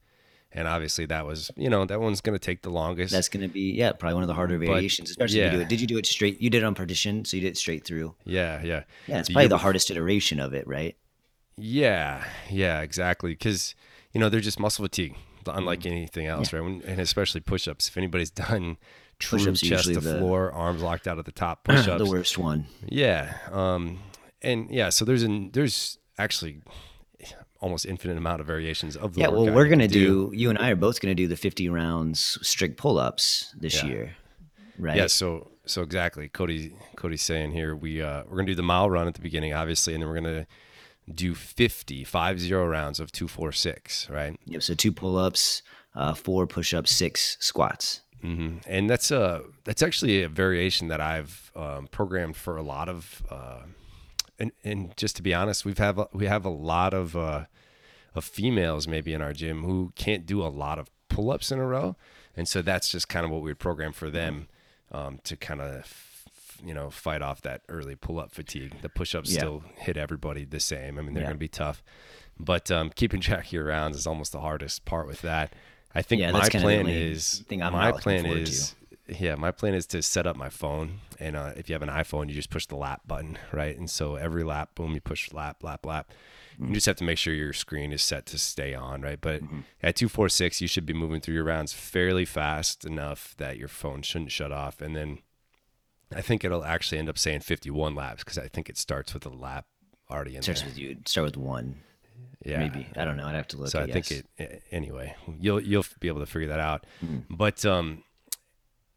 [0.52, 3.12] And obviously, that was you know that one's going to take the longest.
[3.12, 5.46] That's going to be yeah, probably one of the harder variations, but, especially yeah.
[5.46, 5.68] if you do it.
[5.68, 6.40] Did you do it straight?
[6.40, 8.14] You did it on partition, so you did it straight through.
[8.24, 9.18] Yeah, yeah, yeah.
[9.18, 10.96] It's probably the hardest iteration of it, right?
[11.58, 13.32] Yeah, yeah, exactly.
[13.32, 13.74] Because
[14.12, 15.16] you know they're just muscle fatigue,
[15.46, 15.92] unlike mm.
[15.92, 16.60] anything else, yeah.
[16.60, 16.64] right?
[16.64, 17.88] When, and especially push-ups.
[17.88, 18.78] If anybody's done
[19.18, 22.38] true push-ups chest to the, floor, arms locked out at the top, push-ups, the worst
[22.38, 22.66] one.
[22.86, 23.98] Yeah, um,
[24.40, 26.62] and yeah, so there's an there's actually
[27.60, 30.30] almost infinite amount of variations of the yeah well we're gonna do.
[30.30, 30.36] do.
[30.36, 33.88] you and i are both gonna do the 50 rounds strict pull-ups this yeah.
[33.88, 34.16] year
[34.78, 38.62] right yeah so so exactly cody cody's saying here we uh we're gonna do the
[38.62, 40.46] mile run at the beginning obviously and then we're gonna
[41.12, 45.62] do 50 five zero rounds of two four six right yep so two pull-ups
[45.94, 48.58] uh four push-ups six squats mm-hmm.
[48.66, 53.22] and that's a that's actually a variation that i've um, programmed for a lot of
[53.30, 53.62] uh
[54.38, 57.46] and and just to be honest, we've have we have a lot of uh,
[58.14, 61.58] of females maybe in our gym who can't do a lot of pull ups in
[61.58, 61.96] a row,
[62.36, 64.48] and so that's just kind of what we would program for them
[64.92, 66.24] um, to kind of
[66.64, 68.74] you know fight off that early pull up fatigue.
[68.82, 69.38] The push ups yeah.
[69.38, 70.98] still hit everybody the same.
[70.98, 71.28] I mean they're yeah.
[71.28, 71.82] going to be tough,
[72.38, 75.54] but um, keeping track of your rounds is almost the hardest part with that.
[75.94, 78.74] I think yeah, my plan is my plan is
[79.08, 81.88] yeah, my plan is to set up my phone, and uh, if you have an
[81.88, 83.76] iPhone, you just push the lap button, right?
[83.76, 86.10] And so every lap, boom, you push lap, lap, lap.
[86.54, 86.68] Mm-hmm.
[86.68, 89.20] You just have to make sure your screen is set to stay on, right?
[89.20, 89.60] But mm-hmm.
[89.82, 93.56] at two four six, you should be moving through your rounds fairly fast enough that
[93.56, 95.18] your phone shouldn't shut off, and then
[96.14, 99.14] I think it'll actually end up saying fifty one laps because I think it starts
[99.14, 99.66] with a lap
[100.10, 100.70] already in starts there.
[100.70, 100.96] with you.
[101.06, 101.80] Start with one.
[102.44, 103.26] Yeah, maybe I don't know.
[103.26, 103.68] I'd have to look.
[103.68, 105.14] So I, I think it anyway.
[105.40, 106.86] You'll you'll be able to figure that out.
[107.04, 107.34] Mm-hmm.
[107.34, 108.02] But um,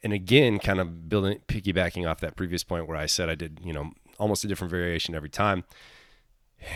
[0.03, 3.59] and again, kind of building, piggybacking off that previous point where I said I did,
[3.63, 5.63] you know, almost a different variation every time.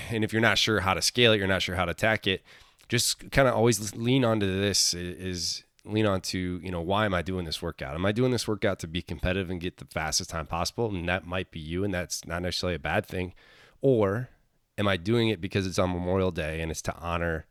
[0.09, 2.27] And if you're not sure how to scale it, you're not sure how to attack
[2.27, 2.43] it,
[2.89, 7.13] just kind of always lean onto this is lean on to, you know, why am
[7.13, 7.95] I doing this workout?
[7.95, 10.89] Am I doing this workout to be competitive and get the fastest time possible?
[10.89, 13.33] And that might be you, and that's not necessarily a bad thing.
[13.81, 14.29] Or
[14.77, 17.45] am I doing it because it's on Memorial Day and it's to honor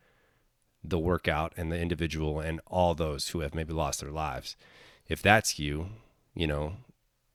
[0.82, 4.56] the workout and the individual and all those who have maybe lost their lives?
[5.08, 5.88] If that's you,
[6.34, 6.74] you know,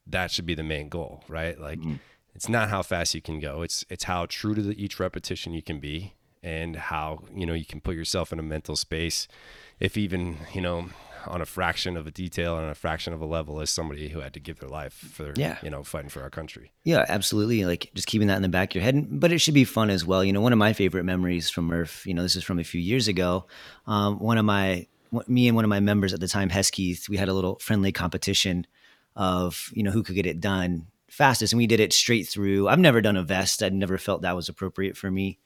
[0.08, 1.60] that should be the main goal, right?
[1.60, 1.96] Like mm-hmm.
[2.36, 3.62] it's not how fast you can go.
[3.62, 7.54] It's it's how true to the, each repetition you can be and how, you know,
[7.54, 9.28] you can put yourself in a mental space
[9.80, 10.90] if even, you know,
[11.28, 14.20] on a fraction of a detail and a fraction of a level as somebody who
[14.20, 15.58] had to give their life for yeah.
[15.62, 18.72] you know fighting for our country yeah absolutely like just keeping that in the back
[18.72, 20.74] of your head but it should be fun as well you know one of my
[20.74, 23.46] favorite memories from murph you know this is from a few years ago
[23.88, 24.88] um, one of my
[25.28, 27.92] me and one of my members at the time, Hesketh, we had a little friendly
[27.92, 28.68] competition
[29.16, 32.68] of you know who could get it done fastest, and we did it straight through.
[32.68, 33.64] I've never done a vest.
[33.64, 35.40] I'd never felt that was appropriate for me.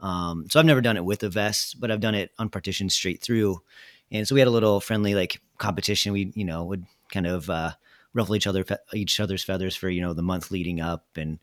[0.00, 3.22] Um, so I've never done it with a vest, but I've done it unpartitioned straight
[3.22, 3.62] through.
[4.10, 7.48] And so we had a little friendly like competition, we you know would kind of
[7.50, 7.72] uh,
[8.14, 11.38] ruffle each other each other's feathers for you know the month leading up, and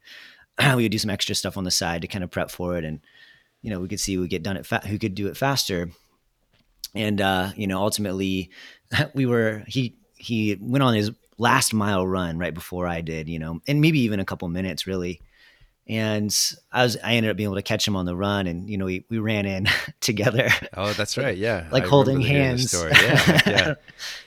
[0.76, 2.84] we would do some extra stuff on the side to kind of prep for it,
[2.84, 3.00] and
[3.62, 5.90] you know we could see would get done it fa- who could do it faster,
[6.94, 8.50] and uh, you know ultimately
[9.14, 13.40] we were he he went on his last mile run right before I did, you
[13.40, 15.22] know, and maybe even a couple minutes really
[15.90, 18.70] and I was I ended up being able to catch him on the run, and
[18.70, 19.68] you know we, we ran in
[20.02, 20.48] together.
[20.76, 22.72] Oh, that's right, yeah, like I holding hands.
[22.74, 23.74] Yeah, yeah.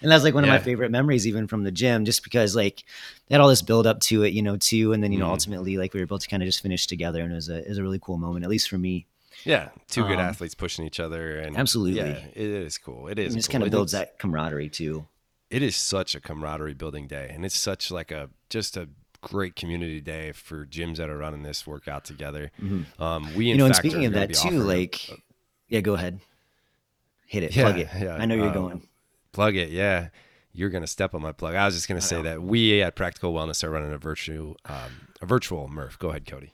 [0.03, 0.53] and that's like one yeah.
[0.53, 2.83] of my favorite memories, even from the gym, just because like
[3.29, 5.29] they had all this build up to it, you know, too, and then you know
[5.29, 5.31] mm.
[5.31, 7.59] ultimately like we were able to kind of just finish together, and it was a
[7.59, 9.07] it was a really cool moment, at least for me.
[9.45, 13.09] Yeah, two good um, athletes pushing each other, and absolutely, yeah, it is cool.
[13.09, 13.35] It is.
[13.35, 13.55] It just cool.
[13.55, 15.07] kind of builds that camaraderie too.
[15.51, 18.89] It is such a camaraderie building day, and it's such like a just a
[19.21, 22.51] great community day for gyms that are running this workout together.
[22.61, 23.03] Mm-hmm.
[23.03, 25.17] Um, we, you know, and speaking of that too, like, a,
[25.69, 26.21] yeah, go ahead,
[27.27, 27.89] hit it, yeah, plug it.
[27.99, 28.89] Yeah, I know you're um, going.
[29.33, 30.09] Plug it, yeah.
[30.55, 31.55] You're gonna step on my plug.
[31.55, 35.09] I was just gonna say that we at Practical Wellness are running a virtual, um,
[35.23, 35.99] a virtual Murph.
[35.99, 36.53] Go ahead, Cody.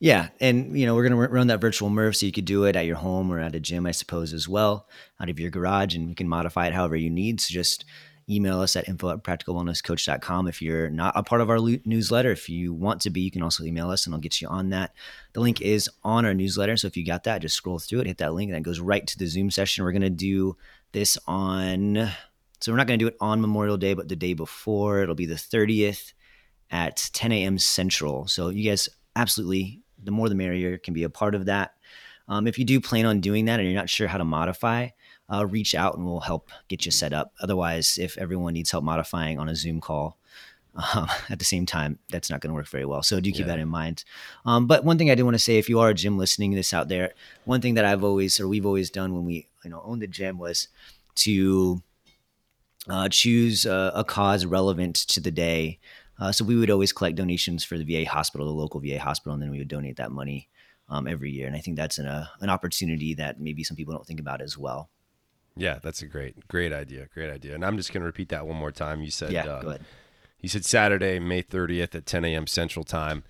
[0.00, 2.76] Yeah, and you know we're gonna run that virtual Murph, so you could do it
[2.76, 4.86] at your home or at a gym, I suppose, as well,
[5.20, 7.40] out of your garage, and you can modify it however you need.
[7.40, 7.84] So just
[8.30, 12.30] email us at info at practicalwellnesscoach.com if you're not a part of our newsletter.
[12.30, 14.70] If you want to be, you can also email us and I'll get you on
[14.70, 14.92] that.
[15.32, 16.76] The link is on our newsletter.
[16.76, 18.80] So if you got that, just scroll through it, hit that link, and that goes
[18.80, 19.84] right to the Zoom session.
[19.84, 20.56] We're going to do
[20.92, 22.10] this on,
[22.60, 25.00] so we're not going to do it on Memorial Day, but the day before.
[25.00, 26.12] It'll be the 30th
[26.70, 27.58] at 10 a.m.
[27.58, 28.26] Central.
[28.26, 31.74] So you guys absolutely, the more the merrier, can be a part of that.
[32.28, 34.88] Um, if you do plan on doing that and you're not sure how to modify,
[35.32, 37.32] uh, reach out and we'll help get you set up.
[37.40, 40.18] Otherwise, if everyone needs help modifying on a Zoom call
[40.94, 43.02] um, at the same time, that's not going to work very well.
[43.02, 43.46] So do keep yeah.
[43.46, 44.04] that in mind.
[44.44, 46.52] Um, but one thing I do want to say, if you are a gym listening
[46.52, 47.14] this out there,
[47.44, 50.06] one thing that I've always or we've always done when we you know owned the
[50.06, 50.68] gym was
[51.16, 51.82] to
[52.88, 55.78] uh, choose a, a, cause relevant to the day.
[56.18, 59.34] Uh, so we would always collect donations for the VA hospital, the local VA hospital,
[59.34, 60.48] and then we would donate that money
[60.88, 61.46] um, every year.
[61.46, 64.40] And I think that's an, uh, an opportunity that maybe some people don't think about
[64.40, 64.90] as well.
[65.56, 67.06] Yeah, that's a great, great idea.
[67.12, 67.54] Great idea.
[67.54, 69.02] And I'm just going to repeat that one more time.
[69.02, 69.84] You said, yeah, uh, go ahead.
[70.40, 72.46] You said Saturday, May 30th at 10 a.m.
[72.46, 73.24] Central Time.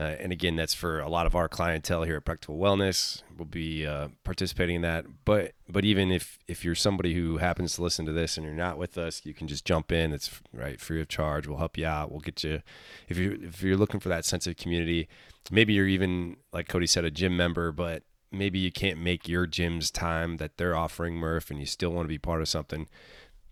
[0.00, 3.22] Uh, and again, that's for a lot of our clientele here at Practical Wellness.
[3.36, 5.04] We'll be uh, participating in that.
[5.26, 8.54] But but even if if you're somebody who happens to listen to this and you're
[8.54, 10.14] not with us, you can just jump in.
[10.14, 11.46] It's right free of charge.
[11.46, 12.10] We'll help you out.
[12.10, 12.62] We'll get you
[13.08, 15.06] if you if you're looking for that sense of community.
[15.50, 18.02] Maybe you're even like Cody said, a gym member, but
[18.32, 22.04] maybe you can't make your gym's time that they're offering Murph and you still want
[22.04, 22.88] to be part of something,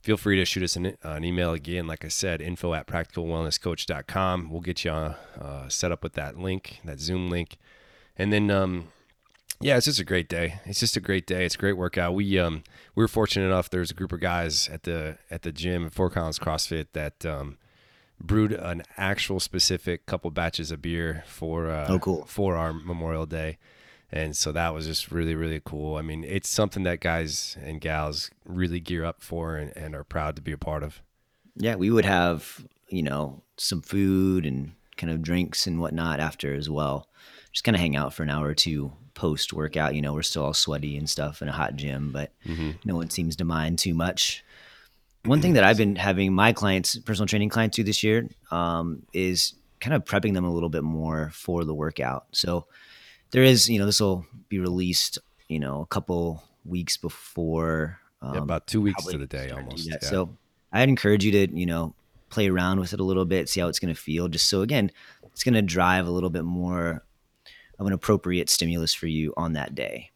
[0.02, 1.86] feel free to shoot us an, uh, an email again.
[1.86, 4.50] Like I said, info at practicalwellnesscoach.com.
[4.50, 7.56] We'll get you uh, set up with that link, that Zoom link.
[8.16, 8.88] And then, um,
[9.60, 10.60] yeah, it's just a great day.
[10.64, 11.44] It's just a great day.
[11.44, 12.14] It's a great workout.
[12.14, 12.62] We um
[12.94, 13.68] we were fortunate enough.
[13.70, 17.26] There's a group of guys at the at the gym at Fort Collins CrossFit that
[17.26, 17.58] um,
[18.20, 23.26] brewed an actual specific couple batches of beer for uh, oh cool for our Memorial
[23.26, 23.58] Day
[24.10, 25.96] and so that was just really really cool.
[25.96, 30.04] I mean it's something that guys and gals really gear up for and, and, are
[30.04, 31.02] proud to be a part of.
[31.56, 36.54] Yeah we would have you know some food and kind of drinks and whatnot after
[36.54, 37.08] as well.
[37.52, 40.22] Just kind of hang out for an hour or two post workout you know we're
[40.22, 42.70] still all sweaty and stuff in a hot gym but mm-hmm.
[42.84, 44.44] no one seems to mind too much.
[45.24, 49.02] One thing that i've been having my clients personal training clients do this year um,
[49.12, 52.26] is kind of prepping them a little bit more for the workout.
[52.32, 52.66] So
[53.30, 55.18] there is, you know, this will be released,
[55.48, 57.98] you know, a couple weeks before.
[58.20, 59.88] Um, yeah, about two weeks to the day almost.
[59.88, 59.98] Yeah.
[60.00, 60.36] So
[60.72, 61.94] I'd encourage you to, you know,
[62.30, 64.28] play around with it a little bit, see how it's going to feel.
[64.28, 64.90] Just so again,
[65.26, 67.04] it's going to drive a little bit more
[67.78, 70.10] of an appropriate stimulus for you on that day.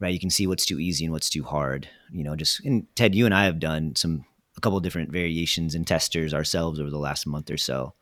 [0.00, 0.12] Right?
[0.12, 1.88] You can see what's too easy and what's too hard.
[2.12, 5.74] You know, just and Ted, you and I have done some a couple different variations
[5.74, 7.94] and testers ourselves over the last month or so,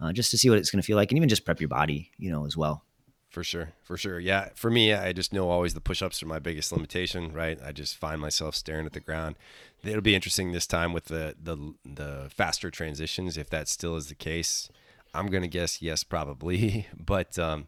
[0.00, 1.68] uh, just to see what it's going to feel like, and even just prep your
[1.68, 2.84] body, you know, as well.
[3.34, 4.20] For sure, for sure.
[4.20, 7.32] Yeah, for me, I just know always the push-ups are my biggest limitation.
[7.32, 9.34] Right, I just find myself staring at the ground.
[9.82, 13.36] It'll be interesting this time with the the the faster transitions.
[13.36, 14.68] If that still is the case,
[15.12, 16.86] I'm gonna guess yes, probably.
[16.96, 17.66] but um,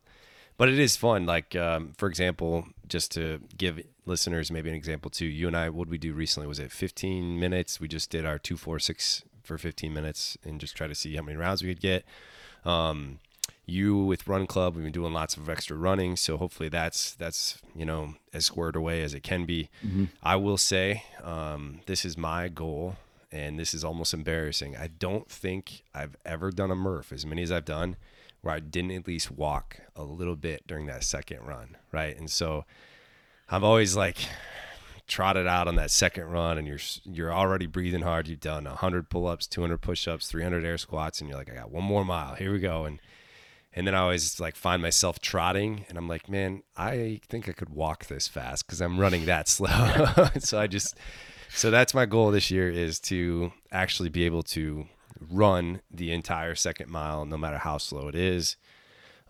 [0.56, 1.26] but it is fun.
[1.26, 5.26] Like um, for example, just to give listeners maybe an example too.
[5.26, 7.80] You and I, what we do recently was it 15 minutes?
[7.80, 11.16] We just did our two, four, six for 15 minutes and just try to see
[11.16, 12.04] how many rounds we could get.
[12.64, 13.18] Um,
[13.66, 17.60] you with Run Club, we've been doing lots of extra running, so hopefully that's that's
[17.74, 19.68] you know as squared away as it can be.
[19.84, 20.04] Mm-hmm.
[20.22, 22.96] I will say um, this is my goal,
[23.32, 24.76] and this is almost embarrassing.
[24.76, 27.96] I don't think I've ever done a Murph as many as I've done
[28.42, 32.16] where I didn't at least walk a little bit during that second run, right?
[32.16, 32.64] And so
[33.48, 34.18] I'm always like
[35.08, 38.28] trotted out on that second run and you're you're already breathing hard.
[38.28, 41.84] You've done 100 pull-ups, 200 push-ups, 300 air squats and you're like I got one
[41.84, 42.36] more mile.
[42.36, 43.00] Here we go and
[43.76, 47.52] and then I always like find myself trotting and I'm like, "Man, I think I
[47.52, 50.96] could walk this fast cuz I'm running that slow." so I just
[51.50, 54.86] so that's my goal this year is to actually be able to
[55.20, 58.56] run the entire second mile no matter how slow it is.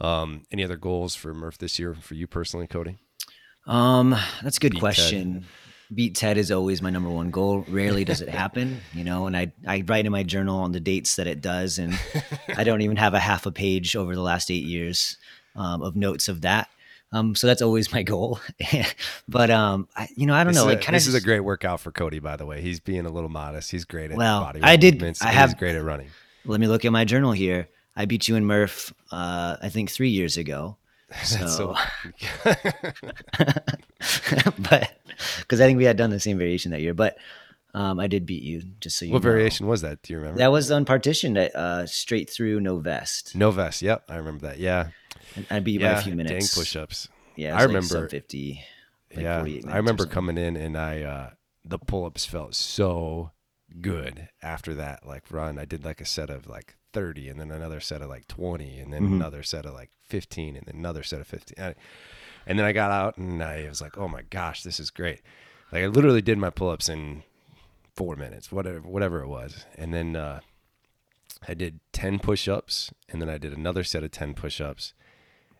[0.00, 2.98] Um, any other goals for Murph this year for you personally, Cody?
[3.66, 5.32] Um, that's a good Beat question.
[5.34, 5.44] Ted.
[5.94, 7.64] Beat Ted is always my number one goal.
[7.68, 10.80] Rarely does it happen, you know, and I, I write in my journal on the
[10.80, 11.78] dates that it does.
[11.78, 11.98] And
[12.56, 15.16] I don't even have a half a page over the last eight years
[15.54, 16.68] um, of notes of that.
[17.12, 18.40] Um, so that's always my goal.
[19.28, 20.68] but um, I, you know, I don't this know.
[20.68, 22.60] Like, this is a great workout for Cody, by the way.
[22.60, 23.70] He's being a little modest.
[23.70, 24.60] He's great at well, body.
[24.62, 24.94] I did.
[24.94, 25.22] Movements.
[25.22, 26.08] I have great at running.
[26.44, 27.68] Let me look at my journal here.
[27.94, 28.92] I beat you in Murph.
[29.10, 30.76] Uh, I think three years ago.
[31.22, 31.76] So, so
[34.58, 34.90] but
[35.38, 37.16] because I think we had done the same variation that year, but
[37.74, 38.62] um, I did beat you.
[38.80, 39.12] Just so you.
[39.12, 39.30] What know.
[39.30, 40.02] variation was that?
[40.02, 40.38] Do you remember?
[40.38, 43.34] That was unpartitioned uh, straight through no vest.
[43.34, 43.82] No vest.
[43.82, 44.58] Yep, I remember that.
[44.58, 44.88] Yeah.
[45.50, 46.54] I beat you yeah, by a few minutes.
[46.54, 47.08] Dang push-ups.
[47.36, 48.62] Yeah, I remember like fifty.
[49.14, 51.30] Like yeah, I remember coming in and I uh,
[51.64, 53.32] the pull-ups felt so
[53.80, 55.58] good after that like run.
[55.58, 58.78] I did like a set of like 30 and then another set of like 20
[58.78, 59.14] and then mm-hmm.
[59.16, 61.74] another set of like 15 and then another set of 15
[62.46, 65.22] and then i got out and i was like oh my gosh this is great
[65.72, 67.22] like i literally did my pull-ups in
[67.94, 70.40] four minutes whatever whatever it was and then uh,
[71.48, 74.92] i did 10 push-ups and then i did another set of 10 push-ups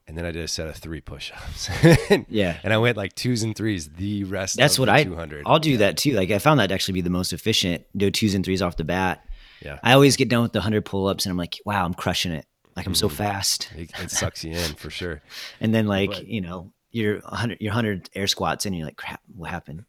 [0.08, 1.68] and then I did a set of three push-ups.
[2.28, 4.56] yeah, and I went like twos and threes the rest.
[4.56, 5.02] That's what I.
[5.02, 5.42] 200.
[5.46, 5.78] I'll do yeah.
[5.78, 6.12] that too.
[6.12, 7.84] Like I found that to actually be the most efficient.
[7.96, 9.24] Do twos and threes off the bat.
[9.60, 9.78] Yeah.
[9.82, 12.32] I always get done with the 100 pull ups and I'm like, wow, I'm crushing
[12.32, 12.46] it.
[12.76, 12.98] Like I'm mm-hmm.
[12.98, 13.70] so fast.
[13.74, 15.22] It, it, sucks you in for sure.
[15.60, 18.96] and then like, but, you know, your 100 your 100 air squats and you're like,
[18.96, 19.84] crap, what happened?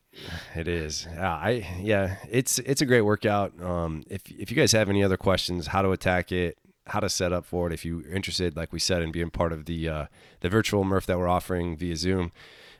[0.55, 1.07] It is.
[1.13, 3.53] Yeah, I yeah, it's it's a great workout.
[3.61, 6.57] Um if if you guys have any other questions, how to attack it,
[6.87, 9.53] how to set up for it if you're interested like we said in being part
[9.53, 10.05] of the uh,
[10.41, 12.31] the virtual Murph that we're offering via Zoom.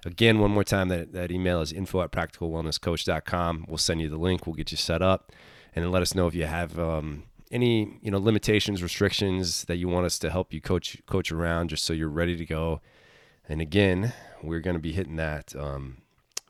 [0.06, 3.66] Again, one more time that that email is info at practicalwellnesscoach.com.
[3.68, 5.32] We'll send you the link, we'll get you set up
[5.76, 9.78] and then let us know if you have um, any you know limitations, restrictions that
[9.78, 12.82] you want us to help you coach coach around, just so you're ready to go.
[13.50, 14.14] And again,
[14.44, 15.98] we're going to be hitting that um,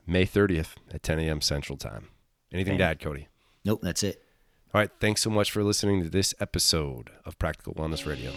[0.06, 1.40] May 30th at 10 a.m.
[1.40, 2.08] Central Time.
[2.52, 2.78] Anything okay.
[2.78, 3.28] to add, Cody?
[3.64, 4.22] Nope, that's it.
[4.74, 4.90] All right.
[5.00, 8.32] Thanks so much for listening to this episode of Practical Wellness Radio.